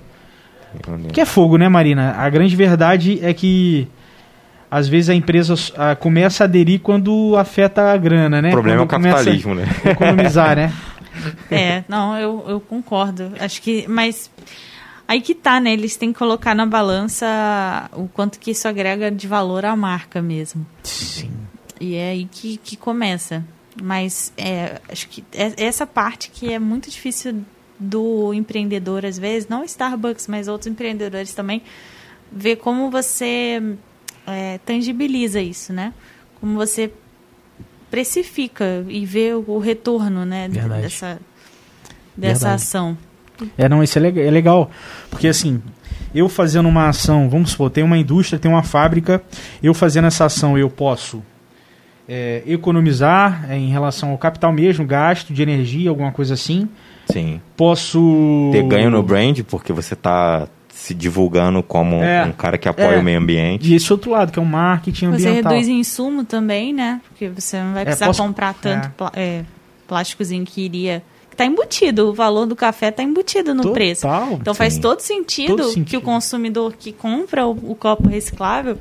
[1.14, 2.14] Que é fogo, né, Marina?
[2.18, 3.88] A grande verdade é que
[4.70, 8.50] às vezes a empresa ah, começa a aderir quando afeta a grana, né?
[8.50, 9.66] O problema é o Quando capitalismo, né?
[9.86, 10.74] a Economizar, né?
[11.50, 13.32] É, não, eu, eu concordo.
[13.40, 13.88] Acho que.
[13.88, 14.30] Mas.
[15.08, 15.74] Aí que tá, né?
[15.74, 20.22] Eles têm que colocar na balança o quanto que isso agrega de valor à marca
[20.22, 20.64] mesmo.
[20.84, 21.32] Sim.
[21.82, 23.44] E é aí que, que começa.
[23.82, 27.44] Mas é, acho que é essa parte que é muito difícil
[27.80, 31.62] do empreendedor, às vezes, não Starbucks, mas outros empreendedores também,
[32.32, 33.62] ver como você
[34.26, 35.94] é, tangibiliza isso, né?
[36.40, 36.92] Como você
[37.90, 40.48] precifica e vê o, retorno, né?
[40.48, 40.82] Verdade.
[40.82, 41.20] Dessa,
[42.16, 42.56] dessa Verdade.
[42.56, 42.98] ação.
[43.58, 44.72] É, não, isso é legal, é legal.
[45.10, 45.62] Porque assim,
[46.14, 49.22] eu fazendo uma ação, vamos supor, tem uma indústria, tem uma fábrica,
[49.62, 51.24] eu fazendo essa ação, eu posso
[52.08, 56.68] é, economizar é, em relação ao capital mesmo, gasto de energia, alguma coisa assim.
[57.12, 57.40] Sim.
[57.56, 58.50] Posso.
[58.52, 62.24] Ter ganho no brand, porque você tá se divulgando como É.
[62.26, 63.00] um cara que apoia É.
[63.00, 63.72] o meio ambiente.
[63.72, 65.52] E esse outro lado, que é o marketing Você ambiental.
[65.54, 67.02] reduz insumo também, né?
[67.10, 69.40] Porque você não vai precisar posso- comprar tanto é.
[69.40, 69.46] é,
[69.88, 71.02] plásticozinho que iria.
[71.32, 73.74] Que tá embutido, o valor do café tá embutido no Total.
[73.74, 74.08] preço.
[74.40, 74.82] Então faz Sim.
[74.82, 76.00] todo sentido, Todo que sentido.
[76.00, 78.78] o consumidor que compra o, o copo reciclável,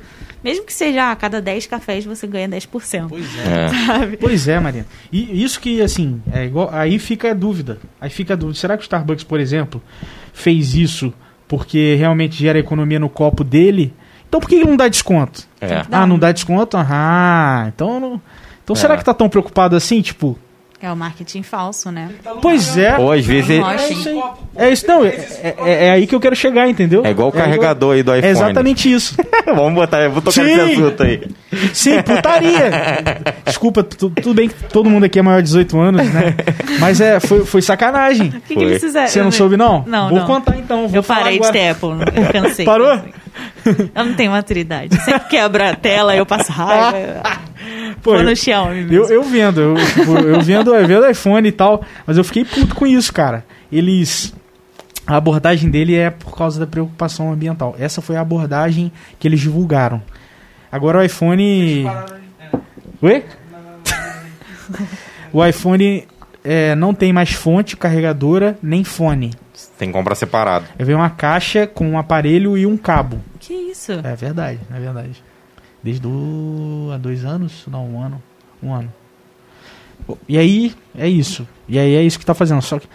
[0.47, 3.11] mesmo que seja a cada 10 cafés você ganha 10%.
[3.45, 3.67] É.
[3.85, 4.15] Sabe?
[4.17, 4.87] Pois é, Mariana.
[5.11, 6.69] E isso que, assim, é igual.
[6.71, 7.79] Aí fica a dúvida.
[7.99, 8.57] Aí fica a dúvida.
[8.57, 9.81] Será que o Starbucks, por exemplo,
[10.31, 11.13] fez isso
[11.49, 13.93] porque realmente gera economia no copo dele?
[14.29, 15.43] Então por que ele não dá desconto?
[15.59, 15.83] É.
[15.91, 16.77] Ah, não dá desconto?
[16.79, 18.21] Ah, então não.
[18.63, 18.97] Então será É.
[18.97, 20.01] que tá tão preocupado assim?
[20.01, 20.37] Tipo,
[20.79, 22.09] É o marketing falso, né?
[22.39, 22.95] pois é.
[22.99, 23.93] Ou às vezes Não É acho.
[23.93, 24.21] isso aí.
[24.55, 25.03] É isso, não.
[25.03, 25.09] É,
[25.65, 27.03] é- é aí que eu quero chegar, entendeu?
[27.03, 28.27] é igual o carregador aí do iPhone.
[28.27, 29.15] É exatamente isso.
[29.55, 30.55] Vamos botar, eu vou tocar Sim.
[30.55, 31.21] nesse assunto aí.
[31.73, 32.69] Sim, putaria.
[33.45, 36.35] Desculpa, tu- tudo bem que todo mundo aqui é maior de 18 anos, né?
[36.79, 38.27] Mas é, foi, foi sacanagem.
[38.27, 39.07] O que, que eles fizeram?
[39.07, 39.83] Você não soube, não?
[39.87, 40.27] Não, Vou não.
[40.27, 40.87] contar então.
[40.87, 41.53] Vou Eu parei de agora.
[41.53, 42.65] ter Apple, eu cansei.
[42.65, 42.87] Parou?
[42.89, 43.13] cansei.
[43.93, 44.95] Eu não tenho maturidade.
[45.03, 47.21] Sempre quebra a tela, eu passo raiva.
[48.01, 48.93] Pô, Vou eu, no Xiaomi mesmo.
[48.93, 52.45] eu, eu vendo, eu, tipo, eu vendo, eu vendo iPhone e tal, mas eu fiquei
[52.45, 53.43] puto com isso, cara.
[53.71, 54.33] Eles.
[55.05, 57.75] A abordagem dele é por causa da preocupação ambiental.
[57.79, 60.01] Essa foi a abordagem que eles divulgaram.
[60.71, 61.85] Agora o iPhone.
[63.01, 63.23] Oi?
[65.31, 66.05] o iPhone
[66.43, 69.31] é, não tem mais fonte carregadora nem fone.
[69.77, 70.65] Tem que comprar separado.
[70.77, 73.19] Vem uma caixa com um aparelho e um cabo.
[73.39, 73.91] Que isso?
[73.91, 75.23] É verdade, é verdade.
[75.83, 76.89] Desde do...
[76.93, 77.63] há dois anos?
[77.67, 78.21] Não, um ano.
[78.61, 78.91] Um ano.
[80.27, 81.47] E aí, é isso.
[81.67, 82.61] E aí é isso que tá fazendo.
[82.61, 82.87] Só que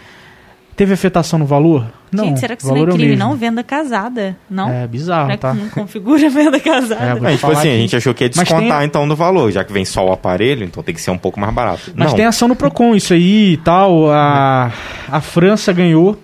[0.75, 1.85] teve afetação no valor?
[2.11, 2.25] Não.
[2.25, 3.09] Gente, será que isso não é o crime?
[3.09, 3.19] mesmo.
[3.19, 4.35] Não venda casada.
[4.49, 4.69] Não?
[4.69, 5.51] É bizarro, é tá?
[5.53, 7.27] que não configura venda casada.
[7.27, 9.51] É, É, tipo assim, a que- gente achou que ia descontar tem- então do valor,
[9.51, 11.93] já que vem só o aparelho, então tem que ser um pouco mais barato.
[11.95, 14.11] Mas não, tem ação no Procon, isso aí e tal.
[14.11, 14.71] A,
[15.09, 16.17] a França ganhou.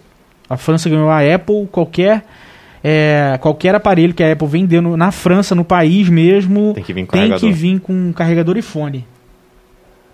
[0.50, 2.26] A França ganhou a Apple, qualquer.
[2.84, 7.06] é, qualquer aparelho que a Apple vendendo na França, no país mesmo, tem que vir
[7.06, 7.40] com tem carregador.
[7.40, 9.06] que vir com carregador e fone.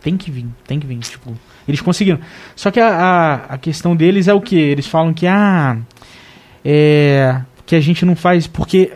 [0.01, 0.97] Tem que vir, tem que vir.
[0.97, 1.33] Tipo,
[1.67, 2.19] eles conseguiram.
[2.55, 4.55] Só que a, a, a questão deles é o que?
[4.55, 5.77] Eles falam que ah,
[6.63, 8.91] é, que a gente não faz porque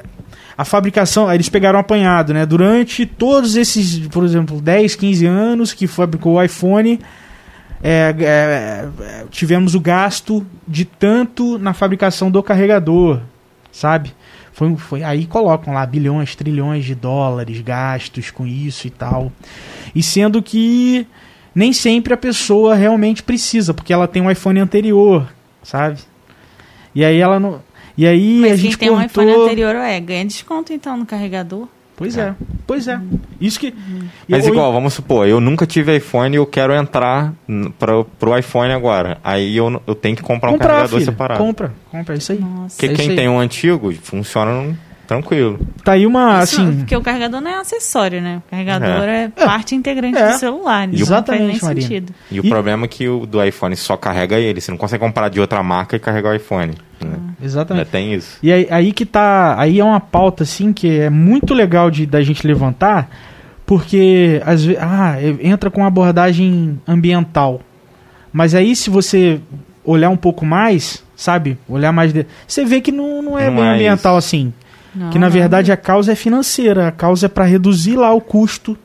[0.58, 2.46] a fabricação, eles pegaram apanhado, né?
[2.46, 7.00] Durante todos esses, por exemplo, 10, 15 anos que fabricou o iPhone,
[7.82, 13.22] é, é, é, tivemos o gasto de tanto na fabricação do carregador,
[13.72, 14.14] sabe?
[14.52, 19.32] Foi, foi aí colocam lá bilhões, trilhões de dólares gastos com isso e tal.
[19.96, 21.08] E sendo que
[21.56, 25.32] nem sempre a pessoa realmente precisa, porque ela tem um iPhone anterior,
[25.64, 26.00] sabe?
[26.94, 27.62] E aí ela não.
[27.98, 29.24] E aí a Mas quem gente tem um cortou...
[29.24, 31.68] iPhone anterior, é, ganha desconto então no carregador.
[32.00, 32.34] Pois é,
[32.66, 32.98] pois é.
[33.42, 33.74] Isso que.
[34.28, 37.34] Mas ou- igual, vamos supor, eu nunca tive iPhone e eu quero entrar
[37.78, 39.18] pra, pro iPhone agora.
[39.22, 41.12] Aí eu, eu tenho que comprar um comprar, carregador filho.
[41.12, 41.44] separado.
[41.44, 42.40] Compra, compra, é isso aí.
[42.40, 42.78] Nossa.
[42.78, 43.16] Porque É quem aí.
[43.18, 44.76] tem um antigo, funciona num-
[45.10, 45.60] tranquilo.
[45.84, 46.78] Tá aí uma, Isso, assim.
[46.78, 48.42] Porque o carregador não é acessório, né?
[48.46, 49.28] O carregador é, É.
[49.28, 50.32] parte integrante É.
[50.32, 50.88] do celular.
[50.88, 50.94] Né?
[50.96, 51.82] Exatamente, não faz nem Marina.
[51.88, 52.14] sentido.
[52.32, 54.62] E o E- problema é que o do iPhone só carrega ele.
[54.62, 56.74] Você não consegue comprar de outra marca e carregar o iPhone.
[57.02, 57.10] Né?
[57.12, 57.88] Ainda Exatamente.
[57.90, 58.38] tem isso.
[58.44, 59.56] E aí, aí que tá.
[59.60, 63.10] Aí é uma pauta, assim, que é muito legal de, da gente levantar,
[63.66, 64.82] porque às vezes.
[64.82, 67.62] Ah, é- entra com abordagem ambiental.
[68.32, 69.40] Mas aí, se você
[69.84, 71.58] olhar um pouco mais, sabe?
[71.68, 72.14] Olhar mais.
[72.14, 74.28] De, você vê que não, não é Não bem é ambiental isso.
[74.28, 74.54] assim.
[74.96, 75.34] Não, que na não.
[75.34, 76.88] verdade a causa é financeira.
[76.88, 78.78] A causa é para reduzir lá o custo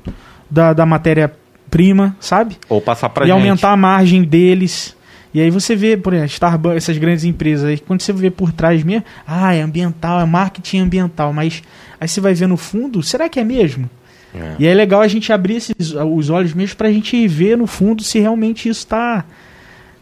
[0.50, 2.56] da, da matéria-prima, sabe?
[2.68, 3.36] Ou passar pra e gente.
[3.38, 4.96] aumentar a margem deles.
[5.32, 8.52] E aí você vê, por exemplo, Starbucks, essas grandes empresas aí, quando você vê por
[8.52, 11.60] trás mesmo, ah, é ambiental, é marketing ambiental, mas
[12.00, 13.90] aí você vai ver no fundo, será que é mesmo?
[14.32, 14.54] É.
[14.60, 18.02] E é legal a gente abrir esses, os olhos mesmo pra gente ver no fundo
[18.04, 19.24] se realmente isso tá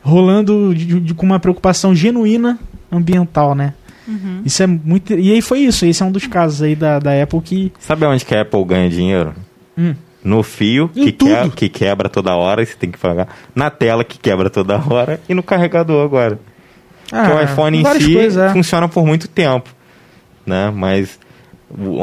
[0.03, 2.59] rolando de- de- com uma preocupação genuína
[2.91, 3.73] ambiental, né?
[4.07, 4.43] Uhum.
[4.45, 5.13] Isso é muito.
[5.15, 7.73] E aí foi isso, esse é um dos casos aí da, da Apple que.
[7.79, 9.35] Sabe onde que a Apple ganha dinheiro?
[9.79, 9.95] Hum.
[10.25, 11.51] No fio, Em que, tudo.
[11.51, 13.29] que- que quebra toda hora e você tem que pagar.
[13.55, 15.21] Na tela, que quebra toda hora.
[15.29, 16.39] E no carregador agora.
[17.09, 18.53] Porque o iPhone em Ah, si coisas, é.
[18.53, 19.69] funciona por muito tempo.
[20.47, 20.73] Né?
[20.75, 21.19] Mas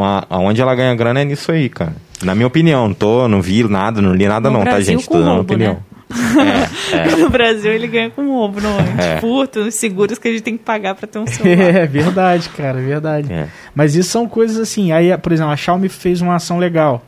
[0.01, 1.95] a- aonde ela ganha grana é nisso aí, cara.
[2.21, 4.97] Na minha opinião, não, tô, não vi nada, não li nada No não, tá, Brasil,
[4.99, 5.07] gente?
[5.07, 5.73] com Tô dando roubo, opinião.
[5.75, 5.79] né?
[6.11, 7.15] É, é.
[7.17, 9.15] No Brasil ele ganha com roubo, não é?
[9.17, 9.19] É.
[9.21, 11.75] Furto, os seguros que a gente tem que pagar pra ter um celular.
[11.75, 13.31] É verdade, cara, é verdade.
[13.31, 13.47] É.
[13.75, 14.91] Mas isso são coisas assim.
[14.91, 17.03] Aí, por exemplo, a Xiaomi fez uma ação legal.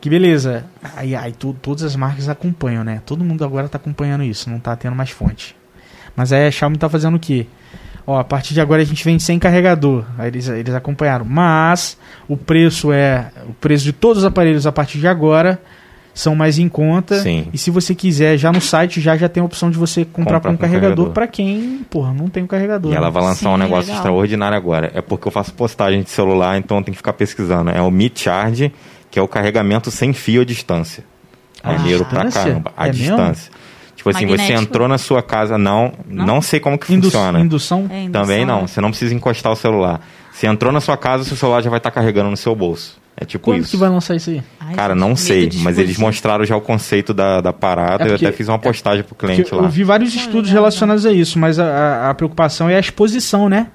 [0.00, 0.64] Que beleza.
[0.96, 3.00] Aí, aí tu- todas as marcas acompanham, né?
[3.06, 5.56] Todo mundo agora tá acompanhando isso, não tá tendo mais fonte.
[6.14, 7.46] Mas aí a Xiaomi tá fazendo o quê?
[8.06, 10.04] Ó, a partir de agora a gente vende sem carregador.
[10.18, 11.24] Aí eles, eles acompanharam.
[11.24, 11.98] Mas
[12.28, 13.30] o preço é.
[13.48, 15.60] O preço de todos os aparelhos a partir de agora
[16.16, 17.20] são mais em conta.
[17.20, 17.46] Sim.
[17.52, 20.36] E se você quiser, já no site já já tem a opção de você comprar
[20.36, 22.90] Comprar com um carregador pra quem, porra, não tem um carregador.
[22.90, 23.12] E ela né?
[23.12, 23.96] vai lançar Sim, um negócio legal.
[23.96, 24.90] extraordinário agora.
[24.94, 27.68] É porque eu faço postagem de celular, então tem que ficar pesquisando.
[27.70, 28.72] É o Mi Charge,
[29.10, 31.04] que é o carregamento sem fio à distância.
[31.62, 32.48] À Maneiro pra distância?
[32.50, 32.72] caramba.
[32.74, 33.04] À É mesmo?
[33.16, 33.52] distância.
[33.94, 34.62] Tipo assim, você Magnético?
[34.62, 36.42] entrou na sua casa, não, não, Não?
[36.42, 37.40] sei como que Indu- funciona.
[37.40, 37.86] Indução?
[37.90, 38.66] É, indução, Também não, né?
[38.68, 40.00] você não precisa encostar o celular.
[40.36, 42.98] Você entrou na sua casa, seu celular já vai estar carregando no seu bolso.
[43.16, 43.70] É tipo Quando isso.
[43.70, 44.42] que vai lançar isso aí?
[44.60, 48.04] Ai, Cara, não sei, mas eles mostraram já o conceito da, da parada.
[48.04, 49.62] É porque- eu até fiz uma postagem pro cliente lá.
[49.62, 52.78] eu vi vários Ah, estudos relacionados a isso, mas a, a- a preocupação é a
[52.80, 53.68] exposição, né?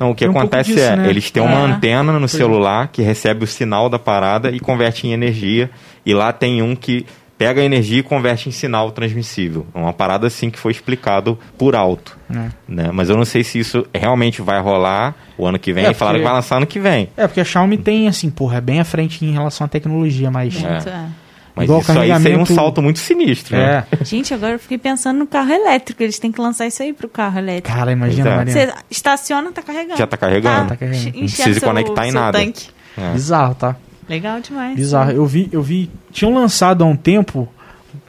[0.00, 1.10] Não, o que Tem um pouco acontece disso, é, né?
[1.10, 1.64] eles têm uma É.
[1.72, 2.28] antena no é.
[2.28, 5.70] celular que recebe o sinal da parada e converte em energia.
[6.06, 7.04] E lá tem um que
[7.44, 9.66] pega a energia e converte em sinal transmissível.
[9.74, 12.16] É uma parada assim que foi explicado por alto.
[12.30, 12.48] É.
[12.68, 12.90] Né?
[12.92, 15.84] Mas eu não sei se isso realmente vai rolar o ano que vem.
[15.84, 17.08] É, Falaram porque- que vai lançar ano que vem.
[17.16, 20.30] É, porque a Xiaomi tem, assim, porra, é bem à frente em relação à tecnologia,
[20.30, 20.54] mas...
[20.54, 21.06] Muito, é.
[21.54, 23.54] Mas Igual isso aí seria um salto muito sinistro.
[23.54, 23.84] Né?
[24.00, 24.04] É.
[24.04, 26.02] Gente, agora eu fiquei pensando no carro elétrico.
[26.02, 27.76] Eles têm que lançar isso aí pro carro elétrico.
[27.76, 28.44] Cara, imagina, é.
[28.46, 29.98] Você estaciona, tá carregando.
[29.98, 30.68] Já tá carregando.
[30.70, 31.08] Tá carregando.
[31.08, 32.38] enche- Não precisa seu- conectar em nada.
[32.38, 32.68] tanque.
[32.96, 33.12] É.
[33.12, 33.76] Bizarro, tá?
[34.08, 34.76] Legal demais.
[34.76, 35.10] Bizarro.
[35.12, 35.90] Eu vi, eu vi.
[36.10, 37.48] Tinham lançado há um tempo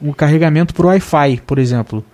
[0.00, 2.04] o carregamento por Wi-Fi, por exemplo.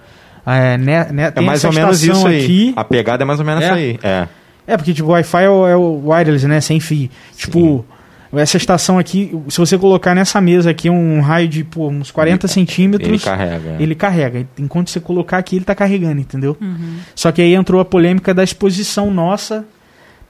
[0.46, 2.42] É, né, né, É mais ou menos isso aí.
[2.44, 2.72] Aqui.
[2.76, 3.66] A pegada é mais ou menos É?
[3.66, 3.98] essa aí.
[4.02, 4.28] É.
[4.66, 6.60] É, porque tipo, o Wi-Fi é o, é o wireless, né?
[6.60, 7.08] Sem fio.
[7.36, 7.84] Tipo,
[8.32, 12.46] essa estação aqui, se você colocar nessa mesa aqui um raio de pô, uns 40
[12.46, 13.76] Ele centímetros, carrega.
[13.80, 14.46] ele carrega.
[14.58, 16.56] Enquanto você colocar aqui, ele tá carregando, entendeu?
[16.60, 16.98] Uhum.
[17.14, 19.64] Só que aí entrou a polêmica da exposição nossa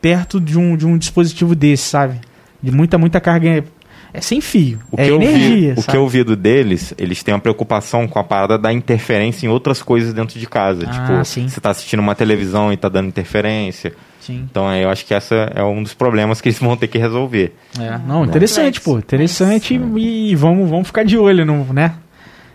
[0.00, 2.18] perto de um, de um dispositivo desse, sabe?
[2.62, 3.64] De muita, muita carga.
[4.12, 4.80] É sem fio.
[4.90, 5.74] O que, é eu energia.
[5.74, 8.72] vi, o que eu vi do deles, eles têm uma preocupação com a parada da
[8.72, 10.84] interferência em outras coisas dentro de casa.
[10.88, 11.48] Ah, tipo, sim.
[11.48, 13.92] você tá assistindo uma televisão e tá dando interferência.
[14.20, 14.46] Sim.
[14.50, 16.98] Então aí eu acho que essa é um dos problemas que eles vão ter que
[16.98, 17.54] resolver.
[17.78, 18.98] É, não, interessante, pô.
[18.98, 21.94] Interessante e vamos, vamos ficar de olho, no, né?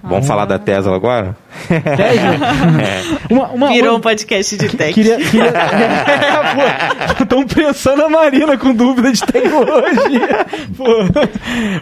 [0.08, 1.36] Vamos falar da Tesla agora?
[3.30, 4.94] Uma, uma, Virou uma- um podcast de tech.
[4.94, 5.18] Queria.
[5.18, 5.46] queria...
[5.48, 10.46] é, pô, estão pensando a Marina com dúvida de tecnologia.
[10.78, 10.86] Pô.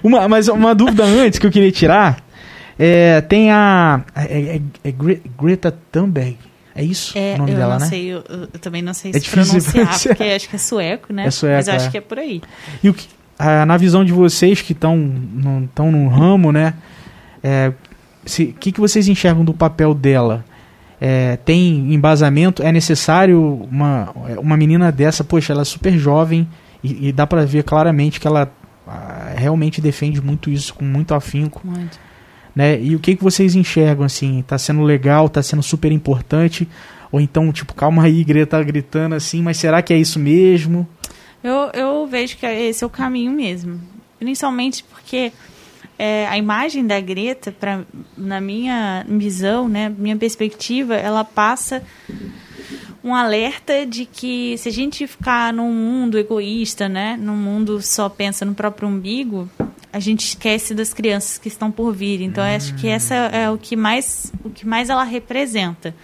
[0.04, 2.18] Uma, mas uma dúvida antes que eu queria tirar.
[2.80, 4.02] É, tem a.
[4.16, 6.38] É, é- é Gre- Greta Thunberg.
[6.76, 7.86] É isso É, o nome eu dela, não né?
[7.86, 10.16] sei, eu, eu também não sei É se pronunciar, pronunciar.
[10.16, 11.28] porque acho que é sueco, né?
[11.28, 11.92] É sueco, Mas eu acho é.
[11.92, 12.42] que é por aí.
[12.84, 16.74] E o que, ah, na visão de vocês que estão no, tão no ramo, né?
[17.44, 17.72] é,
[18.26, 20.46] O que, que vocês enxergam do papel dela?
[21.00, 22.64] É, tem embasamento?
[22.64, 25.24] É necessário uma, uma menina dessa?
[25.24, 26.48] Poxa, ela é super jovem
[26.84, 28.50] e, e dá pra ver claramente que ela
[28.88, 32.00] ah, realmente defende muito isso com muito afinco, Muito.
[32.56, 32.80] né?
[32.82, 34.44] E o que, que vocês enxergam assim?
[34.46, 35.30] Tá sendo legal?
[35.30, 36.68] Tá sendo super importante?
[37.12, 40.88] Ou então, tipo, calma aí, Greta tá gritando assim, mas será que é isso mesmo?
[41.44, 43.80] Eu, eu vejo que esse é o caminho mesmo.
[44.20, 45.32] Principalmente porque
[46.06, 47.86] é, a imagem da Greta, pra,
[48.18, 51.82] na minha visão, né, minha perspectiva, ela passa
[53.02, 58.10] um alerta de que se a gente ficar num mundo egoísta, né, num mundo só
[58.10, 59.50] pensa no próprio umbigo,
[59.94, 62.22] a gente esquece das crianças que estão por vir.
[62.22, 65.96] Então, eu acho que essa é o que mais, o que mais ela representa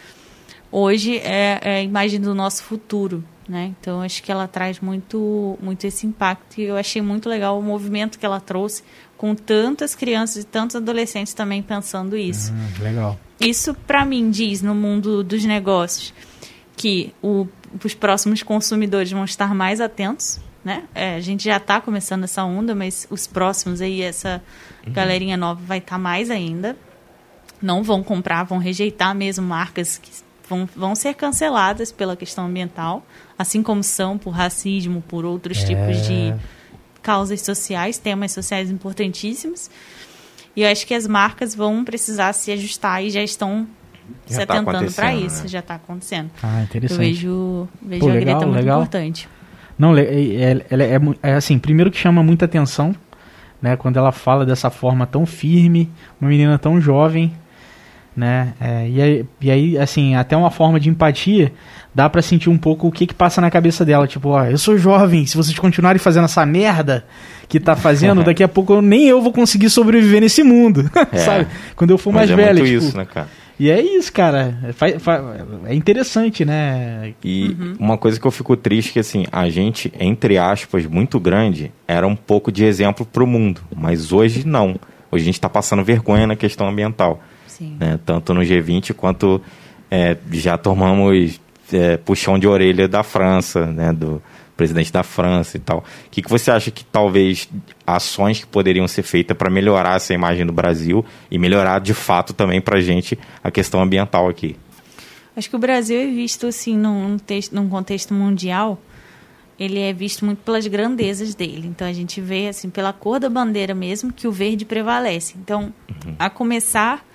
[0.72, 3.74] hoje é, é a imagem do nosso futuro, né?
[3.80, 7.64] Então acho que ela traz muito, muito esse impacto e eu achei muito legal o
[7.64, 8.84] movimento que ela trouxe
[9.20, 12.54] com tantas crianças e tantos adolescentes também pensando isso.
[12.80, 13.20] legal.
[13.38, 16.14] Isso para mim diz no mundo dos negócios
[16.78, 17.46] que o-
[17.84, 20.84] os próximos consumidores vão estar mais atentos, né?
[20.96, 24.42] É, a gente já está começando essa onda, mas os próximos aí essa
[24.88, 26.78] galerinha nova vai estar mais ainda.
[27.62, 30.12] Não vão comprar, vão rejeitar mesmo marcas que
[30.50, 33.06] vão, vão ser canceladas pela questão ambiental,
[33.38, 36.34] assim como são por racismo, por outros tipos de
[37.02, 39.70] causas sociais, temas sociais importantíssimos.
[40.56, 43.68] E eu acho que as marcas vão precisar se ajustar e já estão
[44.28, 45.48] Já se tá atentando para isso, né?
[45.48, 46.30] já está acontecendo.
[46.42, 46.98] Ah, Eu interessante.
[47.00, 48.80] vejo, vejo Pô, a legal, Greta muito legal.
[48.80, 49.30] importante.
[49.78, 52.94] Não, é, é- ela é, é assim, primeiro que chama muita atenção,
[53.62, 53.78] né?
[53.78, 55.90] Quando ela fala dessa forma tão firme,
[56.20, 57.32] uma menina tão jovem,
[58.20, 58.54] né?
[58.60, 61.52] é, e, aí, e aí, assim, até uma forma de empatia,
[61.96, 64.06] dá pra sentir um pouco o que que passa na cabeça dela.
[64.08, 67.06] Tipo, ó, eu sou jovem, se vocês continuarem fazendo essa merda
[67.48, 71.18] que tá fazendo, daqui a pouco eu- nem eu vou conseguir sobreviver nesse mundo, É.
[71.18, 71.48] sabe?
[71.76, 73.28] Quando eu for mais Mas é velho, muito tipo, isso, né, cara?
[73.60, 74.58] E é isso, cara.
[74.64, 77.14] É, é interessante, né?
[77.22, 81.20] E uma coisa que eu fico triste é que, assim, a gente, entre aspas, muito
[81.20, 83.60] grande, era um pouco de exemplo pro mundo.
[83.76, 84.78] Mas hoje, não.
[85.12, 87.22] Hoje a gente está passando vergonha na questão ambiental.
[87.60, 88.00] Né?
[88.06, 89.42] Tanto no G20 quanto
[89.90, 91.40] é, já tomamos
[91.72, 93.92] é, puxão de orelha da França, né?
[93.94, 94.22] Do
[94.56, 95.80] presidente da França e tal.
[95.80, 97.50] O que, que você acha que talvez
[97.88, 102.34] ações que poderiam ser feitas para melhorar essa imagem do Brasil e melhorar de fato
[102.34, 104.58] também para a gente a questão ambiental aqui?
[105.36, 108.78] Acho que o Brasil é visto assim num, texto, num contexto mundial
[109.58, 111.68] ele é visto muito pelas grandezas dele.
[111.68, 115.36] Então a gente vê assim pela cor da bandeira mesmo que o verde prevalece.
[115.38, 115.74] Então,
[116.06, 116.16] uhum.
[116.18, 117.06] a começar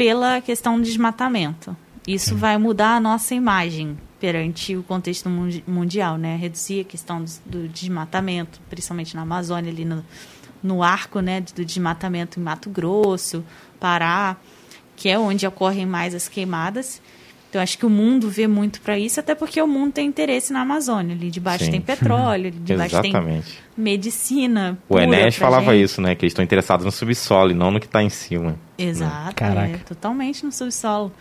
[0.00, 1.76] pela questão do desmatamento.
[2.08, 5.28] Isso vai mudar a nossa imagem perante o contexto
[5.66, 6.36] mundial, né?
[6.36, 10.02] Reduzir a questão do, desmatamento, principalmente na Amazônia, ali no,
[10.62, 13.44] no arco, né, do desmatamento em Mato Grosso,
[13.78, 14.38] Pará,
[14.96, 17.02] que é onde ocorrem mais as queimadas.
[17.50, 20.52] Então, acho que o mundo vê muito para isso, até porque o mundo tem interesse
[20.52, 21.16] na Amazônia.
[21.16, 21.72] Ali debaixo Sim.
[21.72, 23.46] tem petróleo, ali debaixo Exatamente.
[23.46, 24.78] tem medicina.
[24.88, 25.82] O Enéas falava gente.
[25.82, 26.14] isso, né?
[26.14, 28.56] Que eles estão interessados no subsolo e não no que está em cima.
[28.78, 29.72] Exato, né?
[29.74, 31.12] é, totalmente no subsolo.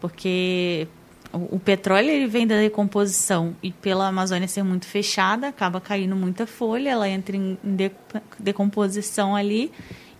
[0.00, 0.88] Porque
[1.32, 6.16] o, o, petróleo ele vem da decomposição e pela Amazônia ser muito fechada, acaba caindo
[6.16, 7.92] muita folha, ela entra em, em de,
[8.40, 9.70] decomposição ali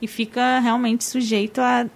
[0.01, 1.87] e fica realmente sujeito a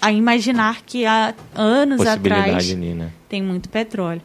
[0.00, 3.12] a imaginar que há anos atrás ali, né?
[3.28, 4.22] tem muito petróleo.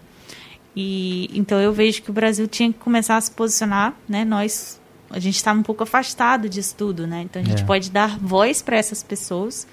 [0.76, 4.26] E então eu vejo que o Brasil tinha que começar a se posicionar, né?
[4.26, 4.80] Nós
[5.10, 7.22] a gente está um pouco afastado disso tudo, né?
[7.22, 7.66] Então a gente é.
[7.66, 9.68] pode dar voz para essas pessoas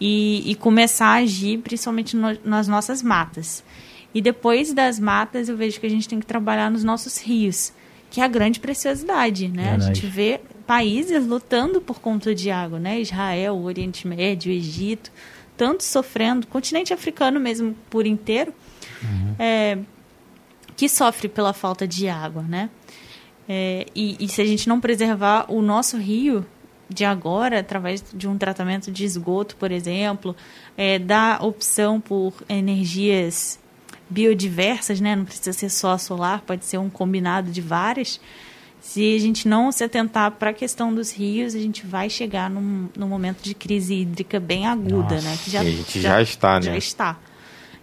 [0.00, 3.62] e, e, começar a agir, principalmente no, nas nossas matas.
[4.12, 7.72] E depois das matas, eu vejo que a gente tem que trabalhar nos nossos rios,
[8.10, 9.70] que é a grande preciosidade, né?
[9.70, 9.84] Verdade.
[9.84, 13.00] A gente vê países lutando por conta de água, né?
[13.00, 15.10] Israel, Oriente Médio, Egito,
[15.56, 18.52] tantos sofrendo, continente africano mesmo por inteiro,
[19.02, 19.34] uhum.
[19.38, 19.78] é,
[20.76, 22.68] que sofre pela falta de água, né?
[23.48, 26.44] É, e, e se a gente não preservar o nosso rio
[26.88, 30.34] de agora, através de um tratamento de esgoto, por exemplo,
[30.76, 33.58] é, da opção por energias
[34.08, 35.16] biodiversas, né?
[35.16, 38.20] Não precisa ser só solar, pode ser um combinado de várias
[38.86, 42.48] se a gente não se atentar para a questão dos rios, a gente vai chegar
[42.48, 45.38] num, num momento de crise hídrica bem aguda, Nossa, né?
[45.42, 46.66] Que já, a gente já, já está, né?
[46.66, 47.18] Já está.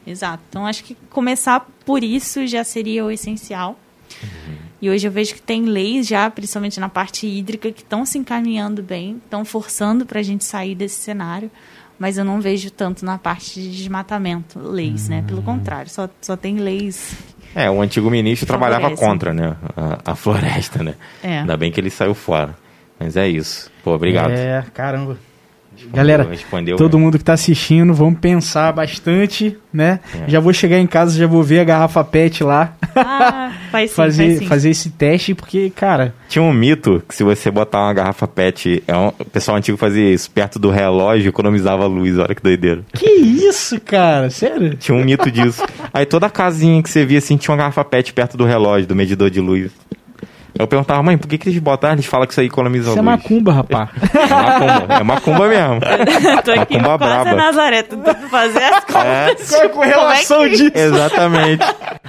[0.08, 0.42] Exato.
[0.50, 3.78] Então, acho que começar por isso já seria o essencial.
[4.24, 4.56] Uhum.
[4.82, 8.18] E hoje eu vejo que tem leis já, principalmente na parte hídrica, que estão se
[8.18, 11.52] encaminhando bem, estão forçando para a gente sair desse cenário,
[12.00, 15.10] mas eu não vejo tanto na parte de desmatamento leis, uhum.
[15.10, 15.22] né?
[15.28, 15.44] Pelo uhum.
[15.44, 17.14] contrário, só, só tem leis
[17.56, 19.56] é, o antigo ministro trabalhava contra, né?
[19.76, 20.96] A, a floresta, né?
[21.24, 21.40] É.
[21.40, 22.56] Ainda bem que ele saiu fora.
[23.00, 23.72] Mas é isso.
[23.84, 24.32] Pô, obrigado.
[24.32, 25.18] É, caramba.
[25.76, 27.04] Respondeu, Galera, respondeu, todo né?
[27.04, 30.00] mundo que está assistindo, vamos pensar bastante, né?
[30.26, 30.30] É.
[30.30, 32.76] Já vou chegar em casa, já vou ver a garrafa PET lá.
[32.96, 34.46] Ah, faz sim, fazer, faz sim.
[34.46, 36.14] fazer esse teste, porque, cara...
[36.30, 39.78] Tinha um mito que se você botar uma garrafa PET, é um, o pessoal antigo
[39.78, 42.84] fazia isso, perto do relógio, economizava luz, olha que doideira.
[42.94, 44.30] Que isso, cara?
[44.30, 44.76] Sério?
[44.76, 45.64] Tinha um mito disso.
[45.94, 48.96] Aí toda casinha que você via, assim, tinha uma garrafa PET perto do relógio, do
[48.96, 49.72] medidor de luz.
[50.58, 51.96] Eu perguntava, mãe, por que, que eles botaram?
[51.96, 53.20] Eles falam que isso aí economiza isso é luz.
[53.20, 53.90] Isso é macumba, rapaz.
[54.14, 55.80] É macumba, é macumba mesmo.
[56.46, 57.34] Tô aqui macumba braba.
[57.34, 59.54] Nazaré, tentando fazer as contas.
[59.54, 59.70] É.
[59.70, 60.56] Qual é a relação é que...
[60.58, 60.72] disso?
[60.76, 61.66] Exatamente.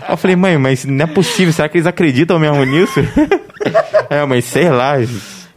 [0.09, 3.01] Eu falei, mãe, mas não é possível, será que eles acreditam mesmo nisso?
[4.11, 4.97] é, mas sei lá,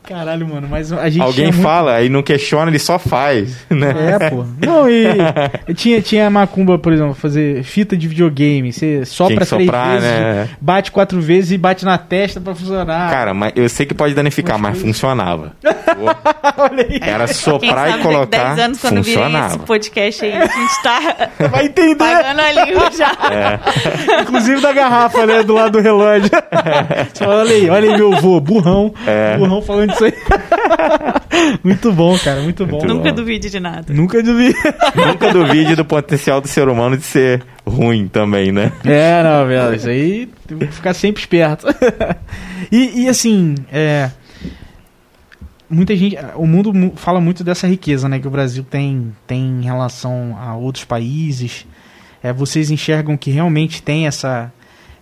[0.08, 1.22] Caralho, mano, mas a gente.
[1.22, 2.04] Alguém fala, muito...
[2.04, 3.94] aí não questiona, ele só faz, né?
[4.22, 4.46] É, pô.
[4.66, 5.06] Não, e.
[5.76, 8.72] tinha, tinha macumba, por exemplo, fazer fita de videogame.
[8.72, 10.50] Você sopra três soprar, vezes, né?
[10.62, 13.12] bate quatro vezes e bate na testa pra funcionar.
[13.12, 15.52] Cara, mas eu sei que pode danificar, mas, mas funcionava.
[16.58, 17.00] Olha aí.
[17.02, 18.56] Era soprar e colocar.
[18.56, 19.48] 10 anos quando funcionava.
[19.48, 21.30] esse podcast aí, a gente tá.
[21.52, 21.96] Vai entender.
[21.96, 23.12] Pagando a língua já.
[23.30, 24.22] É.
[24.22, 25.44] Inclusive da garrafa, né?
[25.44, 26.30] Do lado do relógio.
[26.34, 27.26] É.
[27.26, 28.94] olha aí, olha aí, meu avô, burrão.
[29.06, 29.36] É.
[29.38, 30.14] Burrão falando isso aí.
[31.64, 32.78] muito bom, cara, muito bom.
[32.78, 33.15] Muito Nunca bom.
[33.15, 33.94] duvide de nada.
[33.94, 34.56] Nunca duvide.
[34.95, 38.72] Nunca duvide do potencial do ser humano de ser ruim também, né?
[38.84, 41.68] É, não, velho, isso aí tem que ficar sempre esperto.
[42.72, 44.10] e, e assim, é,
[45.69, 49.64] muita gente, o mundo fala muito dessa riqueza, né, que o Brasil tem, tem em
[49.64, 51.65] relação a outros países.
[52.24, 54.52] É, vocês enxergam que realmente tem essa,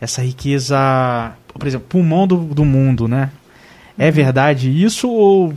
[0.02, 3.30] essa riqueza, por exemplo, pulmão do, do mundo, né?
[3.98, 5.54] É verdade isso ou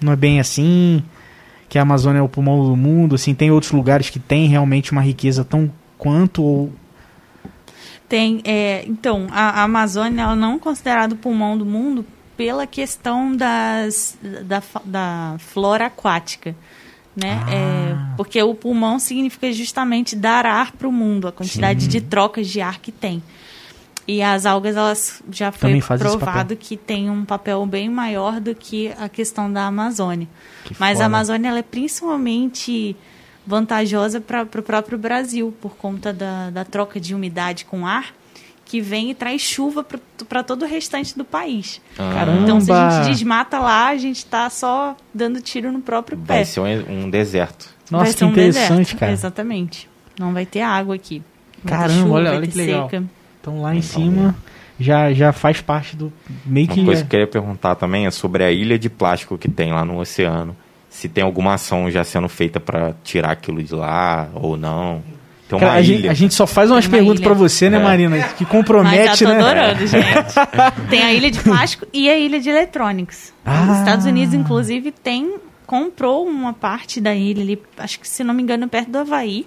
[0.00, 1.02] não é bem assim?
[1.68, 3.14] Que a Amazônia é o pulmão do mundo?
[3.14, 6.72] Assim, tem outros lugares que tem realmente uma riqueza tão quanto ou
[8.12, 12.04] tem, é, então, a, a Amazônia ela não é considerada o pulmão do mundo
[12.36, 16.54] pela questão das, da, da flora aquática.
[17.16, 17.42] Né?
[17.42, 17.54] Ah.
[17.54, 21.88] É, porque o pulmão significa justamente dar ar para o mundo, a quantidade Sim.
[21.88, 23.22] de trocas de ar que tem.
[24.06, 28.92] E as algas, elas já foi provado que tem um papel bem maior do que
[28.98, 30.26] a questão da Amazônia.
[30.64, 31.04] Que Mas foda.
[31.04, 32.96] a Amazônia ela é principalmente
[33.46, 38.06] vantajosa para o próprio Brasil, por conta da, da troca de umidade com ar,
[38.64, 39.84] que vem e traz chuva
[40.28, 41.80] para todo o restante do país.
[41.96, 42.40] Caramba.
[42.42, 46.36] Então, se a gente desmata lá, a gente tá só dando tiro no próprio pé.
[46.36, 47.68] Vai ser um, um deserto.
[47.90, 48.98] Nossa, Vai que um interessante, deserto.
[48.98, 49.12] cara.
[49.12, 49.88] Exatamente.
[50.18, 51.22] Não vai ter água aqui.
[51.62, 52.90] Vai ter Caramba, chuva, olha- vai olha que legal.
[53.42, 54.34] Então lá em cima
[54.78, 56.10] já, já faz parte do
[56.46, 56.84] meio Uma que.
[56.84, 59.84] coisa que eu queria perguntar também é sobre a ilha de plástico que tem lá
[59.84, 60.56] no oceano.
[60.88, 65.02] Se tem alguma ação já sendo feita para tirar aquilo de lá ou não.
[65.48, 67.78] Tem uma Cara, a, gente, a gente só faz umas uma perguntas pra você, né,
[67.78, 67.82] É.
[67.82, 68.22] Marina?
[68.36, 69.40] Que Mas compromete, já tô né?
[69.40, 70.88] adorando, gente.
[70.88, 73.32] Tem a ilha de plástico e a ilha de eletrônicos.
[73.44, 73.68] Ah.
[73.72, 75.34] Os Estados Unidos, inclusive, tem
[75.66, 79.46] comprou uma parte da ilha ali, acho que se não me engano, perto do Havaí,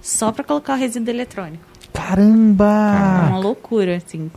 [0.00, 1.62] só para colocar o resíduo eletrônico.
[1.94, 3.26] É Caramba!
[3.30, 4.30] uma loucura, assim,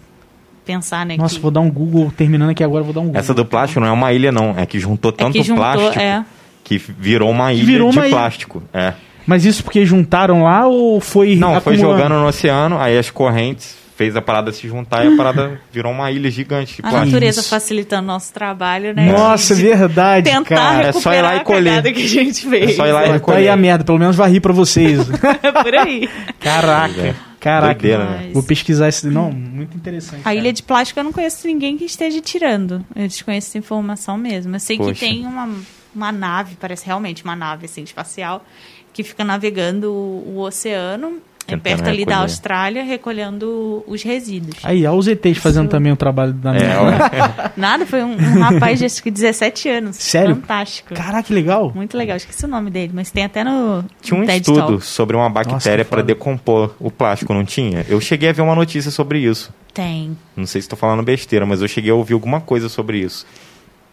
[0.66, 1.16] pensar, né?
[1.18, 3.20] Nossa, que- vou dar um Google, terminando aqui agora, vou dar um Google.
[3.20, 4.54] Essa do plástico não é uma ilha, não.
[4.58, 6.26] É que juntou é tanto que juntou, plástico é.
[6.64, 8.16] que virou uma ilha virou de uma ilha.
[8.16, 8.64] plástico.
[8.74, 8.94] É.
[9.26, 11.36] Mas isso porque juntaram lá ou foi.
[11.36, 12.02] Não, foi acumulando?
[12.04, 15.92] jogando no oceano, aí as correntes fez a parada se juntar e a parada virou
[15.92, 17.06] uma ilha gigante de A plástico.
[17.12, 17.50] natureza Isso.
[17.50, 19.12] facilitando o nosso trabalho, né?
[19.12, 20.88] Nossa, de- de verdade, Tentar cara.
[20.88, 21.84] É só ir lá e colher.
[21.84, 22.72] que a gente fez.
[22.72, 23.38] É só ir lá e Tá recolher.
[23.38, 25.06] aí a merda, pelo menos varri pra vocês.
[25.64, 26.10] Por aí.
[26.40, 27.16] Caraca, É.
[27.42, 27.74] caraca.
[27.74, 28.30] Doideira, né?
[28.32, 29.10] Vou pesquisar isso.
[29.10, 30.22] Não, muito interessante.
[30.22, 30.36] A cara.
[30.36, 32.86] ilha de plástico eu não conheço ninguém que esteja tirando.
[32.96, 34.56] Eu desconheço essa informação mesmo.
[34.56, 34.94] Eu sei Poxa.
[34.94, 35.50] que tem uma,
[35.94, 38.46] uma nave, parece realmente uma nave assim, espacial,
[38.94, 42.22] que fica navegando o, o oceano, é perto ali da recolher.
[42.24, 44.58] Austrália, recolhendo os resíduos.
[44.64, 47.52] Aí, olha os ETs fazendo também o trabalho da É, ué.
[47.58, 49.96] Nada, foi um, um rapaz de acho que 17 anos.
[49.98, 50.36] Sério?
[50.36, 50.94] Fantástico.
[50.94, 51.72] Caraca, que legal.
[51.76, 54.86] Muito legal, esqueci o nome dele, mas tem até no, Tinha um TED estudo Talk.
[54.86, 57.86] sobre uma bactéria para decompor o plástico, não tinha?
[57.90, 59.54] Eu cheguei a ver uma notícia sobre isso.
[59.74, 60.18] Tem.
[60.36, 63.26] Não sei se estou falando besteira, mas eu cheguei a ouvir alguma coisa sobre isso.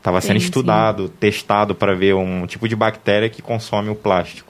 [0.02, 0.46] Tava sendo Tem, sim.
[0.46, 4.47] estudado, testado para ver um tipo de bactéria que consome o plástico.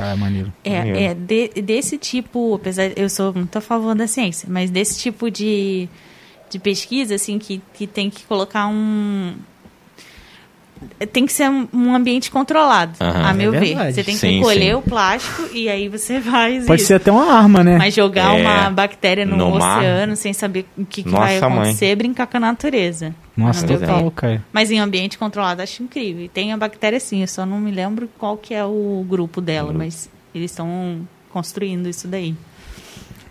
[0.00, 0.52] Cara, maneiro.
[0.66, 0.98] Maneiro.
[0.98, 4.98] É, é de- desse tipo, apesar eu sou muito a favor da ciência, mas desse
[4.98, 5.88] tipo de,
[6.50, 9.34] de pesquisa, assim, que, que tem que colocar um.
[11.12, 13.22] Tem que ser um, um ambiente controlado, Aham.
[13.28, 13.92] a meu É ver.
[13.92, 14.74] Você tem que Sim, recolher sim.
[14.74, 16.88] o plástico e aí você faz Pode isso.
[16.88, 17.76] ser até uma arma, né?
[17.76, 19.78] Mas jogar É, uma bactéria no, no mar.
[19.78, 21.52] oceano sem saber o que, que vai mãe.
[21.52, 23.14] acontecer, é brincar com a natureza.
[23.46, 24.42] Nossa, total, cara.
[24.52, 26.24] Mas em ambiente controlado, acho incrível.
[26.24, 29.40] E tem a bactéria sim, eu só não me lembro qual que é o grupo
[29.40, 29.78] dela, Grupo.
[29.84, 31.00] mas eles estão
[31.32, 32.34] construindo isso daí.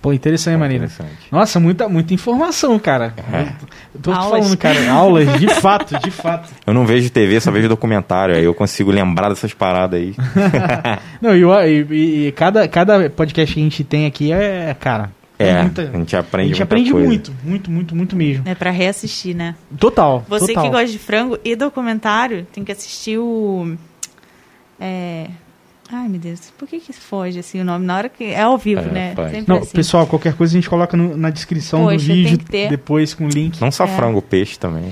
[0.01, 0.85] Pô, interessante, maneiro.
[0.85, 1.17] Interessante.
[1.29, 3.13] Nossa, muita, muita informação, cara.
[3.33, 3.51] É.
[3.93, 4.39] Eu tô te Aulas.
[4.39, 4.91] falando, cara.
[4.91, 6.49] Aulas, de fato, de fato.
[6.65, 8.33] Eu não vejo TV, só vejo documentário.
[8.33, 10.15] Aí eu consigo lembrar dessas paradas aí.
[11.21, 15.11] Não, e, e- e- e cada, cada podcast que a gente tem aqui é, cara.
[15.39, 17.07] É, muita- a gente a aprende gente muita aprende coisa.
[17.07, 18.43] muito, muito, muito, muito mesmo.
[18.45, 19.55] É pra reassistir, né?
[19.79, 20.25] Total.
[20.27, 20.63] Você total.
[20.65, 23.75] que gosta de frango e documentário, tem que assistir o.
[24.79, 25.27] É...
[25.91, 27.83] Ai, meu Deus, por que que foge assim o nome?
[27.85, 28.23] Na hora que.
[28.25, 29.15] É ao vivo, É, né?
[29.47, 29.71] Não, assim.
[29.71, 32.69] pessoal, qualquer coisa a gente coloca no- na descrição do Poxa, tem vídeo, que ter.
[32.69, 33.59] depois com o link.
[33.59, 33.87] Não só É.
[33.87, 34.91] frango, peixe também.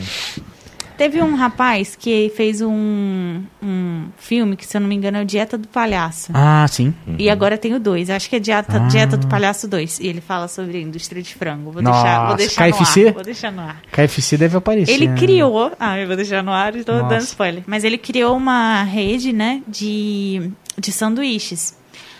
[0.97, 5.21] Teve um rapaz que fez um, um filme que, se eu não me engano, é
[5.21, 6.31] o Dieta do Palhaço.
[6.33, 6.93] Ah, sim.
[7.19, 8.09] E agora tem o 2.
[8.09, 8.87] Acho que é Dieta, Ah.
[8.87, 9.99] Dieta do Palhaço 2.
[9.99, 11.71] E ele fala sobre a indústria de frango.
[11.71, 13.01] Vou Nossa, deixar, vou deixar KFC?
[13.01, 13.13] no ar.
[13.13, 13.81] Vou deixar no ar.
[13.91, 14.91] KFC deve aparecer.
[14.91, 15.15] Ele né?
[15.17, 15.71] criou.
[15.79, 17.09] Ah, eu vou deixar no ar e estou Nossa.
[17.09, 17.63] dando spoiler.
[17.67, 20.49] Mas ele criou uma rede, né, de,
[20.79, 21.77] de sanduíches.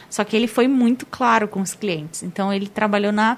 [0.10, 2.24] Só que ele foi muito claro com os clientes.
[2.24, 3.38] Então ele trabalhou na,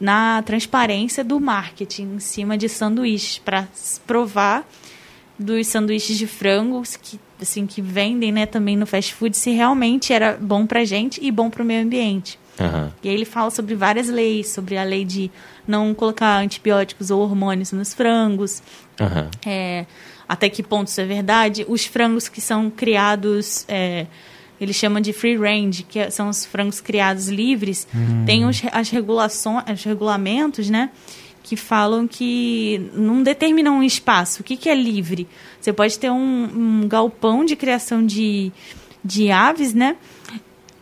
[0.00, 3.66] na transparência do marketing em cima de sanduíches para
[4.06, 4.66] provar
[5.38, 10.12] dos sanduíches de frango que assim que vendem, né, também no fast food se realmente
[10.12, 12.38] era bom pra gente e bom para o meio ambiente.
[12.60, 12.92] Aham.
[13.02, 15.30] E aí ele fala sobre várias leis, sobre a lei de
[15.66, 18.60] não colocar antibióticos ou hormônios nos frangos,
[19.00, 19.30] Aham.
[19.46, 19.86] é,
[20.28, 21.64] até que ponto isso é verdade.
[21.68, 24.06] Os frangos que são criados, é,
[24.60, 27.86] ele chama de free range, que é- são os frangos criados livres,
[28.26, 30.90] tem os, as regulações, os regulamentos, né?
[31.42, 34.42] Que falam que não determinam um espaço.
[34.42, 35.26] O que, que é livre?
[35.60, 38.52] Você pode ter um, um galpão de criação de,
[39.04, 39.96] de aves, né?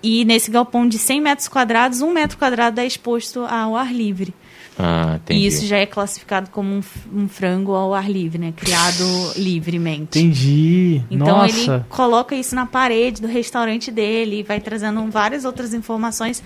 [0.02, 4.34] E nesse galpão de 100 metros quadrados, um metro quadrado é exposto ao ar livre.
[4.78, 5.40] Ah, entendi.
[5.40, 6.80] E isso já é classificado como um,
[7.14, 8.52] um frango ao ar livre, né?
[8.54, 9.04] Criado
[9.36, 10.18] livremente.
[10.18, 11.02] Entendi.
[11.10, 11.74] Então Nossa.
[11.76, 16.42] ele coloca isso na parede do restaurante dele e vai trazendo várias outras informações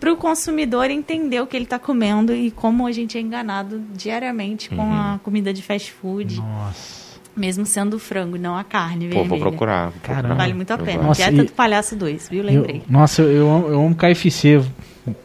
[0.00, 3.82] para o consumidor entender o que ele está comendo e como a gente é enganado
[3.94, 4.92] diariamente com Uhum.
[5.14, 7.18] a comida de fast food, Nossa.
[7.36, 9.28] mesmo sendo o frango e não a carne Pô, vermelha.
[9.28, 9.90] vou procurar.
[9.90, 10.20] Vou Caramba.
[10.22, 10.34] procurar.
[10.36, 11.02] Vale muito a Eu pena.
[11.02, 12.38] Nossa, Dieta e- do Palhaço 2, viu?
[12.44, 12.82] Eu- Lembrei.
[12.88, 14.62] nossa, eu, eu, amo, eu amo KFC.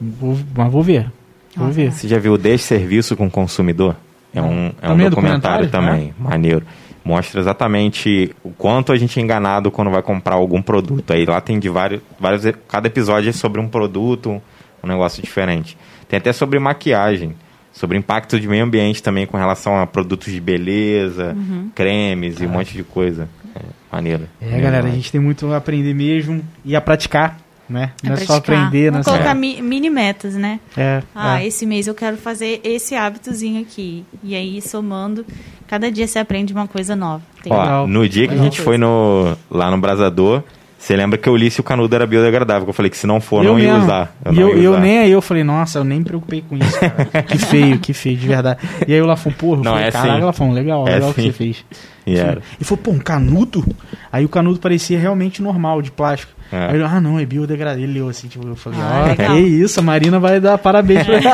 [0.02, 1.11] Vou, mas vou ver.
[1.58, 1.92] Vou ver.
[1.92, 3.96] Você já viu Desserviço com o Consumidor?
[4.34, 6.66] É um, é um Também é documentário, documentário, também, maneiro.
[7.06, 11.12] Mostra exatamente o quanto a gente é enganado quando vai comprar algum produto.
[11.12, 12.44] Aí lá tem de vários, vários.
[12.68, 14.42] Cada episódio é sobre um produto,
[14.82, 15.78] um negócio diferente.
[16.08, 17.36] Tem até sobre maquiagem,
[17.74, 21.36] sobre impacto de meio ambiente também com relação a produtos de beleza,
[21.76, 23.28] cremes e um monte de coisa.
[23.56, 23.60] É,
[23.92, 24.28] maneiro.
[24.42, 27.38] É, galera, a gente tem muito a aprender mesmo e a praticar,
[27.69, 27.91] né?
[28.03, 29.11] É Não é só aprender, não é só...
[29.11, 30.60] colocar mi- mini metas, né?
[30.77, 31.48] É, Ah, é.
[31.48, 34.03] esse mês eu quero fazer esse hábitozinho aqui.
[34.23, 35.26] E aí, somando,
[35.68, 37.23] cada dia você aprende uma coisa nova.
[37.41, 37.88] Tem Ó, Legal.
[37.88, 40.44] no dia que a gente foi no, lá no Brasador,
[40.77, 43.07] você lembra que eu li se o canudo era biodegradável, que eu falei que se
[43.07, 44.14] não for, eu não ia usar.
[44.26, 44.81] e não eu, ia eu usar.
[44.81, 47.23] nem aí, eu falei, nossa, eu nem me preocupei com isso, cara.
[47.23, 48.60] que feio, que feio, de verdade.
[48.85, 50.26] E aí o Lafon, porra, eu Não, falei, é caralho, sim.
[50.26, 51.65] Lafon, legal, É legal o que você fez.
[52.06, 52.41] E era.
[52.60, 53.65] E falou, pô, um canudo?
[54.11, 56.34] Aí o canudo parecia realmente normal, de plástico.
[56.54, 56.68] É.
[56.68, 57.84] Aí ele, ah, não, é biodegradável.
[57.84, 59.36] Ele leu assim, tipo, eu falei, Ah, ó, legal.
[59.36, 61.26] que isso, a Marina vai dar parabéns pra ele.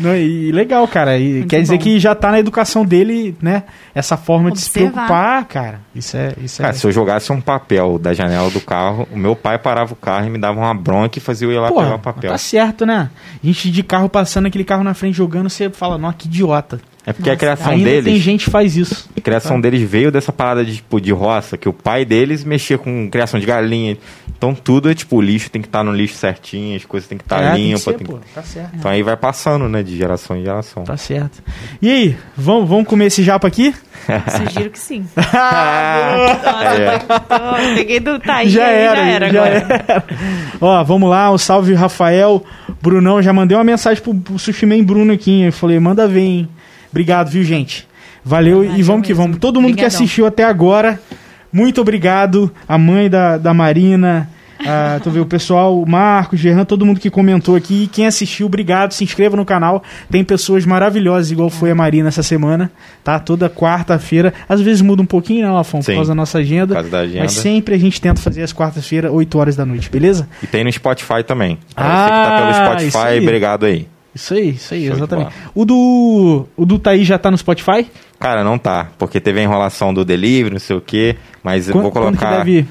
[0.00, 1.16] não, e legal, cara.
[1.18, 1.82] E Muito quer dizer bom.
[1.84, 3.62] que já tá na educação dele, né?
[3.94, 4.92] Essa forma de se Observar.
[4.92, 5.80] preocupar, cara.
[5.94, 6.32] Isso é.
[6.42, 6.64] Isso é...
[6.64, 9.96] Cara, se eu jogasse um papel da janela do carro, o meu pai parava o
[9.96, 12.30] carro e me dava uma bronca e fazia eu ir lá Porra, pegar o papel.
[12.32, 13.08] tá certo, né?
[13.42, 16.80] A gente de carro passando, aquele carro na frente jogando, você fala, nossa, que idiota.
[17.04, 19.08] É porque a criação Ainda deles, tem gente que faz isso.
[19.16, 22.78] a criação deles veio dessa parada de, tipo, de roça, que o pai deles mexia
[22.78, 23.98] com criação de galinha.
[24.38, 27.18] Então tudo é tipo, o lixo tem que estar no lixo certinho, as coisas tem
[27.18, 27.82] que estar É, tem que limpas.
[27.82, 28.70] ser, tem que- pô, Tá certo.
[28.74, 30.84] Então aí vai passando, né, de geração em geração.
[30.84, 31.42] Tá certo.
[31.80, 33.74] E aí, vamos, vamos comer esse japa aqui?
[34.46, 35.04] Sugiro que sim.
[35.16, 39.84] Ah, Nossa, tô- peguei do Thaí já era, já era já agora.
[39.88, 40.04] era.
[40.60, 42.44] Ó, vamos lá, o salve Rafael,
[42.80, 46.20] Brunão, já mandei uma mensagem pro, pro Sushi Man Bruno aqui, eu falei, manda ver,
[46.20, 46.48] hein?
[46.92, 47.88] Obrigado, viu, gente?
[48.24, 49.38] Valeu Verdade, e vamos que vamos.
[49.38, 49.96] Todo mundo que Obrigadão.
[49.98, 51.00] assistiu até agora,
[51.52, 52.52] muito obrigado.
[52.68, 54.30] A mãe da, da Marina,
[54.64, 57.88] a, tu vê, o pessoal, o Marcos, Gerran, todo mundo que comentou aqui.
[57.92, 58.92] Quem assistiu, obrigado.
[58.92, 59.82] Se inscreva no canal.
[60.08, 62.70] Tem pessoas maravilhosas, igual foi a Marina essa semana,
[63.02, 63.18] tá?
[63.18, 64.32] Toda quarta-feira.
[64.48, 65.80] Às vezes muda um pouquinho, né, Lafon?
[65.80, 66.68] Por causa da nossa agenda.
[66.68, 67.22] Por causa da agenda.
[67.22, 70.28] Mas sempre a gente tenta fazer às quartas-feiras, 8 horas da noite, beleza?
[70.40, 71.58] E tem no Spotify também.
[71.76, 73.20] Ah, você que tá pelo isso Spotify, aí.
[73.20, 73.88] obrigado aí.
[74.14, 75.32] Isso aí, isso aí, Show exatamente.
[75.54, 76.46] O do.
[76.56, 77.86] O do Thaí já tá no Spotify?
[78.20, 81.74] Cara, não tá, porque teve a enrolação do delivery, não sei o quê, mas eu
[81.80, 82.38] vou quando que colocar...
[82.38, 82.66] deve ir?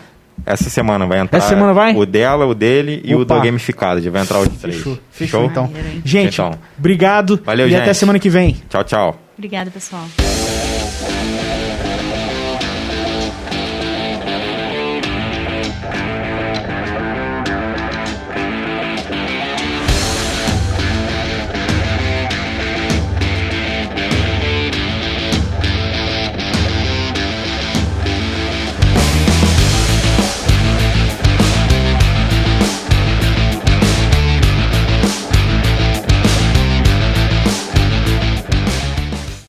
[0.46, 1.96] Essa semana vai entrar Essa semana vai?
[1.96, 3.36] o dela, o dele e o Opa.
[3.36, 4.02] do gamificado.
[4.02, 4.78] Já vai entrar os três.
[4.78, 5.50] Fechou, fechou Show?
[5.52, 5.72] então.
[6.04, 6.54] Gente, Então.
[6.80, 7.82] obrigado Valeu, e gente.
[7.82, 8.56] até semana que vem.
[8.70, 9.20] Tchau, tchau.
[9.38, 10.06] Obrigada, pessoal.